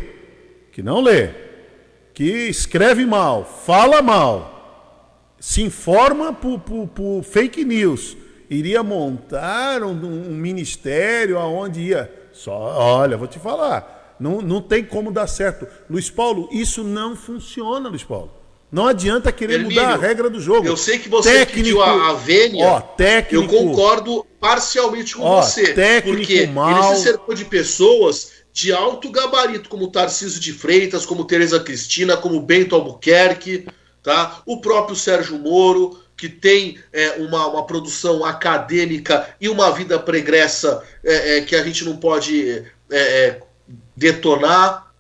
que 0.74 0.84
não 0.84 1.00
lê, 1.00 1.30
que 2.14 2.50
escreve 2.50 3.06
mal, 3.06 3.46
fala 3.46 4.02
mal, 4.02 5.38
se 5.40 5.62
informa 5.62 6.34
por, 6.34 6.60
por, 6.60 6.86
por 6.90 7.24
fake 7.24 7.64
news 7.64 8.18
iria 8.50 8.84
montar 8.84 9.84
um, 9.84 9.92
um 9.92 10.36
ministério 10.36 11.38
aonde 11.38 11.80
ia. 11.80 12.14
Só, 12.34 12.52
olha, 12.52 13.16
vou 13.16 13.26
te 13.26 13.40
falar, 13.40 14.18
não, 14.20 14.42
não 14.42 14.62
tem 14.62 14.84
como 14.84 15.10
dar 15.10 15.28
certo. 15.28 15.66
Luiz 15.90 16.10
Paulo, 16.10 16.50
isso 16.52 16.84
não 16.84 17.16
funciona, 17.16 17.88
Luiz 17.88 18.04
Paulo. 18.04 18.34
Não 18.72 18.86
adianta 18.86 19.32
querer 19.32 19.56
Hermínio, 19.56 19.82
mudar 19.82 19.94
a 19.94 19.98
regra 19.98 20.30
do 20.30 20.40
jogo. 20.40 20.68
Eu 20.68 20.78
sei 20.78 21.00
que 21.00 21.10
você 21.10 21.32
técnico, 21.32 21.58
pediu 21.58 21.82
a, 21.82 22.10
a 22.10 22.14
vênia. 22.14 22.66
Ó, 22.66 22.82
técnico, 22.82 23.56
eu 23.56 23.60
concordo 23.60 24.26
parcialmente 24.40 25.16
com 25.16 25.24
ó, 25.24 25.42
você. 25.42 25.74
Técnico 25.74 26.18
porque 26.18 26.48
mal, 26.48 26.90
ele 26.90 26.96
se 26.98 27.04
cercou 27.04 27.34
de 27.34 27.46
pessoas 27.46 28.40
de 28.54 28.72
alto 28.72 29.10
gabarito, 29.12 29.70
como 29.70 29.92
Tarcísio 29.92 30.40
de 30.40 30.54
Freitas, 30.54 31.06
como 31.06 31.26
Tereza 31.26 31.60
Cristina, 31.60 32.18
como 32.18 32.42
Bento 32.42 32.76
Albuquerque, 32.76 33.66
tá? 34.04 34.42
o 34.46 34.60
próprio 34.60 34.96
Sérgio 34.96 35.40
Moro 35.40 36.00
que 36.20 36.28
tem 36.28 36.78
é, 36.92 37.12
uma, 37.12 37.48
uma 37.48 37.66
produção 37.66 38.26
acadêmica 38.26 39.34
e 39.40 39.48
uma 39.48 39.72
vida 39.72 39.98
pregressa 39.98 40.84
é, 41.02 41.38
é, 41.38 41.42
que 41.42 41.56
a 41.56 41.64
gente 41.64 41.86
não 41.86 41.96
pode 41.96 42.66
é, 42.92 43.00
é, 43.00 43.42
detonar. 43.96 44.92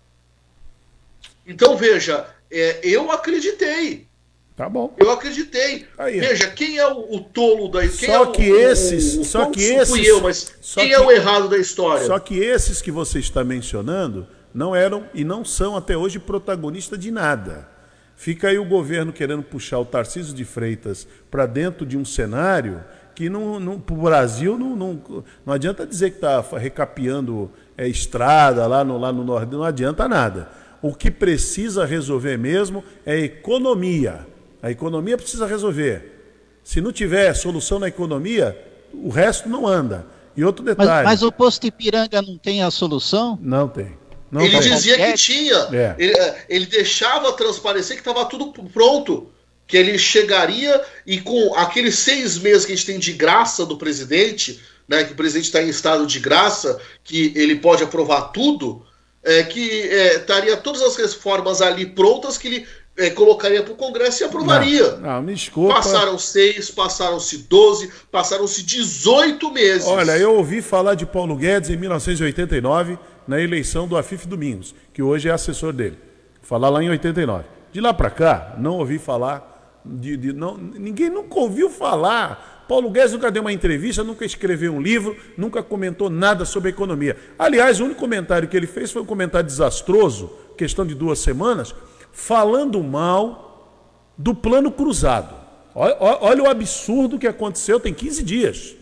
Então, 1.45 1.75
veja, 1.75 2.25
é, 2.51 2.79
eu 2.83 3.11
acreditei. 3.11 4.07
Tá 4.55 4.67
bom. 4.67 4.93
Eu 4.97 5.09
acreditei. 5.09 5.87
Aí. 5.97 6.19
Veja, 6.19 6.49
quem 6.49 6.77
é 6.77 6.85
o, 6.85 7.15
o 7.15 7.21
tolo 7.21 7.69
da 7.69 7.85
história? 7.85 8.17
Só 8.17 8.25
que 8.25 8.43
esses. 8.43 9.15
O, 9.15 9.21
o, 9.21 9.23
só 9.23 9.45
que 9.45 9.61
esses. 9.61 9.89
Fui 9.89 10.05
eu, 10.05 10.21
mas 10.21 10.53
quem 10.75 10.89
que, 10.89 10.93
é 10.93 10.99
o 10.99 11.09
errado 11.09 11.47
da 11.47 11.57
história? 11.57 12.05
Só 12.05 12.19
que 12.19 12.37
esses 12.37 12.81
que 12.81 12.91
você 12.91 13.19
está 13.19 13.41
mencionando 13.41 14.27
não 14.53 14.75
eram 14.75 15.05
e 15.13 15.23
não 15.23 15.45
são 15.45 15.77
até 15.77 15.95
hoje 15.95 16.19
protagonistas 16.19 16.99
de 16.99 17.09
nada. 17.09 17.69
Fica 18.17 18.49
aí 18.49 18.59
o 18.59 18.65
governo 18.65 19.13
querendo 19.13 19.43
puxar 19.43 19.79
o 19.79 19.85
Tarcísio 19.85 20.33
de 20.35 20.43
Freitas 20.43 21.07
para 21.31 21.45
dentro 21.45 21.85
de 21.85 21.97
um 21.97 22.03
cenário 22.03 22.83
que 23.15 23.29
não, 23.29 23.79
para 23.79 23.95
o 23.95 24.01
Brasil 24.01 24.57
não, 24.57 24.75
não, 24.75 25.23
não 25.45 25.53
adianta 25.53 25.87
dizer 25.87 26.09
que 26.11 26.17
está 26.17 26.41
recapeando 26.57 27.49
é, 27.77 27.87
estrada 27.87 28.67
lá 28.67 28.83
no, 28.83 28.97
lá 28.97 29.13
no 29.13 29.23
Nordeste, 29.23 29.55
não 29.55 29.63
adianta 29.63 30.05
nada. 30.05 30.49
O 30.81 30.93
que 30.93 31.11
precisa 31.11 31.85
resolver 31.85 32.37
mesmo 32.37 32.83
é 33.05 33.13
a 33.13 33.19
economia. 33.19 34.27
A 34.61 34.71
economia 34.71 35.17
precisa 35.17 35.45
resolver. 35.45 36.19
Se 36.63 36.81
não 36.81 36.91
tiver 36.91 37.33
solução 37.33 37.79
na 37.79 37.87
economia, 37.87 38.57
o 38.93 39.09
resto 39.09 39.49
não 39.49 39.67
anda. 39.67 40.05
E 40.35 40.43
outro 40.43 40.63
detalhe. 40.63 40.89
Mas, 40.89 41.05
mas 41.05 41.23
o 41.23 41.31
posto 41.31 41.67
Ipiranga 41.67 42.21
não 42.21 42.37
tem 42.37 42.63
a 42.63 42.71
solução? 42.71 43.37
Não 43.41 43.67
tem. 43.67 43.97
Não 44.31 44.41
ele 44.41 44.59
dizia 44.59 44.95
que 44.95 45.13
tinha. 45.13 45.67
É. 45.73 45.95
Ele, 45.97 46.13
é, 46.17 46.45
ele, 46.47 46.65
deixava 46.65 47.33
transparecer 47.33 47.95
que 47.95 48.01
estava 48.01 48.25
tudo 48.25 48.53
pronto. 48.71 49.29
Que 49.67 49.77
ele 49.77 49.97
chegaria 49.99 50.81
e 51.05 51.21
com 51.21 51.53
aqueles 51.55 51.95
seis 51.95 52.37
meses 52.37 52.65
que 52.65 52.71
a 52.71 52.75
gente 52.75 52.87
tem 52.87 52.97
de 52.97 53.13
graça 53.13 53.65
do 53.65 53.77
presidente, 53.77 54.59
né, 54.87 55.03
que 55.03 55.13
o 55.13 55.15
presidente 55.15 55.45
está 55.45 55.61
em 55.61 55.69
estado 55.69 56.07
de 56.07 56.19
graça, 56.19 56.79
que 57.03 57.31
ele 57.35 57.55
pode 57.55 57.83
aprovar 57.83 58.31
tudo, 58.31 58.83
é, 59.23 59.43
que 59.43 59.81
é, 59.89 60.15
estaria 60.17 60.55
todas 60.57 60.81
as 60.81 60.95
reformas 60.95 61.61
ali 61.61 61.85
prontas 61.85 62.37
que 62.37 62.47
ele 62.47 62.67
é, 62.97 63.09
colocaria 63.09 63.63
para 63.63 63.73
o 63.73 63.75
Congresso 63.75 64.23
e 64.23 64.25
aprovaria. 64.25 64.91
Não, 64.97 65.15
não, 65.15 65.21
me 65.21 65.33
desculpa. 65.33 65.75
Passaram 65.75 66.17
seis, 66.17 66.69
passaram-se 66.69 67.39
doze, 67.49 67.91
passaram-se 68.11 68.63
18 68.63 69.51
meses. 69.51 69.87
Olha, 69.87 70.17
eu 70.17 70.35
ouvi 70.35 70.61
falar 70.61 70.95
de 70.95 71.05
Paulo 71.05 71.35
Guedes 71.35 71.69
em 71.69 71.77
1989 71.77 72.97
na 73.27 73.39
eleição 73.39 73.87
do 73.87 73.97
Afif 73.97 74.27
Domingos, 74.27 74.75
que 74.93 75.01
hoje 75.01 75.29
é 75.29 75.31
assessor 75.31 75.71
dele. 75.71 75.97
Falar 76.41 76.69
lá 76.69 76.83
em 76.83 76.89
89. 76.89 77.45
De 77.71 77.79
lá 77.79 77.93
para 77.93 78.09
cá, 78.09 78.55
não 78.57 78.79
ouvi 78.79 78.97
falar 78.97 79.79
de, 79.85 80.17
de, 80.17 80.33
não, 80.33 80.57
ninguém 80.57 81.09
nunca 81.09 81.39
ouviu 81.39 81.69
falar. 81.69 82.58
Paulo 82.69 82.91
Guedes 82.91 83.13
nunca 83.13 83.31
deu 83.31 83.41
uma 83.41 83.51
entrevista, 83.51 84.03
nunca 84.03 84.23
escreveu 84.23 84.71
um 84.71 84.79
livro, 84.79 85.17
nunca 85.35 85.63
comentou 85.63 86.07
nada 86.07 86.45
sobre 86.45 86.69
economia. 86.69 87.17
Aliás, 87.39 87.79
o 87.79 87.85
único 87.85 87.99
comentário 87.99 88.47
que 88.47 88.55
ele 88.55 88.67
fez 88.67 88.91
foi 88.91 89.01
um 89.01 89.05
comentário 89.07 89.47
desastroso, 89.47 90.31
questão 90.55 90.85
de 90.85 90.93
duas 90.93 91.17
semanas, 91.17 91.73
falando 92.11 92.83
mal 92.83 93.81
do 94.15 94.35
plano 94.35 94.71
cruzado. 94.71 95.33
Olha, 95.73 95.97
olha 95.99 96.43
o 96.43 96.47
absurdo 96.47 97.17
que 97.17 97.25
aconteceu, 97.25 97.79
tem 97.79 97.91
15 97.91 98.21
dias. 98.21 98.75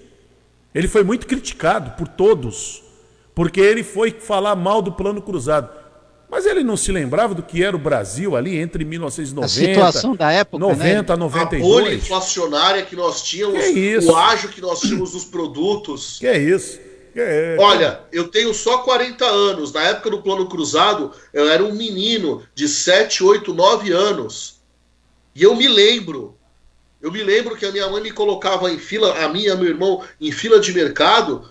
Ele 0.75 0.89
foi 0.89 1.05
muito 1.05 1.25
criticado 1.25 1.91
por 1.91 2.09
todos 2.09 2.83
porque 3.33 3.61
ele 3.61 3.83
foi 3.83 4.11
falar 4.11 4.57
mal 4.57 4.81
do 4.81 4.91
plano 4.91 5.21
cruzado. 5.21 5.69
Mas 6.29 6.45
ele 6.45 6.61
não 6.61 6.75
se 6.75 6.91
lembrava 6.91 7.33
do 7.33 7.41
que 7.41 7.63
era 7.63 7.75
o 7.75 7.79
Brasil 7.79 8.35
ali 8.35 8.57
entre 8.57 8.83
1990, 8.83 9.45
a 9.45 9.47
situação 9.47 10.15
da 10.15 10.31
época, 10.31 10.59
90, 10.59 11.13
né? 11.13 11.19
92. 11.19 11.61
A 11.61 11.65
bolha 11.65 11.95
inflacionária 11.95 12.83
que 12.83 12.95
nós 12.95 13.23
tínhamos, 13.23 13.63
que 13.63 13.97
o 13.99 14.15
ágio 14.15 14.49
que 14.49 14.59
nós 14.59 14.81
tínhamos 14.81 15.13
nos 15.13 15.23
produtos. 15.23 16.19
Que 16.19 16.27
é 16.27 16.37
isso? 16.37 16.79
Que 17.13 17.21
é... 17.21 17.55
Olha, 17.57 18.01
eu 18.11 18.27
tenho 18.27 18.53
só 18.53 18.79
40 18.79 19.25
anos. 19.25 19.71
Na 19.71 19.83
época 19.83 20.09
do 20.09 20.21
plano 20.21 20.47
cruzado, 20.49 21.13
eu 21.33 21.49
era 21.49 21.63
um 21.63 21.73
menino 21.73 22.43
de 22.53 22.67
7, 22.67 23.23
8, 23.23 23.53
9 23.53 23.91
anos. 23.93 24.59
E 25.33 25.43
eu 25.43 25.55
me 25.55 25.67
lembro. 25.67 26.35
Eu 27.01 27.11
me 27.11 27.23
lembro 27.23 27.55
que 27.55 27.65
a 27.65 27.71
minha 27.71 27.87
mãe 27.87 28.01
me 28.01 28.11
colocava 28.11 28.69
em 28.69 28.77
fila, 28.77 29.23
a 29.23 29.29
minha 29.29 29.53
e 29.53 29.55
meu 29.55 29.67
irmão, 29.67 30.03
em 30.19 30.31
fila 30.31 30.59
de 30.59 30.73
mercado 30.73 31.49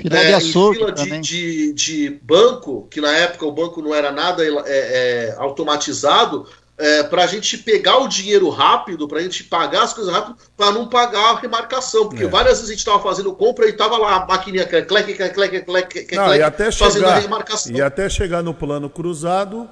Fila 0.00 0.16
é, 0.16 0.26
de 0.26 0.34
açougue 0.34 0.78
fila 0.78 0.92
de, 0.92 1.20
de, 1.20 1.72
de, 1.72 2.20
banco, 2.22 2.86
que 2.90 3.00
na 3.00 3.10
época 3.12 3.44
o 3.46 3.52
banco 3.52 3.82
não 3.82 3.94
era 3.94 4.12
nada 4.12 4.44
é, 4.44 4.50
é, 4.66 5.34
automatizado, 5.38 6.46
é, 6.78 7.02
para 7.02 7.24
a 7.24 7.26
gente 7.26 7.58
pegar 7.58 7.98
o 7.98 8.06
dinheiro 8.06 8.48
rápido, 8.48 9.08
para 9.08 9.18
a 9.18 9.22
gente 9.22 9.42
pagar 9.44 9.82
as 9.82 9.92
coisas 9.92 10.12
rápido, 10.12 10.36
para 10.56 10.70
não 10.70 10.86
pagar 10.86 11.32
a 11.32 11.38
remarcação. 11.40 12.08
Porque 12.08 12.24
é. 12.24 12.28
várias 12.28 12.58
vezes 12.58 12.66
a 12.66 12.72
gente 12.72 12.78
estava 12.78 13.02
fazendo 13.02 13.34
compra 13.34 13.66
e 13.66 13.70
estava 13.70 13.98
lá 13.98 14.22
a 14.22 14.26
maquininha 14.26 14.64
clec, 14.64 14.86
clec, 14.86 15.14
clec, 15.14 15.34
clec, 15.34 15.64
clec, 15.64 16.14
não, 16.14 16.34
e 16.34 16.42
até 16.42 16.70
fazendo 16.70 17.02
chegar, 17.02 17.16
a 17.16 17.18
remarcação. 17.18 17.72
E 17.72 17.82
até 17.82 18.08
chegar 18.08 18.42
no 18.42 18.54
plano 18.54 18.88
cruzado, 18.88 19.68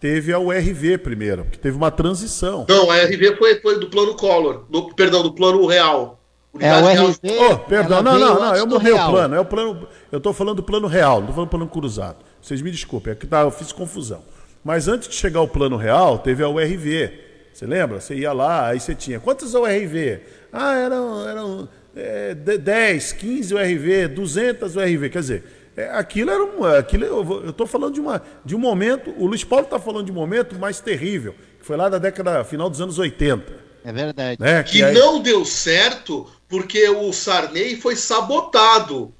teve 0.00 0.32
a 0.32 0.38
URV 0.40 0.98
primeiro, 0.98 1.44
que 1.44 1.58
teve 1.58 1.76
uma 1.76 1.90
transição. 1.90 2.66
Não, 2.68 2.90
a 2.90 2.94
URV 2.96 3.36
foi, 3.36 3.60
foi 3.60 3.78
do 3.78 3.88
plano 3.88 4.16
Collor, 4.16 4.64
do, 4.68 4.92
perdão, 4.94 5.22
do 5.22 5.32
plano 5.32 5.64
real. 5.66 6.19
É 6.58 6.72
o 6.74 7.08
RV. 7.08 7.20
Oh, 7.38 7.58
perdão, 7.58 8.02
não, 8.02 8.18
não, 8.18 8.40
não, 8.40 8.56
eu 8.56 8.66
mudei 8.66 8.92
o 8.92 9.10
plano. 9.10 9.34
É 9.36 9.40
o 9.40 9.44
plano. 9.44 9.88
Eu 10.10 10.18
estou 10.18 10.32
falando 10.32 10.56
do 10.56 10.62
plano 10.62 10.88
real, 10.88 11.20
não 11.20 11.28
estou 11.28 11.34
falando 11.34 11.48
do 11.48 11.50
plano 11.50 11.68
cruzado. 11.68 12.16
Vocês 12.42 12.60
me 12.60 12.70
desculpem, 12.70 13.12
é 13.12 13.16
que 13.16 13.26
tá, 13.26 13.42
eu 13.42 13.50
fiz 13.50 13.70
confusão. 13.70 14.22
Mas 14.64 14.88
antes 14.88 15.08
de 15.08 15.14
chegar 15.14 15.40
ao 15.40 15.48
plano 15.48 15.76
real, 15.76 16.18
teve 16.18 16.42
a 16.42 16.48
URV. 16.48 17.12
Você 17.52 17.66
lembra? 17.66 18.00
Você 18.00 18.14
ia 18.14 18.32
lá, 18.32 18.68
aí 18.68 18.80
você 18.80 18.94
tinha. 18.94 19.20
Quantas 19.20 19.54
URV? 19.54 20.20
Ah, 20.52 20.74
eram, 20.74 21.28
eram 21.28 21.68
é, 21.94 22.34
10, 22.34 23.12
15 23.12 23.54
URV, 23.54 24.08
200 24.08 24.76
URV. 24.76 25.10
Quer 25.10 25.20
dizer, 25.20 25.44
é, 25.76 25.90
aquilo 25.90 26.30
era 26.30 26.44
um. 26.44 26.64
Aquilo, 26.64 27.04
eu 27.04 27.50
estou 27.50 27.66
falando 27.66 27.94
de, 27.94 28.00
uma, 28.00 28.22
de 28.44 28.56
um 28.56 28.58
momento. 28.58 29.14
O 29.16 29.26
Luiz 29.26 29.44
Paulo 29.44 29.64
está 29.64 29.78
falando 29.78 30.06
de 30.06 30.12
um 30.12 30.14
momento 30.16 30.58
mais 30.58 30.80
terrível, 30.80 31.34
que 31.58 31.64
foi 31.64 31.76
lá 31.76 31.88
da 31.88 31.98
década, 31.98 32.42
final 32.44 32.68
dos 32.68 32.80
anos 32.80 32.98
80. 32.98 33.70
É 33.84 33.92
verdade. 33.92 34.40
Né? 34.40 34.62
Que, 34.62 34.78
que 34.78 34.84
aí... 34.84 34.94
não 34.94 35.22
deu 35.22 35.44
certo 35.44 36.26
porque 36.50 36.88
o 36.88 37.12
Sarney 37.12 37.80
foi 37.80 37.94
sabotado. 37.94 39.14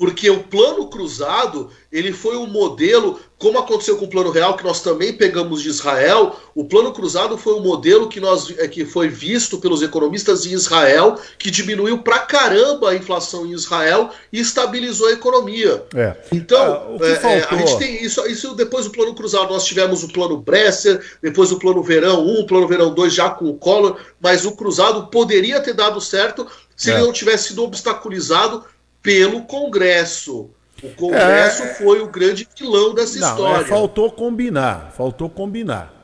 Porque 0.00 0.30
o 0.30 0.42
plano 0.42 0.88
cruzado 0.88 1.68
ele 1.92 2.10
foi 2.10 2.34
um 2.34 2.46
modelo, 2.46 3.20
como 3.36 3.58
aconteceu 3.58 3.98
com 3.98 4.06
o 4.06 4.08
plano 4.08 4.30
real, 4.30 4.56
que 4.56 4.64
nós 4.64 4.80
também 4.80 5.12
pegamos 5.12 5.60
de 5.60 5.68
Israel, 5.68 6.40
o 6.54 6.64
plano 6.64 6.90
cruzado 6.90 7.36
foi 7.36 7.52
um 7.52 7.60
modelo 7.60 8.08
que, 8.08 8.18
nós, 8.18 8.50
é, 8.56 8.66
que 8.66 8.86
foi 8.86 9.10
visto 9.10 9.58
pelos 9.58 9.82
economistas 9.82 10.46
em 10.46 10.52
Israel, 10.52 11.20
que 11.38 11.50
diminuiu 11.50 11.98
pra 11.98 12.20
caramba 12.20 12.88
a 12.88 12.96
inflação 12.96 13.44
em 13.44 13.52
Israel 13.52 14.08
e 14.32 14.40
estabilizou 14.40 15.08
a 15.08 15.12
economia. 15.12 15.84
É. 15.94 16.16
Então, 16.32 16.96
ah, 16.98 17.04
é, 17.04 17.36
é, 17.36 17.46
a 17.50 17.56
gente 17.56 17.78
tem 17.78 18.02
isso, 18.02 18.26
isso 18.26 18.54
depois 18.54 18.86
do 18.86 18.92
plano 18.92 19.14
cruzado, 19.14 19.52
nós 19.52 19.66
tivemos 19.66 20.02
o 20.02 20.08
plano 20.08 20.38
Bresser, 20.38 21.04
depois 21.20 21.52
o 21.52 21.58
plano 21.58 21.82
verão 21.82 22.26
1, 22.26 22.40
o 22.40 22.46
plano 22.46 22.66
verão 22.66 22.94
2 22.94 23.12
já 23.12 23.28
com 23.28 23.50
o 23.50 23.54
Collor, 23.54 23.98
mas 24.18 24.46
o 24.46 24.52
cruzado 24.52 25.08
poderia 25.08 25.60
ter 25.60 25.74
dado 25.74 26.00
certo 26.00 26.46
se 26.74 26.88
ele 26.88 27.00
é. 27.00 27.02
não 27.02 27.12
tivesse 27.12 27.48
sido 27.48 27.62
obstaculizado 27.62 28.64
pelo 29.02 29.42
Congresso. 29.42 30.50
O 30.82 30.88
Congresso 30.96 31.62
é... 31.62 31.74
foi 31.74 32.00
o 32.00 32.08
grande 32.08 32.48
vilão 32.58 32.94
dessa 32.94 33.18
não, 33.18 33.28
é, 33.28 33.30
história. 33.30 33.62
É, 33.62 33.68
faltou 33.68 34.10
combinar, 34.10 34.92
faltou 34.96 35.28
combinar. 35.28 35.99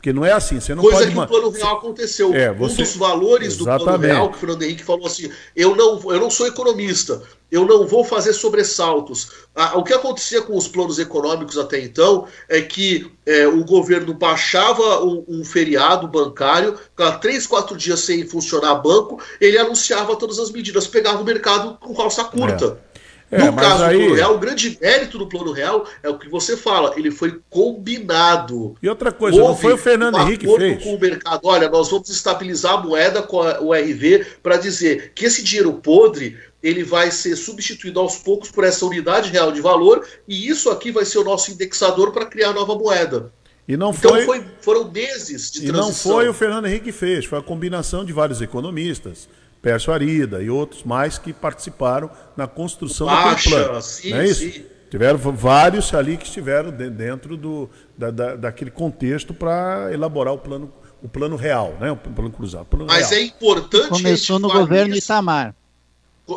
Porque 0.00 0.14
não 0.14 0.24
é 0.24 0.32
assim, 0.32 0.58
você 0.58 0.74
não 0.74 0.82
Coisa 0.82 1.00
pode... 1.00 1.12
que 1.12 1.18
o 1.18 1.26
Plano 1.26 1.50
Real 1.50 1.76
aconteceu. 1.76 2.32
É, 2.32 2.50
você... 2.54 2.72
Um 2.72 2.84
dos 2.84 2.96
valores 2.96 3.48
Exatamente. 3.48 3.78
do 3.78 3.84
Plano 3.84 4.02
Real, 4.06 4.30
que 4.30 4.36
o 4.36 4.40
Fernando 4.40 4.62
Henrique 4.62 4.82
falou 4.82 5.06
assim, 5.06 5.30
eu 5.54 5.76
não, 5.76 6.00
eu 6.10 6.18
não 6.18 6.30
sou 6.30 6.46
economista, 6.46 7.20
eu 7.52 7.66
não 7.66 7.86
vou 7.86 8.02
fazer 8.02 8.32
sobressaltos. 8.32 9.28
Ah, 9.54 9.76
o 9.76 9.84
que 9.84 9.92
acontecia 9.92 10.40
com 10.40 10.56
os 10.56 10.66
planos 10.66 10.98
econômicos 10.98 11.58
até 11.58 11.78
então 11.80 12.26
é 12.48 12.62
que 12.62 13.12
é, 13.26 13.46
o 13.46 13.62
governo 13.62 14.14
baixava 14.14 15.04
um, 15.04 15.22
um 15.28 15.44
feriado 15.44 16.08
bancário, 16.08 16.78
cada 16.96 17.18
três, 17.18 17.46
quatro 17.46 17.76
dias 17.76 18.00
sem 18.00 18.26
funcionar 18.26 18.76
banco, 18.76 19.22
ele 19.38 19.58
anunciava 19.58 20.16
todas 20.16 20.38
as 20.38 20.50
medidas, 20.50 20.86
pegava 20.86 21.20
o 21.20 21.24
mercado 21.26 21.76
com 21.78 21.94
calça 21.94 22.24
curta. 22.24 22.78
É. 22.86 22.90
É, 23.30 23.44
no 23.44 23.54
caso 23.54 23.84
aí... 23.84 23.96
do 23.96 24.00
Plano 24.00 24.14
Real, 24.16 24.34
o 24.34 24.38
grande 24.38 24.78
mérito 24.80 25.18
do 25.18 25.26
Plano 25.26 25.52
Real 25.52 25.86
é 26.02 26.08
o 26.08 26.18
que 26.18 26.28
você 26.28 26.56
fala, 26.56 26.94
ele 26.96 27.10
foi 27.10 27.40
combinado. 27.48 28.74
E 28.82 28.88
outra 28.88 29.12
coisa, 29.12 29.40
Houve 29.40 29.48
não 29.48 29.56
foi 29.56 29.72
o 29.74 29.78
Fernando 29.78 30.16
um 30.16 30.22
Henrique 30.22 30.46
que 30.46 30.56
fez. 30.56 30.82
com 30.82 30.94
o 30.94 31.00
mercado, 31.00 31.40
olha, 31.44 31.68
nós 31.68 31.88
vamos 31.90 32.08
estabilizar 32.10 32.74
a 32.74 32.82
moeda 32.82 33.22
com 33.22 33.36
o 33.38 33.72
RV 33.72 34.26
para 34.42 34.56
dizer 34.56 35.12
que 35.14 35.26
esse 35.26 35.42
dinheiro 35.44 35.72
podre 35.74 36.36
ele 36.62 36.82
vai 36.82 37.10
ser 37.10 37.36
substituído 37.36 38.00
aos 38.00 38.16
poucos 38.16 38.50
por 38.50 38.64
essa 38.64 38.84
unidade 38.84 39.30
real 39.30 39.50
de 39.50 39.60
valor 39.60 40.06
e 40.28 40.48
isso 40.48 40.68
aqui 40.68 40.90
vai 40.90 41.04
ser 41.04 41.18
o 41.18 41.24
nosso 41.24 41.50
indexador 41.50 42.12
para 42.12 42.26
criar 42.26 42.52
nova 42.52 42.74
moeda. 42.74 43.32
E 43.66 43.76
não 43.76 43.90
então 43.90 44.10
foi... 44.10 44.24
foi... 44.24 44.44
foram 44.60 44.90
meses 44.90 45.50
de 45.50 45.66
transição. 45.66 45.70
E 45.70 45.86
não 45.86 45.94
foi 45.94 46.28
o 46.28 46.34
Fernando 46.34 46.66
Henrique 46.66 46.86
que 46.86 46.92
fez, 46.92 47.24
foi 47.24 47.38
a 47.38 47.42
combinação 47.42 48.04
de 48.04 48.12
vários 48.12 48.42
economistas 48.42 49.28
Pércio 49.62 49.92
Arida 49.92 50.42
e 50.42 50.48
outros 50.48 50.84
mais 50.84 51.18
que 51.18 51.32
participaram 51.32 52.10
na 52.36 52.46
construção 52.46 53.06
Baixa, 53.06 53.50
do 53.50 53.56
plano. 53.56 53.82
Sim, 53.82 54.10
não 54.10 54.18
é 54.18 54.26
isso? 54.26 54.40
Sim. 54.40 54.64
Tiveram 54.90 55.18
vários 55.18 55.94
ali 55.94 56.16
que 56.16 56.24
estiveram 56.24 56.70
dentro 56.72 57.36
do, 57.36 57.70
da, 57.96 58.10
da 58.10 58.34
daquele 58.34 58.72
contexto 58.72 59.32
para 59.32 59.92
elaborar 59.92 60.34
o 60.34 60.38
plano, 60.38 60.72
o 61.00 61.08
plano 61.08 61.36
real, 61.36 61.76
né? 61.80 61.92
o 61.92 61.96
plano 61.96 62.30
cruzado. 62.32 62.64
Plano 62.64 62.86
Mas 62.86 63.10
real. 63.10 63.20
é 63.20 63.24
importante. 63.24 63.88
Começou 63.88 64.40
no 64.40 64.50
governo 64.50 64.94
isso. 64.94 65.06
Itamar. 65.06 65.54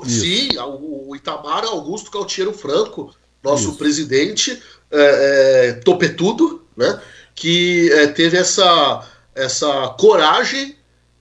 Sim, 0.03 0.49
o 0.57 1.15
Itamar 1.15 1.63
Augusto 1.65 2.11
Cautiero 2.11 2.53
Franco, 2.53 3.13
nosso 3.43 3.69
isso. 3.69 3.77
presidente, 3.77 4.61
é, 4.91 5.69
é, 5.69 5.73
topetudo, 5.73 6.63
né? 6.75 6.99
que 7.35 7.91
é, 7.91 8.07
teve 8.07 8.37
essa, 8.37 9.07
essa 9.35 9.89
coragem 9.99 10.75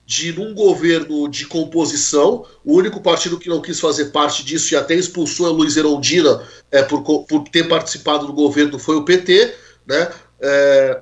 de 0.05 0.33
num 0.33 0.53
governo 0.53 1.29
de 1.29 1.45
composição, 1.45 2.45
o 2.63 2.75
único 2.75 3.01
partido 3.01 3.39
que 3.39 3.49
não 3.49 3.61
quis 3.61 3.79
fazer 3.79 4.05
parte 4.05 4.43
disso 4.43 4.73
e 4.73 4.77
até 4.77 4.95
expulsou 4.95 5.45
a 5.45 5.51
Luiz 5.51 5.77
Erondina 5.77 6.45
é, 6.69 6.83
por, 6.83 7.01
por 7.01 7.43
ter 7.49 7.67
participado 7.67 8.27
do 8.27 8.33
governo 8.33 8.77
foi 8.77 8.97
o 8.97 9.05
PT, 9.05 9.55
né? 9.87 10.11
É, 10.41 11.01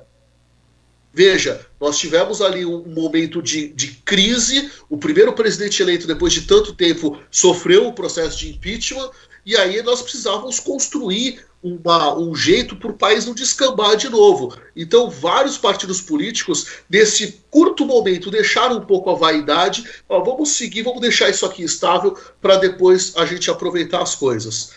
veja, 1.12 1.66
nós 1.80 1.98
tivemos 1.98 2.40
ali 2.40 2.64
um 2.64 2.84
momento 2.86 3.42
de, 3.42 3.68
de 3.68 3.88
crise, 4.04 4.70
o 4.88 4.96
primeiro 4.96 5.32
presidente 5.32 5.82
eleito 5.82 6.06
depois 6.06 6.32
de 6.32 6.42
tanto 6.42 6.72
tempo 6.72 7.18
sofreu 7.30 7.88
o 7.88 7.92
processo 7.92 8.38
de 8.38 8.50
impeachment, 8.50 9.10
e 9.44 9.56
aí 9.56 9.82
nós 9.82 10.00
precisávamos 10.00 10.60
construir 10.60 11.44
uma, 11.62 12.18
um 12.18 12.34
jeito 12.34 12.76
para 12.76 12.90
o 12.90 12.96
país 12.96 13.24
não 13.24 13.34
descambar 13.34 13.96
de 13.96 14.08
novo. 14.08 14.56
Então, 14.74 15.08
vários 15.08 15.56
partidos 15.56 16.00
políticos, 16.00 16.66
nesse 16.90 17.40
curto 17.50 17.86
momento, 17.86 18.30
deixaram 18.30 18.78
um 18.78 18.84
pouco 18.84 19.10
a 19.10 19.14
vaidade. 19.14 19.84
Ó, 20.08 20.22
vamos 20.24 20.50
seguir, 20.50 20.82
vamos 20.82 21.00
deixar 21.00 21.30
isso 21.30 21.46
aqui 21.46 21.62
estável 21.62 22.18
para 22.40 22.56
depois 22.56 23.12
a 23.16 23.24
gente 23.24 23.50
aproveitar 23.50 24.02
as 24.02 24.14
coisas. 24.14 24.72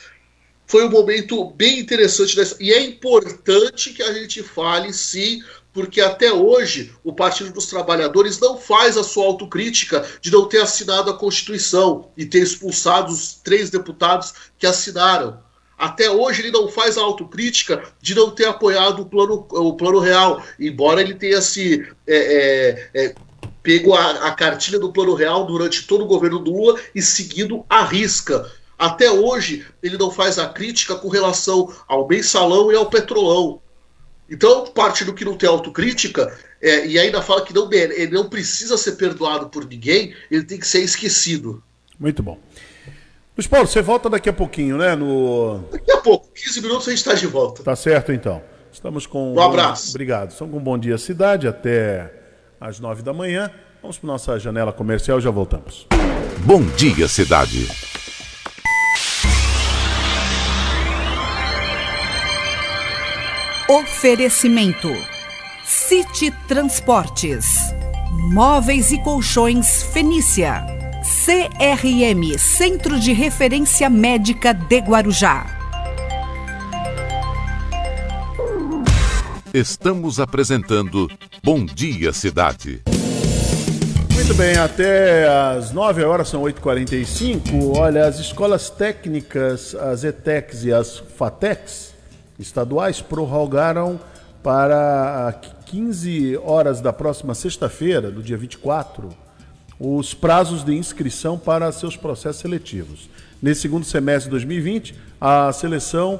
Foi 0.67 0.85
um 0.85 0.89
momento 0.89 1.51
bem 1.51 1.79
interessante 1.79 2.35
dessa, 2.35 2.55
e 2.59 2.71
é 2.71 2.83
importante 2.83 3.93
que 3.93 4.01
a 4.01 4.13
gente 4.13 4.41
fale, 4.41 4.91
sim, 4.93 5.41
porque 5.71 6.01
até 6.01 6.31
hoje 6.31 6.95
o 7.03 7.13
Partido 7.13 7.51
dos 7.51 7.67
Trabalhadores 7.67 8.39
não 8.39 8.57
faz 8.57 8.97
a 8.97 9.03
sua 9.03 9.25
autocrítica 9.25 10.07
de 10.21 10.31
não 10.31 10.47
ter 10.47 10.61
assinado 10.61 11.11
a 11.11 11.17
Constituição 11.17 12.09
e 12.15 12.25
ter 12.25 12.39
expulsado 12.39 13.11
os 13.11 13.33
três 13.43 13.69
deputados 13.69 14.33
que 14.57 14.65
assinaram. 14.65 15.44
Até 15.77 16.09
hoje 16.09 16.41
ele 16.41 16.51
não 16.51 16.69
faz 16.69 16.97
a 16.97 17.01
autocrítica 17.01 17.83
de 18.01 18.15
não 18.15 18.31
ter 18.31 18.45
apoiado 18.45 19.01
o 19.01 19.05
plano, 19.05 19.45
o 19.49 19.73
plano 19.73 19.99
real, 19.99 20.41
embora 20.59 21.01
ele 21.01 21.13
tenha 21.13 21.41
se 21.41 21.85
é, 22.07 22.89
é, 22.93 23.03
é, 23.03 23.15
pego 23.61 23.93
a, 23.93 24.27
a 24.27 24.31
cartilha 24.31 24.79
do 24.79 24.93
plano 24.93 25.13
real 25.13 25.45
durante 25.45 25.85
todo 25.85 26.05
o 26.05 26.07
governo 26.07 26.39
do 26.39 26.51
Lula 26.51 26.79
e 26.93 27.01
seguido 27.01 27.65
a 27.69 27.83
risca. 27.83 28.49
Até 28.77 29.09
hoje 29.09 29.65
ele 29.81 29.97
não 29.97 30.11
faz 30.11 30.39
a 30.39 30.47
crítica 30.47 30.95
com 30.95 31.09
relação 31.09 31.73
ao 31.87 32.07
mensalão 32.07 32.71
e 32.71 32.75
ao 32.75 32.89
petrolão. 32.89 33.61
Então, 34.29 34.65
parte 34.65 35.03
do 35.05 35.13
que 35.13 35.25
não 35.25 35.37
tem 35.37 35.47
autocrítica, 35.47 36.35
é, 36.61 36.87
e 36.87 36.97
ainda 36.97 37.21
fala 37.21 37.45
que 37.45 37.53
não, 37.53 37.71
ele 37.71 38.11
não 38.11 38.27
precisa 38.27 38.77
ser 38.77 38.93
perdoado 38.93 39.49
por 39.49 39.65
ninguém, 39.65 40.15
ele 40.31 40.43
tem 40.43 40.57
que 40.57 40.67
ser 40.67 40.81
esquecido. 40.81 41.63
Muito 41.99 42.23
bom. 42.23 42.39
Luiz 43.37 43.47
Paulo, 43.47 43.67
você 43.67 43.81
volta 43.81 44.09
daqui 44.09 44.29
a 44.29 44.33
pouquinho, 44.33 44.77
né? 44.77 44.95
No... 44.95 45.59
Daqui 45.69 45.91
a 45.91 45.97
pouco, 45.97 46.29
15 46.33 46.61
minutos 46.61 46.87
a 46.87 46.91
gente 46.91 46.99
está 46.99 47.13
de 47.13 47.27
volta. 47.27 47.63
Tá 47.63 47.75
certo, 47.75 48.13
então. 48.13 48.41
Estamos 48.71 49.05
com. 49.05 49.33
Um 49.33 49.41
abraço. 49.41 49.89
Obrigado. 49.89 50.31
Estamos 50.31 50.53
com 50.53 50.59
um 50.59 50.63
Bom 50.63 50.77
Dia 50.77 50.97
Cidade 50.97 51.45
até 51.45 52.13
às 52.59 52.79
9 52.79 53.03
da 53.03 53.11
manhã. 53.11 53.51
Vamos 53.81 53.97
para 53.97 54.07
nossa 54.07 54.39
janela 54.39 54.71
comercial 54.71 55.19
e 55.19 55.21
já 55.21 55.29
voltamos. 55.29 55.85
Bom 56.45 56.61
Dia 56.77 57.09
Cidade. 57.09 57.67
Oferecimento: 63.67 64.89
City 65.65 66.31
Transportes, 66.47 67.45
Móveis 68.31 68.91
e 68.91 69.03
Colchões 69.03 69.83
Fenícia. 69.83 70.74
CRM 71.25 72.37
Centro 72.37 72.99
de 72.99 73.11
Referência 73.11 73.89
Médica 73.89 74.53
de 74.53 74.77
Guarujá. 74.77 75.47
Estamos 79.51 80.19
apresentando 80.19 81.09
Bom 81.43 81.65
Dia 81.65 82.13
Cidade. 82.13 82.83
Muito 84.13 84.35
bem, 84.35 84.55
até 84.55 85.27
às 85.27 85.71
9 85.71 86.03
horas, 86.03 86.29
são 86.29 86.43
8h45. 86.43 87.75
Olha, 87.75 88.05
as 88.05 88.19
escolas 88.19 88.69
técnicas, 88.69 89.73
as 89.73 90.03
ETECs 90.03 90.63
e 90.63 90.71
as 90.71 90.99
FATECs 90.99 91.95
estaduais 92.37 93.01
prorrogaram 93.01 93.99
para 94.43 95.33
15 95.65 96.37
horas 96.43 96.81
da 96.81 96.93
próxima 96.93 97.33
sexta-feira, 97.33 98.11
do 98.11 98.21
dia 98.21 98.37
24, 98.37 99.24
os 99.79 100.13
prazos 100.13 100.63
de 100.63 100.73
inscrição 100.73 101.37
para 101.37 101.71
seus 101.71 101.97
processos 101.97 102.41
seletivos. 102.41 103.09
Nesse 103.41 103.61
segundo 103.61 103.85
semestre 103.85 104.25
de 104.25 104.31
2020, 104.31 104.95
a 105.19 105.51
seleção 105.51 106.19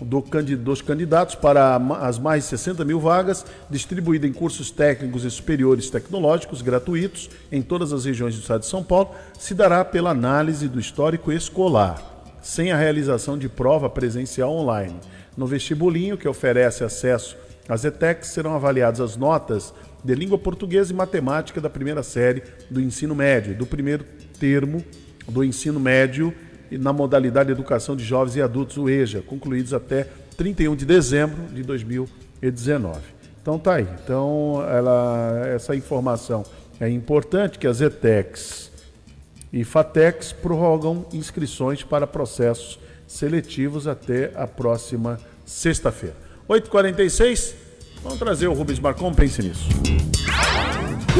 do, 0.00 0.24
dos 0.58 0.82
candidatos 0.82 1.34
para 1.34 1.76
as 2.00 2.18
mais 2.18 2.44
de 2.44 2.50
60 2.50 2.84
mil 2.84 2.98
vagas, 2.98 3.44
distribuída 3.70 4.26
em 4.26 4.32
cursos 4.32 4.70
técnicos 4.70 5.24
e 5.24 5.30
superiores 5.30 5.90
tecnológicos 5.90 6.62
gratuitos 6.62 7.30
em 7.52 7.62
todas 7.62 7.92
as 7.92 8.04
regiões 8.04 8.34
do 8.34 8.40
estado 8.40 8.60
de 8.60 8.66
São 8.66 8.82
Paulo, 8.82 9.10
se 9.38 9.54
dará 9.54 9.84
pela 9.84 10.10
análise 10.10 10.68
do 10.68 10.80
histórico 10.80 11.30
escolar, 11.30 12.02
sem 12.42 12.72
a 12.72 12.76
realização 12.76 13.38
de 13.38 13.48
prova 13.48 13.88
presencial 13.88 14.50
online. 14.50 14.96
No 15.36 15.46
vestibulinho, 15.46 16.16
que 16.16 16.28
oferece 16.28 16.84
acesso 16.84 17.36
às 17.68 17.84
ETECs, 17.84 18.30
serão 18.30 18.54
avaliadas 18.54 19.00
as 19.00 19.16
notas 19.16 19.72
de 20.04 20.14
língua 20.14 20.36
portuguesa 20.36 20.92
e 20.92 20.96
matemática 20.96 21.60
da 21.60 21.70
primeira 21.70 22.02
série 22.02 22.42
do 22.70 22.80
ensino 22.80 23.14
médio, 23.14 23.54
do 23.54 23.64
primeiro 23.64 24.04
termo 24.38 24.84
do 25.26 25.42
ensino 25.42 25.80
médio 25.80 26.34
na 26.70 26.92
modalidade 26.92 27.46
de 27.46 27.52
educação 27.52 27.96
de 27.96 28.04
jovens 28.04 28.36
e 28.36 28.42
adultos, 28.42 28.76
o 28.76 28.88
EJA, 28.88 29.22
concluídos 29.22 29.72
até 29.72 30.06
31 30.36 30.74
de 30.76 30.84
dezembro 30.84 31.42
de 31.52 31.62
2019. 31.62 33.00
Então 33.40 33.58
tá 33.58 33.74
aí. 33.74 33.86
Então 34.02 34.64
ela, 34.68 35.42
essa 35.46 35.74
informação 35.76 36.44
é 36.80 36.88
importante 36.88 37.58
que 37.58 37.66
as 37.66 37.80
ETECs 37.80 38.70
e 39.52 39.62
FATECs 39.62 40.32
prorrogam 40.32 41.06
inscrições 41.12 41.82
para 41.82 42.06
processos 42.06 42.78
seletivos 43.06 43.86
até 43.86 44.32
a 44.34 44.46
próxima 44.46 45.20
sexta-feira. 45.44 46.16
8h46, 46.48 47.54
vamos 48.04 48.18
trazer 48.18 48.46
o 48.48 48.52
Rubens 48.52 48.78
Marcon, 48.78 49.14
pense 49.14 49.42
nisso. 49.42 49.66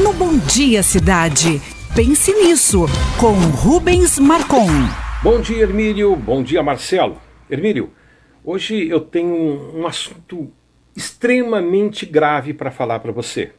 No 0.01 0.13
Bom 0.13 0.37
Dia 0.37 0.83
Cidade, 0.83 1.59
pense 1.95 2.31
nisso, 2.31 2.85
com 3.19 3.33
Rubens 3.33 4.19
Marcon. 4.19 4.67
Bom 5.23 5.41
dia, 5.41 5.63
Hermílio. 5.63 6.15
Bom 6.15 6.43
dia, 6.43 6.61
Marcelo. 6.61 7.19
Hermílio, 7.49 7.91
hoje 8.43 8.87
eu 8.87 9.01
tenho 9.01 9.73
um 9.75 9.87
assunto 9.87 10.51
extremamente 10.95 12.05
grave 12.05 12.53
para 12.53 12.69
falar 12.69 12.99
para 12.99 13.11
você. 13.11 13.51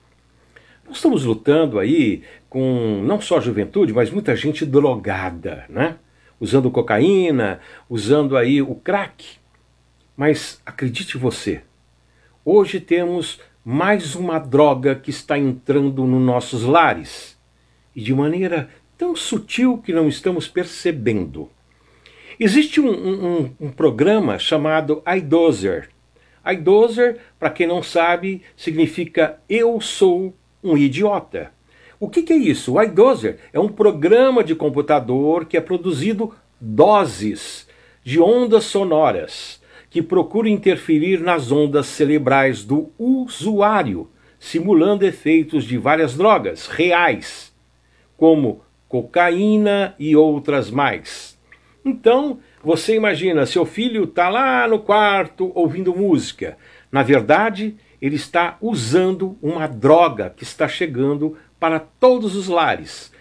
Nós 0.86 0.96
estamos 0.96 1.24
lutando 1.24 1.80
aí 1.80 2.22
com 2.48 3.02
não 3.04 3.20
só 3.20 3.38
a 3.38 3.40
juventude, 3.40 3.92
mas 3.92 4.08
muita 4.08 4.36
gente 4.36 4.64
drogada, 4.64 5.64
né? 5.68 5.96
Usando 6.38 6.70
cocaína, 6.70 7.58
usando 7.90 8.36
aí 8.36 8.62
o 8.62 8.76
crack. 8.76 9.38
Mas 10.16 10.60
acredite 10.64 11.18
você, 11.18 11.62
hoje 12.46 12.78
temos 12.78 13.40
mais 13.64 14.14
uma 14.14 14.38
droga 14.38 14.94
que 14.94 15.10
está 15.10 15.36
entrando 15.36 16.06
nos 16.06 16.24
nossos 16.24 16.62
lares 16.62 17.36
e 17.94 18.00
de 18.00 18.14
maneira 18.14 18.70
tão 18.96 19.16
sutil 19.16 19.78
que 19.78 19.92
não 19.92 20.06
estamos 20.06 20.46
percebendo. 20.46 21.50
Existe 22.38 22.80
um, 22.80 22.88
um, 22.88 23.50
um 23.62 23.70
programa 23.70 24.38
chamado 24.38 25.02
iDozer. 25.16 25.88
iDozer, 26.48 27.18
para 27.36 27.50
quem 27.50 27.66
não 27.66 27.82
sabe, 27.82 28.42
significa 28.56 29.40
Eu 29.48 29.80
Sou 29.80 30.32
um 30.62 30.78
Idiota. 30.78 31.50
O 31.98 32.08
que, 32.08 32.22
que 32.22 32.32
é 32.32 32.36
isso? 32.36 32.74
O 32.74 32.82
iDozer 32.82 33.40
é 33.52 33.58
um 33.58 33.68
programa 33.68 34.44
de 34.44 34.54
computador 34.54 35.46
que 35.46 35.56
é 35.56 35.60
produzido 35.60 36.32
doses 36.60 37.66
de 38.04 38.20
ondas 38.20 38.64
sonoras 38.64 39.60
que 39.90 40.02
procura 40.02 40.48
interferir 40.48 41.20
nas 41.20 41.50
ondas 41.50 41.86
cerebrais 41.86 42.64
do 42.64 42.90
usuário, 42.98 44.10
simulando 44.38 45.06
efeitos 45.06 45.64
de 45.64 45.78
várias 45.78 46.16
drogas 46.16 46.66
reais, 46.66 47.54
como 48.16 48.62
cocaína 48.88 49.94
e 49.98 50.14
outras 50.16 50.70
mais. 50.70 51.38
Então, 51.84 52.40
você 52.62 52.96
imagina, 52.96 53.46
seu 53.46 53.64
filho 53.64 54.04
está 54.04 54.28
lá 54.28 54.66
no 54.66 54.80
quarto 54.80 55.52
ouvindo 55.54 55.94
música. 55.94 56.56
Na 56.90 57.02
verdade, 57.02 57.76
ele 58.02 58.16
está 58.16 58.56
usando 58.60 59.38
uma 59.40 59.66
droga 59.66 60.30
que 60.36 60.42
está 60.42 60.66
chegando 60.66 61.36
para 61.60 61.78
todos 61.78 62.34
os 62.34 62.48
lares. 62.48 63.12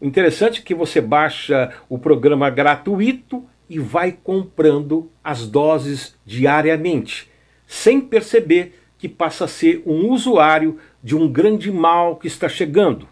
Interessante 0.00 0.62
que 0.62 0.74
você 0.74 1.00
baixa 1.00 1.72
o 1.88 1.98
programa 1.98 2.50
gratuito 2.50 3.44
e 3.68 3.78
vai 3.78 4.12
comprando 4.12 5.10
as 5.22 5.46
doses 5.46 6.16
diariamente, 6.24 7.30
sem 7.66 8.00
perceber 8.00 8.78
que 8.98 9.08
passa 9.08 9.44
a 9.44 9.48
ser 9.48 9.82
um 9.84 10.10
usuário 10.10 10.78
de 11.02 11.14
um 11.16 11.30
grande 11.30 11.70
mal 11.70 12.16
que 12.16 12.26
está 12.26 12.48
chegando. 12.48 13.08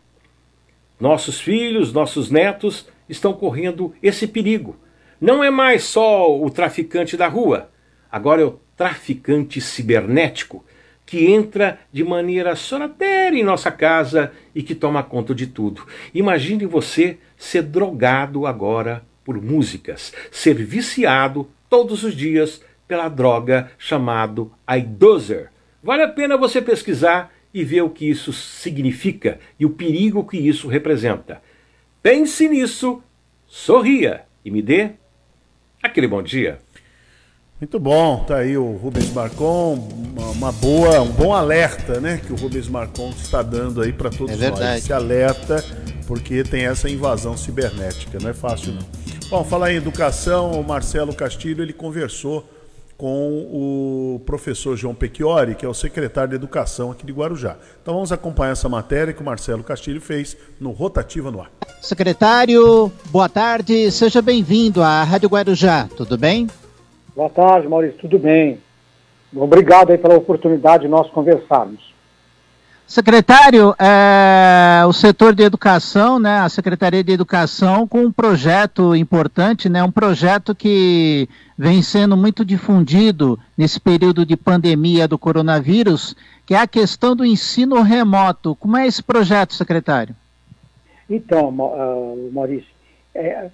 Nossos 0.98 1.40
filhos, 1.40 1.92
nossos 1.92 2.30
netos 2.30 2.86
estão 3.08 3.32
correndo 3.32 3.92
esse 4.02 4.26
perigo. 4.26 4.76
Não 5.20 5.42
é 5.42 5.50
mais 5.50 5.84
só 5.84 6.34
o 6.40 6.48
traficante 6.50 7.16
da 7.16 7.28
rua, 7.28 7.70
agora 8.10 8.42
é 8.42 8.44
o 8.44 8.60
traficante 8.76 9.60
cibernético 9.60 10.64
que 11.06 11.26
entra 11.26 11.78
de 11.92 12.02
maneira 12.02 12.56
sorrateira 12.56 13.36
em 13.36 13.44
nossa 13.44 13.70
casa 13.70 14.32
e 14.54 14.62
que 14.62 14.74
toma 14.74 15.02
conta 15.02 15.34
de 15.34 15.46
tudo. 15.46 15.86
Imagine 16.14 16.64
você 16.64 17.18
ser 17.36 17.62
drogado 17.62 18.46
agora 18.46 19.04
por 19.24 19.40
músicas, 19.40 20.12
ser 20.30 20.54
viciado 20.54 21.48
todos 21.68 22.04
os 22.04 22.14
dias 22.14 22.60
pela 22.86 23.08
droga 23.08 23.70
chamado 23.78 24.52
iDozer. 24.76 25.50
Vale 25.82 26.02
a 26.02 26.08
pena 26.08 26.36
você 26.36 26.60
pesquisar 26.60 27.32
e 27.52 27.64
ver 27.64 27.82
o 27.82 27.90
que 27.90 28.08
isso 28.08 28.32
significa 28.32 29.38
e 29.58 29.64
o 29.64 29.70
perigo 29.70 30.26
que 30.26 30.36
isso 30.36 30.68
representa. 30.68 31.40
Pense 32.02 32.48
nisso, 32.48 33.02
sorria 33.46 34.22
e 34.44 34.50
me 34.50 34.60
dê 34.60 34.90
aquele 35.82 36.08
bom 36.08 36.22
dia. 36.22 36.58
Muito 37.60 37.78
bom, 37.78 38.24
tá 38.24 38.38
aí 38.38 38.58
o 38.58 38.72
Rubens 38.72 39.10
Marcon, 39.12 39.74
uma, 39.74 40.30
uma, 40.30 40.52
boa, 40.52 41.00
um 41.00 41.12
bom 41.12 41.32
alerta, 41.32 42.00
né, 42.00 42.20
que 42.24 42.32
o 42.32 42.36
Rubens 42.36 42.68
Marcon 42.68 43.10
está 43.10 43.42
dando 43.42 43.80
aí 43.80 43.92
para 43.92 44.10
todos 44.10 44.42
é 44.42 44.50
nós. 44.50 44.78
Esse 44.78 44.92
alerta, 44.92 45.64
porque 46.06 46.42
tem 46.42 46.66
essa 46.66 46.90
invasão 46.90 47.36
cibernética, 47.36 48.18
não 48.20 48.30
é 48.30 48.34
fácil 48.34 48.74
não. 48.74 49.03
Bom, 49.34 49.42
falar 49.42 49.72
em 49.72 49.76
educação, 49.78 50.52
o 50.52 50.62
Marcelo 50.62 51.12
Castilho, 51.12 51.60
ele 51.60 51.72
conversou 51.72 52.44
com 52.96 53.48
o 53.52 54.20
professor 54.24 54.76
João 54.76 54.94
Pecchiori, 54.94 55.56
que 55.56 55.66
é 55.66 55.68
o 55.68 55.74
secretário 55.74 56.30
de 56.30 56.36
Educação 56.36 56.92
aqui 56.92 57.04
de 57.04 57.12
Guarujá. 57.12 57.56
Então 57.82 57.94
vamos 57.94 58.12
acompanhar 58.12 58.52
essa 58.52 58.68
matéria 58.68 59.12
que 59.12 59.20
o 59.20 59.24
Marcelo 59.24 59.64
Castilho 59.64 60.00
fez 60.00 60.36
no 60.60 60.70
Rotativa 60.70 61.32
no 61.32 61.40
Ar. 61.40 61.50
Secretário, 61.82 62.92
boa 63.06 63.28
tarde, 63.28 63.90
seja 63.90 64.22
bem-vindo 64.22 64.80
à 64.84 65.02
Rádio 65.02 65.28
Guarujá, 65.28 65.88
tudo 65.96 66.16
bem? 66.16 66.46
Boa 67.16 67.28
tarde, 67.28 67.66
Maurício, 67.66 67.98
tudo 67.98 68.20
bem? 68.20 68.60
Obrigado 69.34 69.90
aí 69.90 69.98
pela 69.98 70.14
oportunidade 70.14 70.84
de 70.84 70.88
nós 70.88 71.10
conversarmos. 71.10 71.92
Secretário, 72.86 73.74
é, 73.78 74.84
o 74.86 74.92
setor 74.92 75.34
de 75.34 75.42
educação, 75.42 76.18
né, 76.18 76.40
a 76.40 76.48
Secretaria 76.50 77.02
de 77.02 77.12
Educação, 77.12 77.88
com 77.88 78.02
um 78.02 78.12
projeto 78.12 78.94
importante, 78.94 79.70
né, 79.70 79.82
um 79.82 79.90
projeto 79.90 80.54
que 80.54 81.26
vem 81.56 81.80
sendo 81.80 82.14
muito 82.14 82.44
difundido 82.44 83.38
nesse 83.56 83.80
período 83.80 84.26
de 84.26 84.36
pandemia 84.36 85.08
do 85.08 85.18
coronavírus, 85.18 86.14
que 86.44 86.54
é 86.54 86.58
a 86.58 86.66
questão 86.66 87.16
do 87.16 87.24
ensino 87.24 87.80
remoto. 87.80 88.54
Como 88.56 88.76
é 88.76 88.86
esse 88.86 89.02
projeto, 89.02 89.54
secretário? 89.54 90.14
Então, 91.08 91.48
uh, 91.48 92.30
Maurício, 92.32 92.68
é, 93.14 93.50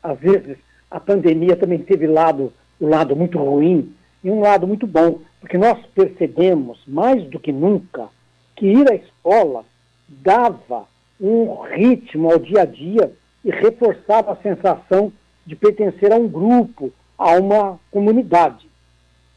às 0.00 0.18
vezes 0.18 0.56
a 0.88 1.00
pandemia 1.00 1.56
também 1.56 1.80
teve 1.80 2.06
lado 2.06 2.52
o 2.78 2.86
lado 2.86 3.16
muito 3.16 3.36
ruim 3.38 3.92
e 4.22 4.30
um 4.30 4.40
lado 4.40 4.66
muito 4.66 4.86
bom, 4.86 5.18
porque 5.40 5.58
nós 5.58 5.78
percebemos 5.94 6.78
mais 6.86 7.24
do 7.24 7.40
que 7.40 7.52
nunca 7.52 8.08
que 8.56 8.66
ir 8.66 8.90
à 8.90 8.94
escola 8.94 9.64
dava 10.08 10.86
um 11.20 11.62
ritmo 11.62 12.30
ao 12.30 12.38
dia 12.38 12.62
a 12.62 12.64
dia 12.64 13.12
e 13.44 13.50
reforçava 13.50 14.32
a 14.32 14.36
sensação 14.36 15.12
de 15.46 15.54
pertencer 15.54 16.12
a 16.12 16.16
um 16.16 16.28
grupo, 16.28 16.92
a 17.18 17.32
uma 17.32 17.78
comunidade. 17.90 18.68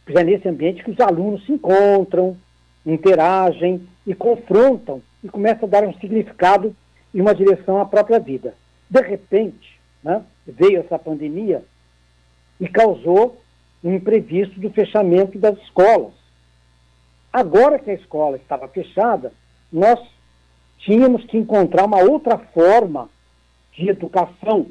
É 0.08 0.24
nesse 0.24 0.48
ambiente 0.48 0.84
que 0.84 0.92
os 0.92 1.00
alunos 1.00 1.46
se 1.46 1.52
encontram, 1.52 2.38
interagem 2.86 3.86
e 4.06 4.16
confrontam 4.16 5.02
e 5.24 5.28
começam 5.28 5.68
a 5.68 5.72
dar 5.72 5.84
um 5.84 5.94
significado 5.96 6.74
e 7.14 7.22
uma 7.22 7.36
direção 7.36 7.82
à 7.82 7.86
própria 7.86 8.20
vida. 8.20 8.56
De 8.90 9.02
repente, 9.02 9.78
né, 10.02 10.24
veio 10.46 10.80
essa 10.80 10.98
pandemia 10.98 11.64
e 12.60 12.68
causou 12.68 13.42
um 13.84 13.94
imprevisto 13.94 14.60
do 14.60 14.70
fechamento 14.70 15.38
das 15.38 15.58
escolas. 15.60 16.14
Agora 17.32 17.80
que 17.80 17.92
a 17.92 17.96
escola 17.96 18.38
estava 18.38 18.68
fechada, 18.68 19.32
nós 19.72 20.00
tínhamos 20.80 21.24
que 21.26 21.38
encontrar 21.38 21.86
uma 21.86 22.00
outra 22.00 22.38
forma 22.38 23.10
de 23.74 23.90
educação, 23.90 24.68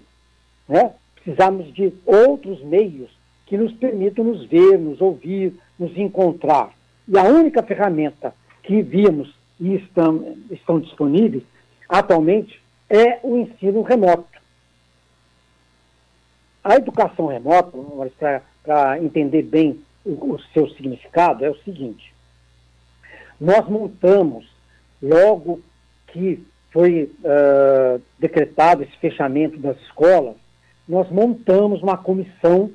né? 0.69 0.93
Precisamos 1.15 1.73
de 1.75 1.93
outros 2.05 2.63
meios 2.63 3.11
que 3.47 3.57
nos 3.57 3.73
permitam 3.73 4.25
nos 4.25 4.45
ver, 4.47 4.79
nos 4.79 5.01
ouvir, 5.01 5.55
nos 5.79 5.97
encontrar. 5.97 6.71
E 7.07 7.17
a 7.19 7.25
única 7.25 7.63
ferramenta 7.63 8.35
que 8.63 8.83
vimos 8.83 9.33
e 9.61 9.75
estão, 9.75 10.37
estão 10.51 10.81
disponíveis 10.81 11.45
atualmente 11.89 12.61
é 12.91 13.21
o 13.23 13.37
ensino 13.37 13.83
remoto. 13.83 14.37
A 16.63 16.75
educação 16.75 17.27
remota, 17.27 17.79
para 18.65 19.01
entender 19.01 19.43
bem 19.43 19.81
o, 20.05 20.35
o 20.35 20.41
seu 20.53 20.69
significado, 20.71 21.45
é 21.45 21.51
o 21.51 21.59
seguinte: 21.59 22.13
nós 23.41 23.68
montamos, 23.68 24.47
logo 25.03 25.61
que 26.09 26.45
foi 26.72 27.11
uh, 27.20 28.01
decretado 28.18 28.82
esse 28.82 28.97
fechamento 28.99 29.59
das 29.59 29.76
escolas, 29.82 30.37
nós 30.89 31.11
montamos 31.11 31.82
uma 31.82 31.97
comissão 31.97 32.70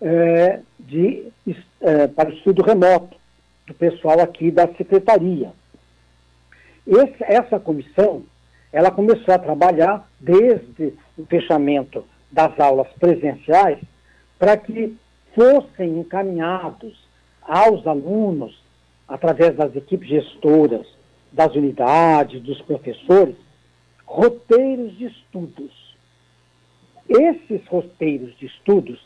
uh, 0.00 0.62
de, 0.78 1.28
uh, 1.46 2.08
para 2.14 2.30
estudo 2.30 2.62
remoto 2.62 3.16
do 3.66 3.74
pessoal 3.74 4.20
aqui 4.20 4.50
da 4.50 4.68
secretaria. 4.74 5.52
Esse, 6.86 7.24
essa 7.24 7.58
comissão, 7.58 8.24
ela 8.72 8.90
começou 8.90 9.32
a 9.32 9.38
trabalhar 9.38 10.08
desde 10.20 10.92
o 11.16 11.24
fechamento 11.26 12.04
das 12.30 12.58
aulas 12.58 12.88
presenciais 12.98 13.78
para 14.38 14.56
que 14.56 14.96
fossem 15.34 15.98
encaminhados 15.98 17.08
aos 17.42 17.86
alunos, 17.86 18.62
através 19.08 19.54
das 19.56 19.74
equipes 19.76 20.08
gestoras, 20.08 20.86
das 21.32 21.54
unidades, 21.54 22.42
dos 22.42 22.60
professores, 22.62 23.36
roteiros 24.04 24.96
de 24.96 25.06
estudos. 25.06 25.94
Esses 27.08 27.66
roteiros 27.66 28.36
de 28.38 28.46
estudos 28.46 29.00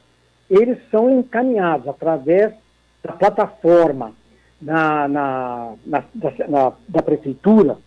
eles 0.50 0.78
são 0.90 1.10
encaminhados 1.10 1.86
através 1.88 2.54
da 3.02 3.12
plataforma 3.12 4.14
na, 4.60 5.06
na, 5.06 5.74
na, 5.84 6.04
na 6.48 6.72
da 6.88 7.02
prefeitura, 7.02 7.78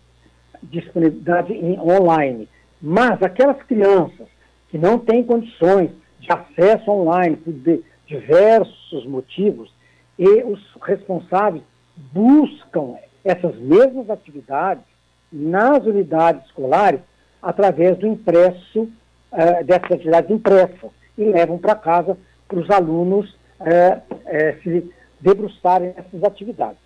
disponibilidade 0.62 1.52
em, 1.52 1.78
online. 1.78 2.48
Mas 2.80 3.22
aquelas 3.22 3.60
crianças 3.64 4.28
que 4.68 4.78
não 4.78 4.98
têm 4.98 5.24
condições 5.24 5.90
de 6.20 6.28
acesso 6.32 6.90
online 6.90 7.36
por 7.36 7.52
de, 7.52 7.82
diversos 8.06 9.06
motivos, 9.06 9.72
e 10.18 10.44
os 10.44 10.60
responsáveis 10.82 11.64
buscam 11.96 12.94
essas 13.24 13.56
mesmas 13.56 14.10
atividades 14.10 14.84
nas 15.32 15.84
unidades 15.84 16.44
escolares 16.46 17.00
através 17.40 17.98
do 17.98 18.06
impresso, 18.06 18.82
uh, 18.82 19.64
dessas 19.64 19.92
atividades 19.92 20.30
impressas, 20.30 20.90
e 21.16 21.24
levam 21.24 21.58
para 21.58 21.74
casa 21.74 22.16
para 22.48 22.58
os 22.58 22.70
alunos 22.70 23.30
uh, 23.60 23.98
uh, 24.10 24.62
se 24.62 24.90
debruçarem 25.20 25.94
nessas 25.96 26.22
atividades. 26.24 26.82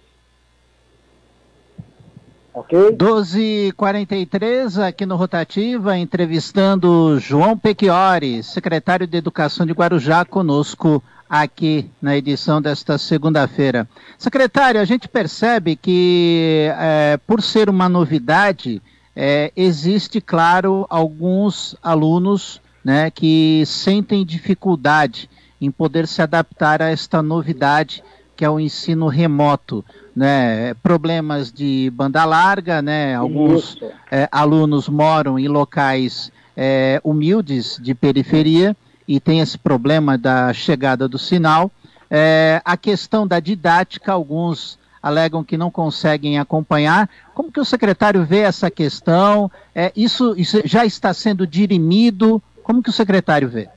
Ok? 2.54 2.92
12h43, 2.92 4.82
aqui 4.82 5.04
no 5.04 5.16
Rotativa, 5.16 5.98
entrevistando 5.98 7.18
João 7.20 7.58
Pechiori, 7.58 8.42
secretário 8.42 9.06
de 9.06 9.18
Educação 9.18 9.66
de 9.66 9.74
Guarujá, 9.74 10.24
conosco 10.24 11.02
aqui 11.28 11.90
na 12.00 12.16
edição 12.16 12.60
desta 12.60 12.98
segunda-feira. 12.98 13.88
Secretário, 14.18 14.80
a 14.80 14.84
gente 14.84 15.08
percebe 15.08 15.76
que, 15.76 16.68
é, 16.78 17.18
por 17.26 17.42
ser 17.42 17.68
uma 17.68 17.88
novidade, 17.88 18.80
é, 19.14 19.52
existe, 19.56 20.20
claro, 20.20 20.86
alguns 20.88 21.76
alunos 21.82 22.60
né, 22.84 23.10
que 23.10 23.64
sentem 23.66 24.24
dificuldade 24.24 25.28
em 25.60 25.70
poder 25.70 26.06
se 26.06 26.22
adaptar 26.22 26.82
a 26.82 26.90
esta 26.90 27.22
novidade 27.22 28.02
que 28.36 28.44
é 28.44 28.50
o 28.50 28.60
ensino 28.60 29.08
remoto, 29.08 29.82
né? 30.14 30.74
Problemas 30.82 31.50
de 31.50 31.90
banda 31.94 32.22
larga, 32.26 32.82
né? 32.82 33.14
Alguns 33.14 33.78
é, 34.10 34.28
alunos 34.30 34.90
moram 34.90 35.38
em 35.38 35.48
locais 35.48 36.30
é, 36.54 37.00
humildes 37.02 37.78
de 37.80 37.94
periferia 37.94 38.76
e 39.06 39.20
tem 39.20 39.40
esse 39.40 39.56
problema 39.58 40.18
da 40.18 40.52
chegada 40.52 41.08
do 41.08 41.18
sinal. 41.18 41.70
É, 42.10 42.60
a 42.64 42.76
questão 42.76 43.26
da 43.26 43.40
didática, 43.40 44.12
alguns 44.12 44.78
alegam 45.02 45.44
que 45.44 45.56
não 45.56 45.70
conseguem 45.70 46.38
acompanhar. 46.38 47.08
Como 47.34 47.52
que 47.52 47.60
o 47.60 47.64
secretário 47.64 48.24
vê 48.24 48.40
essa 48.40 48.70
questão? 48.70 49.50
É, 49.74 49.92
isso, 49.94 50.34
isso 50.36 50.60
já 50.64 50.84
está 50.84 51.14
sendo 51.14 51.46
dirimido? 51.46 52.42
Como 52.62 52.82
que 52.82 52.90
o 52.90 52.92
secretário 52.92 53.48
vê? 53.48 53.68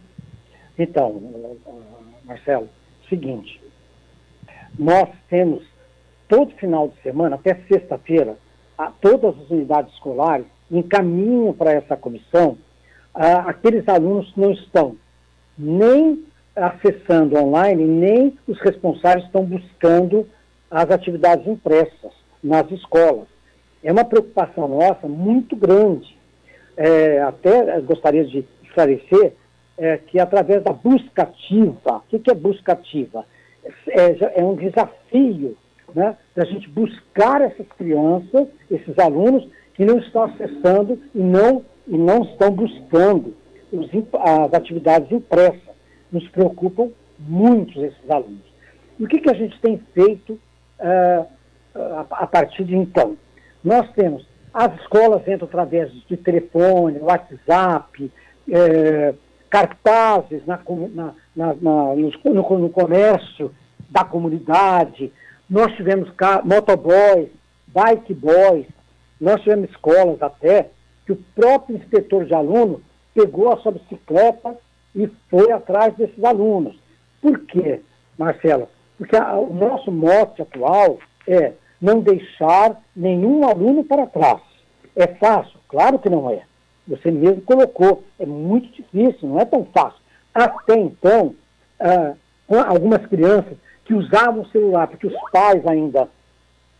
Então, 0.77 1.21
Marcelo, 2.25 2.69
seguinte, 3.07 3.61
nós 4.77 5.09
temos 5.30 5.63
todo 6.27 6.51
final 6.55 6.88
de 6.88 7.01
semana, 7.01 7.36
até 7.36 7.55
sexta-feira, 7.67 8.38
todas 9.01 9.36
as 9.39 9.49
unidades 9.49 9.93
escolares 9.93 10.45
encaminham 10.71 11.53
para 11.53 11.73
essa 11.73 11.97
comissão 11.97 12.57
aqueles 13.13 13.88
alunos 13.89 14.32
que 14.32 14.39
não 14.39 14.51
estão 14.51 14.95
nem 15.60 16.24
acessando 16.55 17.38
online, 17.38 17.84
nem 17.84 18.38
os 18.47 18.60
responsáveis 18.62 19.26
estão 19.26 19.43
buscando 19.43 20.26
as 20.72 20.89
atividades 20.89 21.45
impressas 21.45 22.14
nas 22.41 22.70
escolas. 22.72 23.28
É 23.84 23.91
uma 23.91 24.05
preocupação 24.05 24.68
nossa 24.68 25.07
muito 25.07 25.55
grande. 25.55 26.18
É, 26.78 27.22
até 27.22 27.80
gostaria 27.82 28.24
de 28.26 28.45
esclarecer 28.64 29.34
é, 29.78 29.97
que 29.97 30.20
através 30.20 30.64
da 30.64 30.72
busca 30.72 31.24
ativa, 31.24 31.97
o 31.97 32.01
que, 32.10 32.20
que 32.20 32.32
é 32.32 32.36
busca 32.36 32.74
ativa? 32.74 33.26
É, 33.88 34.39
é 34.41 34.43
um 34.43 34.55
desafio 34.55 35.57
né, 35.93 36.16
da 36.36 36.45
gente 36.45 36.70
buscar 36.70 37.41
essas 37.41 37.68
crianças, 37.78 38.47
esses 38.72 38.97
alunos 38.97 39.47
que 39.74 39.86
não 39.86 39.97
estão 39.99 40.24
acessando 40.24 40.99
e 41.14 41.20
não, 41.20 41.64
e 41.88 41.97
não 41.97 42.24
estão 42.24 42.51
buscando 42.51 43.34
os, 43.72 43.89
as 44.20 44.53
atividades 44.53 45.11
impressas. 45.11 45.70
Nos 46.11 46.28
preocupam 46.30 46.89
muito 47.20 47.84
esses 47.84 48.09
alunos. 48.09 48.49
E 48.99 49.03
o 49.03 49.07
que, 49.07 49.20
que 49.20 49.30
a 49.30 49.36
gente 49.36 49.59
tem 49.61 49.78
feito 49.93 50.34
uh, 50.34 51.28
a, 51.76 52.05
a, 52.09 52.28
partir 52.28 52.63
de 52.63 52.76
então? 52.76 53.15
Nós 53.63 53.89
temos, 53.91 54.26
as 54.53 54.74
escolas 54.82 55.28
entram 55.28 55.47
através 55.47 55.91
de 56.07 56.17
telefone, 56.17 56.99
WhatsApp, 56.99 58.11
eh, 58.51 59.13
cartazes 59.49 60.45
na, 60.45 60.59
na, 60.93 61.13
na, 61.36 61.53
no, 61.55 61.95
no, 62.57 62.70
comércio 62.70 63.53
da 63.89 64.03
comunidade, 64.03 65.11
nós 65.49 65.76
tivemos 65.76 66.09
motoboys, 66.43 67.30
bike 67.67 68.13
boys, 68.13 68.65
nós 69.20 69.41
tivemos 69.41 69.70
escolas 69.70 70.22
até 70.22 70.70
que 71.05 71.11
o 71.11 71.24
próprio 71.36 71.78
inspetor 71.78 72.26
de 72.26 72.34
aluno 72.34 72.82
pegou 73.14 73.51
a 73.51 73.57
sua 73.57 73.72
bicicleta 73.72 74.57
e 74.95 75.07
foi 75.30 75.51
atrás 75.51 75.95
desses 75.95 76.24
alunos. 76.24 76.78
Por 77.22 77.39
quê, 77.45 77.82
Marcela? 78.18 78.70
Porque 78.97 79.16
a, 79.16 79.38
o 79.38 79.53
nosso 79.53 79.91
mote 79.91 80.41
atual 80.41 80.97
é 81.28 81.53
não 81.82 82.01
deixar 82.01 82.82
nenhum 82.95 83.47
aluno 83.47 83.84
para 83.84 84.07
trás. 84.07 84.41
É 84.95 85.07
fácil? 85.07 85.60
Claro 85.68 85.99
que 85.99 86.10
não 86.10 86.30
é. 86.30 86.43
Você 86.88 87.12
mesmo 87.12 87.41
colocou. 87.41 88.03
É 88.20 88.26
muito 88.26 88.70
difícil, 88.74 89.30
não 89.30 89.39
é 89.39 89.45
tão 89.45 89.66
fácil. 89.66 89.99
Até 90.34 90.78
então, 90.78 91.36
ah, 91.80 92.14
algumas 92.68 93.05
crianças 93.07 93.57
que 93.86 93.93
usavam 93.93 94.41
o 94.41 94.49
celular, 94.49 94.88
porque 94.88 95.07
os 95.07 95.32
pais 95.32 95.66
ainda 95.66 96.10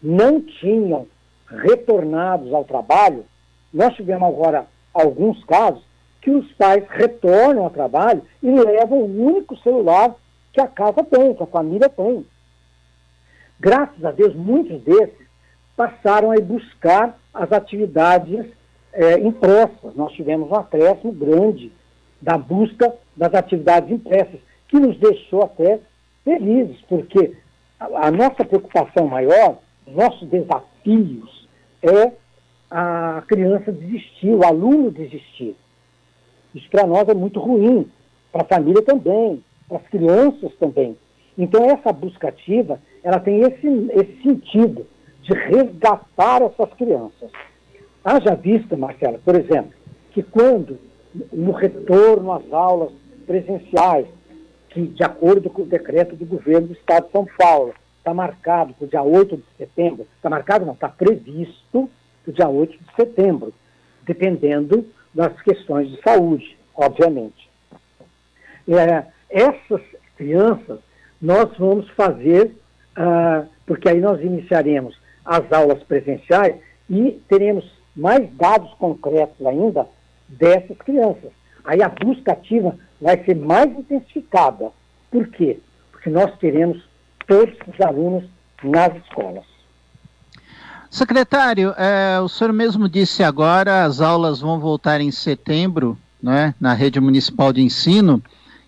não 0.02 0.42
tinham 0.42 1.08
retornados 1.48 2.54
ao 2.54 2.64
trabalho, 2.64 3.26
nós 3.74 3.96
tivemos 3.96 4.28
agora 4.28 4.68
alguns 4.94 5.44
casos 5.46 5.84
que 6.22 6.32
os 6.32 6.52
pais 6.54 6.84
retornam 6.90 7.64
ao 7.64 7.70
trabalho 7.70 8.22
e 8.44 8.50
levam 8.50 9.00
o 9.00 9.26
único 9.26 9.58
celular 9.58 10.16
que 10.52 10.62
a 10.62 10.68
casa 10.68 11.04
tem, 11.04 11.34
que 11.34 11.44
a 11.44 11.48
família 11.48 11.90
tem. 11.90 12.26
Graças 13.60 14.04
a 14.04 14.12
Deus, 14.12 14.36
muitos 14.36 14.82
desses 14.84 15.28
passaram 15.76 16.32
a 16.32 16.36
ir 16.36 16.42
buscar 16.42 17.18
as 17.34 17.52
atividades 17.52 18.46
é, 18.94 19.20
impressas. 19.20 19.96
Nós 19.96 20.12
tivemos 20.14 20.50
um 20.50 20.56
acréscimo 20.56 21.12
grande 21.12 21.72
da 22.22 22.38
busca 22.38 22.94
das 23.16 23.34
atividades 23.34 23.90
impressas, 23.92 24.40
que 24.68 24.80
nos 24.80 24.98
deixou 24.98 25.44
até 25.44 25.80
felizes, 26.24 26.80
porque 26.88 27.36
a, 27.80 28.08
a 28.08 28.12
nossa 28.12 28.44
preocupação 28.44 29.08
maior, 29.08 29.58
nossos 29.88 30.28
desafios, 30.28 31.48
é 31.82 32.12
a 32.70 33.24
criança 33.28 33.72
desistir, 33.72 34.30
o 34.30 34.46
aluno 34.46 34.92
desistir. 34.92 35.56
Isso 36.54 36.70
para 36.70 36.86
nós 36.86 37.08
é 37.08 37.14
muito 37.14 37.39
ruim, 37.39 37.89
para 38.32 38.41
a 38.41 38.45
família 38.45 38.82
também, 38.82 39.43
para 39.68 39.78
as 39.78 39.88
crianças 39.88 40.52
também. 40.60 40.97
Então 41.38 41.64
essa 41.66 41.93
busca 41.93 42.30
ativa, 42.30 42.80
ela 43.04 43.20
tem 43.20 43.41
esse, 43.41 43.68
esse 43.93 44.24
sentido 44.24 44.86
de 45.22 45.34
resgatar 45.34 46.41
essas 46.41 46.74
crianças. 46.74 47.32
Haja 48.04 48.36
vista, 48.36 48.76
Marcela, 48.76 49.20
por 49.24 49.36
exemplo, 49.36 49.72
que 50.12 50.24
quando 50.24 50.80
no 51.32 51.52
retorno 51.52 52.32
às 52.32 52.52
aulas 52.52 52.91
presenciais, 53.26 54.08
que, 54.70 54.82
de 54.82 55.04
acordo 55.04 55.50
com 55.50 55.64
o 55.64 55.66
decreto 55.66 56.16
do 56.16 56.26
governo 56.26 56.68
do 56.68 56.74
Estado 56.74 57.08
de 57.08 57.12
São 57.12 57.28
Paulo, 57.38 57.74
está 57.97 58.14
marcado 58.14 58.74
para 58.74 58.86
o 58.86 58.88
dia 58.88 59.04
8 59.04 59.38
de 59.38 59.43
setembro, 59.58 60.08
está 60.16 60.30
marcado 60.30 60.66
não, 60.66 60.74
está 60.74 60.89
previsto 60.89 61.89
para 62.24 62.32
o 62.32 62.34
dia 62.34 62.50
8 62.50 62.72
de 62.72 62.95
setembro, 62.95 63.54
dependendo 64.06 64.86
das 65.14 65.39
questões 65.41 65.89
de 65.89 66.01
saúde, 66.01 66.57
obviamente. 66.76 67.49
É, 68.68 69.05
essas 69.30 69.82
crianças 70.16 70.80
nós 71.22 71.49
vamos 71.57 71.89
fazer, 71.91 72.55
ah, 72.95 73.45
porque 73.66 73.89
aí 73.89 73.99
nós 73.99 74.22
iniciaremos 74.22 74.97
as 75.26 75.51
aulas 75.51 75.84
presenciais 75.84 76.55
e 76.89 77.22
teremos 77.28 77.70
mais 77.95 78.30
dados 78.34 78.74
concretos 78.76 79.45
ainda 79.45 79.88
dessas 80.28 80.78
crianças. 80.78 81.32
Aí 81.66 81.82
a 81.84 81.89
busca 81.89 82.32
ativa 82.32 82.76
vai 83.01 83.24
ser 83.24 83.36
mais 83.36 83.68
intensificada. 83.68 84.72
Por 85.12 85.28
quê? 85.28 85.60
Porque 85.91 86.10
nós 86.10 86.36
teremos 86.38 86.82
todos 87.28 87.55
os 87.68 87.82
alunos 87.82 88.24
nas 88.64 88.95
escolas. 88.95 89.45
Secretário, 90.90 91.74
é, 91.78 92.20
o 92.20 92.28
senhor 92.28 92.52
mesmo 92.52 92.90
disse 92.90 93.24
agora, 93.24 93.86
as 93.86 94.02
aulas 94.02 94.40
vão 94.40 94.60
voltar 94.60 95.00
em 95.00 95.12
setembro, 95.12 95.96
né, 96.22 96.56
na 96.60 96.74
rede 96.74 97.00
municipal 97.00 97.54
de 97.54 97.62
ensino, 97.62 98.22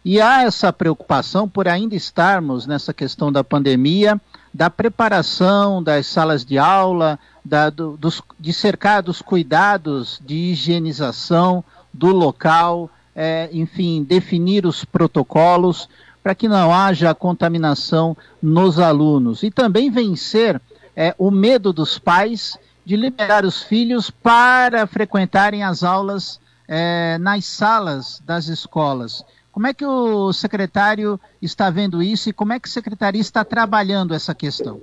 e 0.06 0.22
há 0.22 0.44
essa 0.44 0.72
preocupação 0.72 1.50
por 1.50 1.68
ainda 1.68 1.96
estarmos 1.96 2.68
nessa 2.68 2.94
questão 2.94 3.32
da 3.32 3.44
pandemia, 3.44 4.22
da 4.54 4.70
preparação 4.70 5.82
das 5.82 6.06
salas 6.06 6.46
de 6.46 6.60
aula, 6.60 7.20
da, 7.44 7.72
do, 7.72 7.98
dos, 7.98 8.22
de 8.40 8.54
cercar 8.54 9.02
dos 9.02 9.22
cuidados 9.22 10.22
de 10.24 10.36
higienização 10.36 11.64
do 11.92 12.08
local, 12.08 12.90
é, 13.16 13.50
enfim, 13.52 14.04
definir 14.04 14.66
os 14.66 14.86
protocolos, 14.86 15.90
para 16.24 16.36
que 16.36 16.48
não 16.48 16.72
haja 16.72 17.16
contaminação 17.16 18.16
nos 18.42 18.80
alunos. 18.80 19.42
E 19.42 19.50
também 19.50 19.90
vencer 19.90 20.62
é, 20.96 21.16
o 21.18 21.32
medo 21.32 21.72
dos 21.72 21.98
pais 21.98 22.58
de 22.86 22.96
liberar 22.96 23.46
os 23.46 23.64
filhos 23.64 24.10
para 24.10 24.86
frequentarem 24.88 25.64
as 25.64 25.84
aulas 25.84 26.40
é, 26.68 27.18
nas 27.20 27.46
salas 27.46 28.20
das 28.26 28.48
escolas. 28.48 29.26
Como 29.52 29.68
é 29.68 29.74
que 29.74 29.86
o 29.86 30.32
secretário 30.32 31.20
está 31.42 31.70
vendo 31.70 32.02
isso 32.02 32.30
e 32.30 32.34
como 32.34 32.54
é 32.54 32.60
que 32.60 32.68
a 32.68 32.72
secretaria 32.72 33.22
está 33.22 33.44
trabalhando 33.44 34.14
essa 34.14 34.34
questão? 34.34 34.80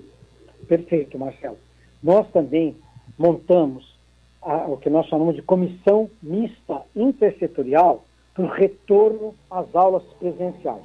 Perfeito, 0.66 1.18
Marcelo. 1.18 1.56
Nós 2.02 2.26
também 2.30 2.76
montamos 3.18 3.96
a, 4.42 4.66
o 4.66 4.76
que 4.76 4.90
nós 4.90 5.06
chamamos 5.06 5.34
de 5.34 5.42
comissão 5.42 6.10
mista 6.22 6.82
intersetorial 6.94 8.04
para 8.34 8.44
o 8.44 8.48
retorno 8.48 9.34
às 9.50 9.74
aulas 9.74 10.02
presenciais. 10.20 10.84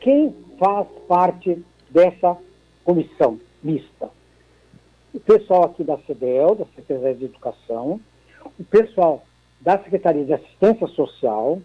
Quem 0.00 0.34
faz 0.58 0.86
parte 1.08 1.64
dessa 1.90 2.36
comissão 2.84 3.38
mista? 3.64 4.10
O 5.12 5.20
pessoal 5.20 5.64
aqui 5.64 5.82
da 5.82 5.96
CDL, 5.98 6.54
da 6.56 6.66
Secretaria 6.66 7.14
de 7.14 7.24
Educação, 7.24 8.00
o 8.58 8.64
pessoal 8.64 9.24
da 9.60 9.78
Secretaria 9.78 10.24
de 10.24 10.34
Assistência 10.34 10.86
Social, 10.88 11.54
o 11.54 11.62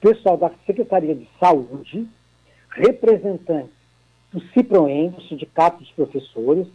pessoal 0.00 0.36
da 0.36 0.50
Secretaria 0.64 1.14
de 1.14 1.28
Saúde, 1.40 2.06
representantes 2.70 3.74
do 4.32 4.40
CIPROEM, 4.52 5.10
do 5.10 5.22
Sindicato 5.22 5.78
dos 5.78 5.90
Professores, 5.90 6.66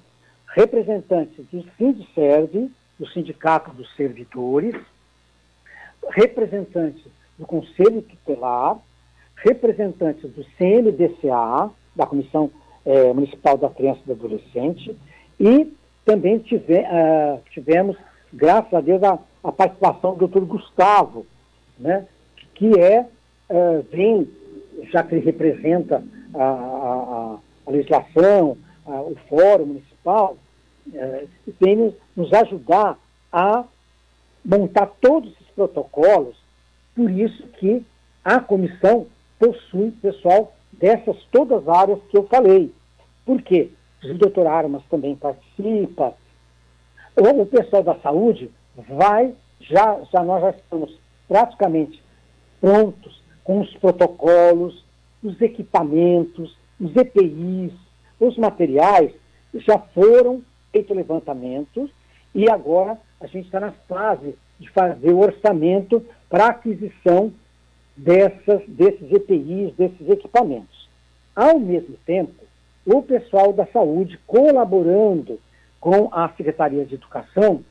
representantes 0.47 1.45
do 1.51 1.63
SINDSERV, 1.78 2.70
do 2.99 3.07
Sindicato 3.07 3.72
dos 3.72 3.95
Servidores, 3.95 4.76
representantes 6.09 7.03
do 7.38 7.45
Conselho 7.45 8.01
Tutelar, 8.01 8.80
representantes 9.36 10.30
do 10.32 10.43
CMDCA, 10.57 11.70
da 11.95 12.05
Comissão 12.05 12.51
eh, 12.90 13.12
Municipal 13.12 13.58
da 13.58 13.70
Criança 13.70 14.00
e 14.06 14.08
do 14.08 14.14
Adolescente, 14.14 14.96
e 15.38 15.74
também 16.06 16.40
tive, 16.40 16.80
uh, 16.80 17.42
tivemos, 17.52 17.98
graças 18.32 18.74
a 18.74 18.80
Deus, 18.80 19.04
a, 19.04 19.20
a, 19.44 19.52
participação 19.52 20.14
do 20.14 20.20
doutor 20.20 20.46
Gustavo, 20.46 21.26
né, 21.78 22.08
que 22.56 22.80
é, 22.80 23.02
uh, 23.50 23.86
vem, 23.92 24.26
já 24.90 25.04
que 25.04 25.16
ele 25.16 25.26
representa 25.26 26.02
a, 26.34 26.44
a, 26.44 27.38
a 27.68 27.72
legislação, 27.72 28.58
o 28.86 29.16
fórum 29.28 29.66
municipal, 29.66 30.38
vem 31.60 31.76
nos, 31.76 31.94
nos 32.16 32.32
ajudar 32.32 32.98
a 33.34 33.66
montar 34.46 34.86
todos 35.02 35.34
esses 35.34 35.48
protocolos, 35.54 36.38
por 36.96 37.12
isso 37.12 37.46
que 37.60 37.86
a 38.24 38.40
comissão 38.40 39.08
possui 39.38 39.92
pessoal 39.92 40.56
dessas 40.72 41.18
todas 41.34 41.68
as 41.68 41.68
áreas 41.68 42.00
que 42.10 42.18
eu 42.18 42.26
falei. 42.28 42.72
Por 43.28 43.41
quê? 43.41 43.69
O 44.05 44.13
doutor 44.13 44.47
Armas 44.47 44.82
também 44.89 45.13
participa. 45.13 46.15
O, 47.13 47.41
o 47.41 47.45
pessoal 47.45 47.84
da 47.84 47.95
saúde 47.95 48.49
vai, 48.88 49.34
já, 49.59 49.99
já 50.13 50.23
nós 50.23 50.41
já 50.41 50.51
estamos 50.51 50.97
praticamente 51.28 52.01
prontos 52.61 53.21
com 53.43 53.59
os 53.59 53.73
protocolos, 53.75 54.86
os 55.21 55.41
equipamentos, 55.41 56.57
os 56.80 56.95
EPIs, 56.95 57.73
os 58.17 58.38
materiais, 58.38 59.11
já 59.53 59.78
foram 59.78 60.41
feitos 60.71 60.95
levantamentos 60.95 61.91
e 62.34 62.49
agora 62.49 62.97
a 63.19 63.28
gente 63.28 63.47
está 63.47 63.59
na 63.59 63.73
fase 63.89 64.36
de 64.57 64.69
fazer 64.69 65.11
o 65.11 65.19
orçamento 65.19 66.05
para 66.30 66.47
aquisição 66.47 67.34
dessas, 67.97 68.61
desses 68.69 69.11
EPIs, 69.11 69.75
desses 69.75 70.09
equipamentos. 70.09 70.88
Ao 71.36 71.59
mesmo 71.59 71.97
tempo, 72.05 72.47
o 72.88 73.02
pessoal 73.02 73.52
da 73.52 73.66
saúde, 73.68 74.18
colaborando 74.26 75.40
com 75.80 76.10
a 76.12 76.30
Secretaria 76.30 76.86
de 76.86 76.96
Educação, 76.96 77.62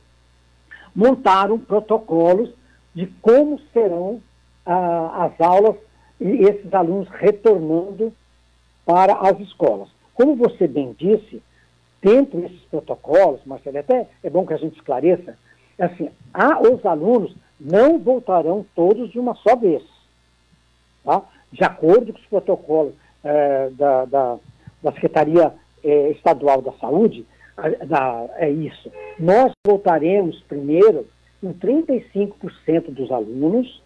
montaram 0.95 1.57
protocolos 1.57 2.51
de 2.93 3.07
como 3.21 3.59
serão 3.73 4.21
ah, 4.63 5.25
as 5.25 5.41
aulas 5.41 5.75
e 6.21 6.43
esses 6.43 6.71
alunos 6.71 7.09
retornando 7.09 8.13
para 8.85 9.13
as 9.15 9.39
escolas. 9.39 9.89
Como 10.13 10.35
você 10.35 10.67
bem 10.67 10.95
disse, 10.97 11.41
dentro 12.01 12.39
desses 12.39 12.61
protocolos, 12.69 13.41
Marcelo, 13.43 13.79
até 13.79 14.07
é 14.23 14.29
bom 14.29 14.45
que 14.45 14.53
a 14.53 14.57
gente 14.57 14.75
esclareça, 14.75 15.35
é 15.79 15.85
assim, 15.85 16.09
os 16.73 16.85
alunos 16.85 17.35
não 17.59 17.97
voltarão 17.97 18.65
todos 18.75 19.11
de 19.11 19.19
uma 19.19 19.35
só 19.35 19.55
vez. 19.55 19.83
Tá? 21.03 21.23
De 21.51 21.63
acordo 21.63 22.13
com 22.13 22.19
os 22.19 22.25
protocolos 22.25 22.93
eh, 23.23 23.69
da, 23.73 24.05
da, 24.05 24.37
da 24.81 24.91
Secretaria 24.91 25.53
eh, 25.83 26.11
Estadual 26.11 26.61
da 26.61 26.71
Saúde, 26.73 27.25
da, 27.85 28.29
é 28.37 28.49
isso. 28.49 28.91
Nós 29.19 29.51
voltaremos 29.65 30.39
primeiro 30.47 31.07
com 31.41 31.53
35% 31.53 32.89
dos 32.89 33.11
alunos, 33.11 33.81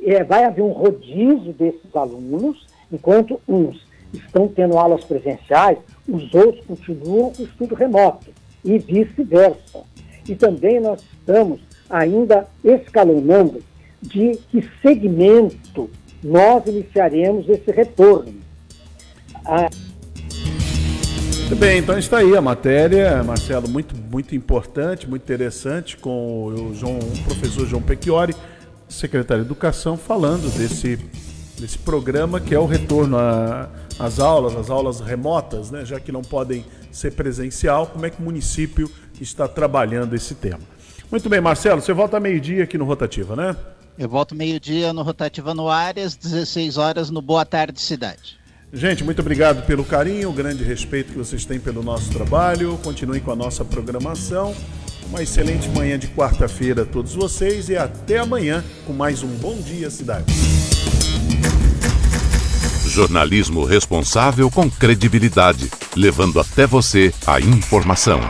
eh, 0.00 0.22
vai 0.24 0.44
haver 0.44 0.62
um 0.62 0.72
rodízio 0.72 1.52
desses 1.52 1.94
alunos, 1.94 2.66
enquanto 2.92 3.40
uns 3.48 3.86
estão 4.12 4.46
tendo 4.48 4.78
aulas 4.78 5.04
presenciais, 5.04 5.78
os 6.08 6.32
outros 6.34 6.64
continuam 6.66 7.32
com 7.32 7.42
estudo 7.42 7.74
remoto, 7.74 8.30
e 8.64 8.78
vice-versa. 8.78 9.82
E 10.28 10.34
também 10.34 10.80
nós 10.80 11.02
estamos 11.02 11.60
ainda 11.90 12.46
escalonando 12.62 13.62
de 14.00 14.36
que 14.50 14.62
segmento 14.80 15.90
nós 16.22 16.66
iniciaremos 16.66 17.48
esse 17.48 17.70
retorno. 17.70 18.34
Ah, 19.44 19.68
muito 21.54 21.60
bem, 21.60 21.78
então 21.78 21.96
está 21.96 22.18
aí 22.18 22.36
a 22.36 22.40
matéria, 22.40 23.22
Marcelo, 23.22 23.68
muito, 23.68 23.94
muito 23.96 24.34
importante, 24.34 25.08
muito 25.08 25.22
interessante, 25.22 25.96
com 25.96 26.46
o, 26.46 26.74
João, 26.74 26.98
o 26.98 27.22
professor 27.22 27.64
João 27.64 27.80
Pecchiori, 27.80 28.34
secretário 28.88 29.44
de 29.44 29.48
Educação, 29.48 29.96
falando 29.96 30.52
desse, 30.58 30.96
desse 31.56 31.78
programa 31.78 32.40
que 32.40 32.52
é 32.52 32.58
o 32.58 32.66
retorno 32.66 33.16
às 34.00 34.18
aulas, 34.18 34.56
às 34.56 34.68
aulas 34.68 34.98
remotas, 34.98 35.70
né, 35.70 35.84
já 35.84 36.00
que 36.00 36.10
não 36.10 36.22
podem 36.22 36.64
ser 36.90 37.12
presencial, 37.12 37.86
como 37.86 38.04
é 38.04 38.10
que 38.10 38.20
o 38.20 38.24
município 38.24 38.90
está 39.20 39.46
trabalhando 39.46 40.16
esse 40.16 40.34
tema. 40.34 40.60
Muito 41.08 41.28
bem, 41.28 41.40
Marcelo, 41.40 41.80
você 41.80 41.92
volta 41.92 42.18
meio-dia 42.18 42.64
aqui 42.64 42.76
no 42.76 42.84
Rotativa, 42.84 43.36
né? 43.36 43.56
Eu 43.96 44.08
volto 44.08 44.34
meio-dia 44.34 44.92
no 44.92 45.02
Rotativa 45.02 45.54
no 45.54 45.68
Áreas, 45.68 46.16
16 46.16 46.78
horas 46.78 47.10
no 47.10 47.22
Boa 47.22 47.46
Tarde 47.46 47.80
Cidade. 47.80 48.42
Gente, 48.74 49.04
muito 49.04 49.20
obrigado 49.20 49.64
pelo 49.64 49.84
carinho, 49.84 50.30
o 50.30 50.32
grande 50.32 50.64
respeito 50.64 51.12
que 51.12 51.18
vocês 51.18 51.44
têm 51.44 51.60
pelo 51.60 51.80
nosso 51.80 52.10
trabalho. 52.10 52.76
Continuem 52.82 53.20
com 53.20 53.30
a 53.30 53.36
nossa 53.36 53.64
programação. 53.64 54.52
Uma 55.08 55.22
excelente 55.22 55.68
manhã 55.68 55.96
de 55.96 56.08
quarta-feira 56.08 56.82
a 56.82 56.84
todos 56.84 57.14
vocês 57.14 57.68
e 57.68 57.76
até 57.76 58.18
amanhã 58.18 58.64
com 58.84 58.92
mais 58.92 59.22
um 59.22 59.28
Bom 59.28 59.56
Dia 59.60 59.88
Cidade. 59.90 60.24
Jornalismo 62.84 63.64
responsável 63.64 64.50
com 64.50 64.68
credibilidade, 64.68 65.70
levando 65.96 66.40
até 66.40 66.66
você 66.66 67.14
a 67.26 67.40
informação. 67.40 68.20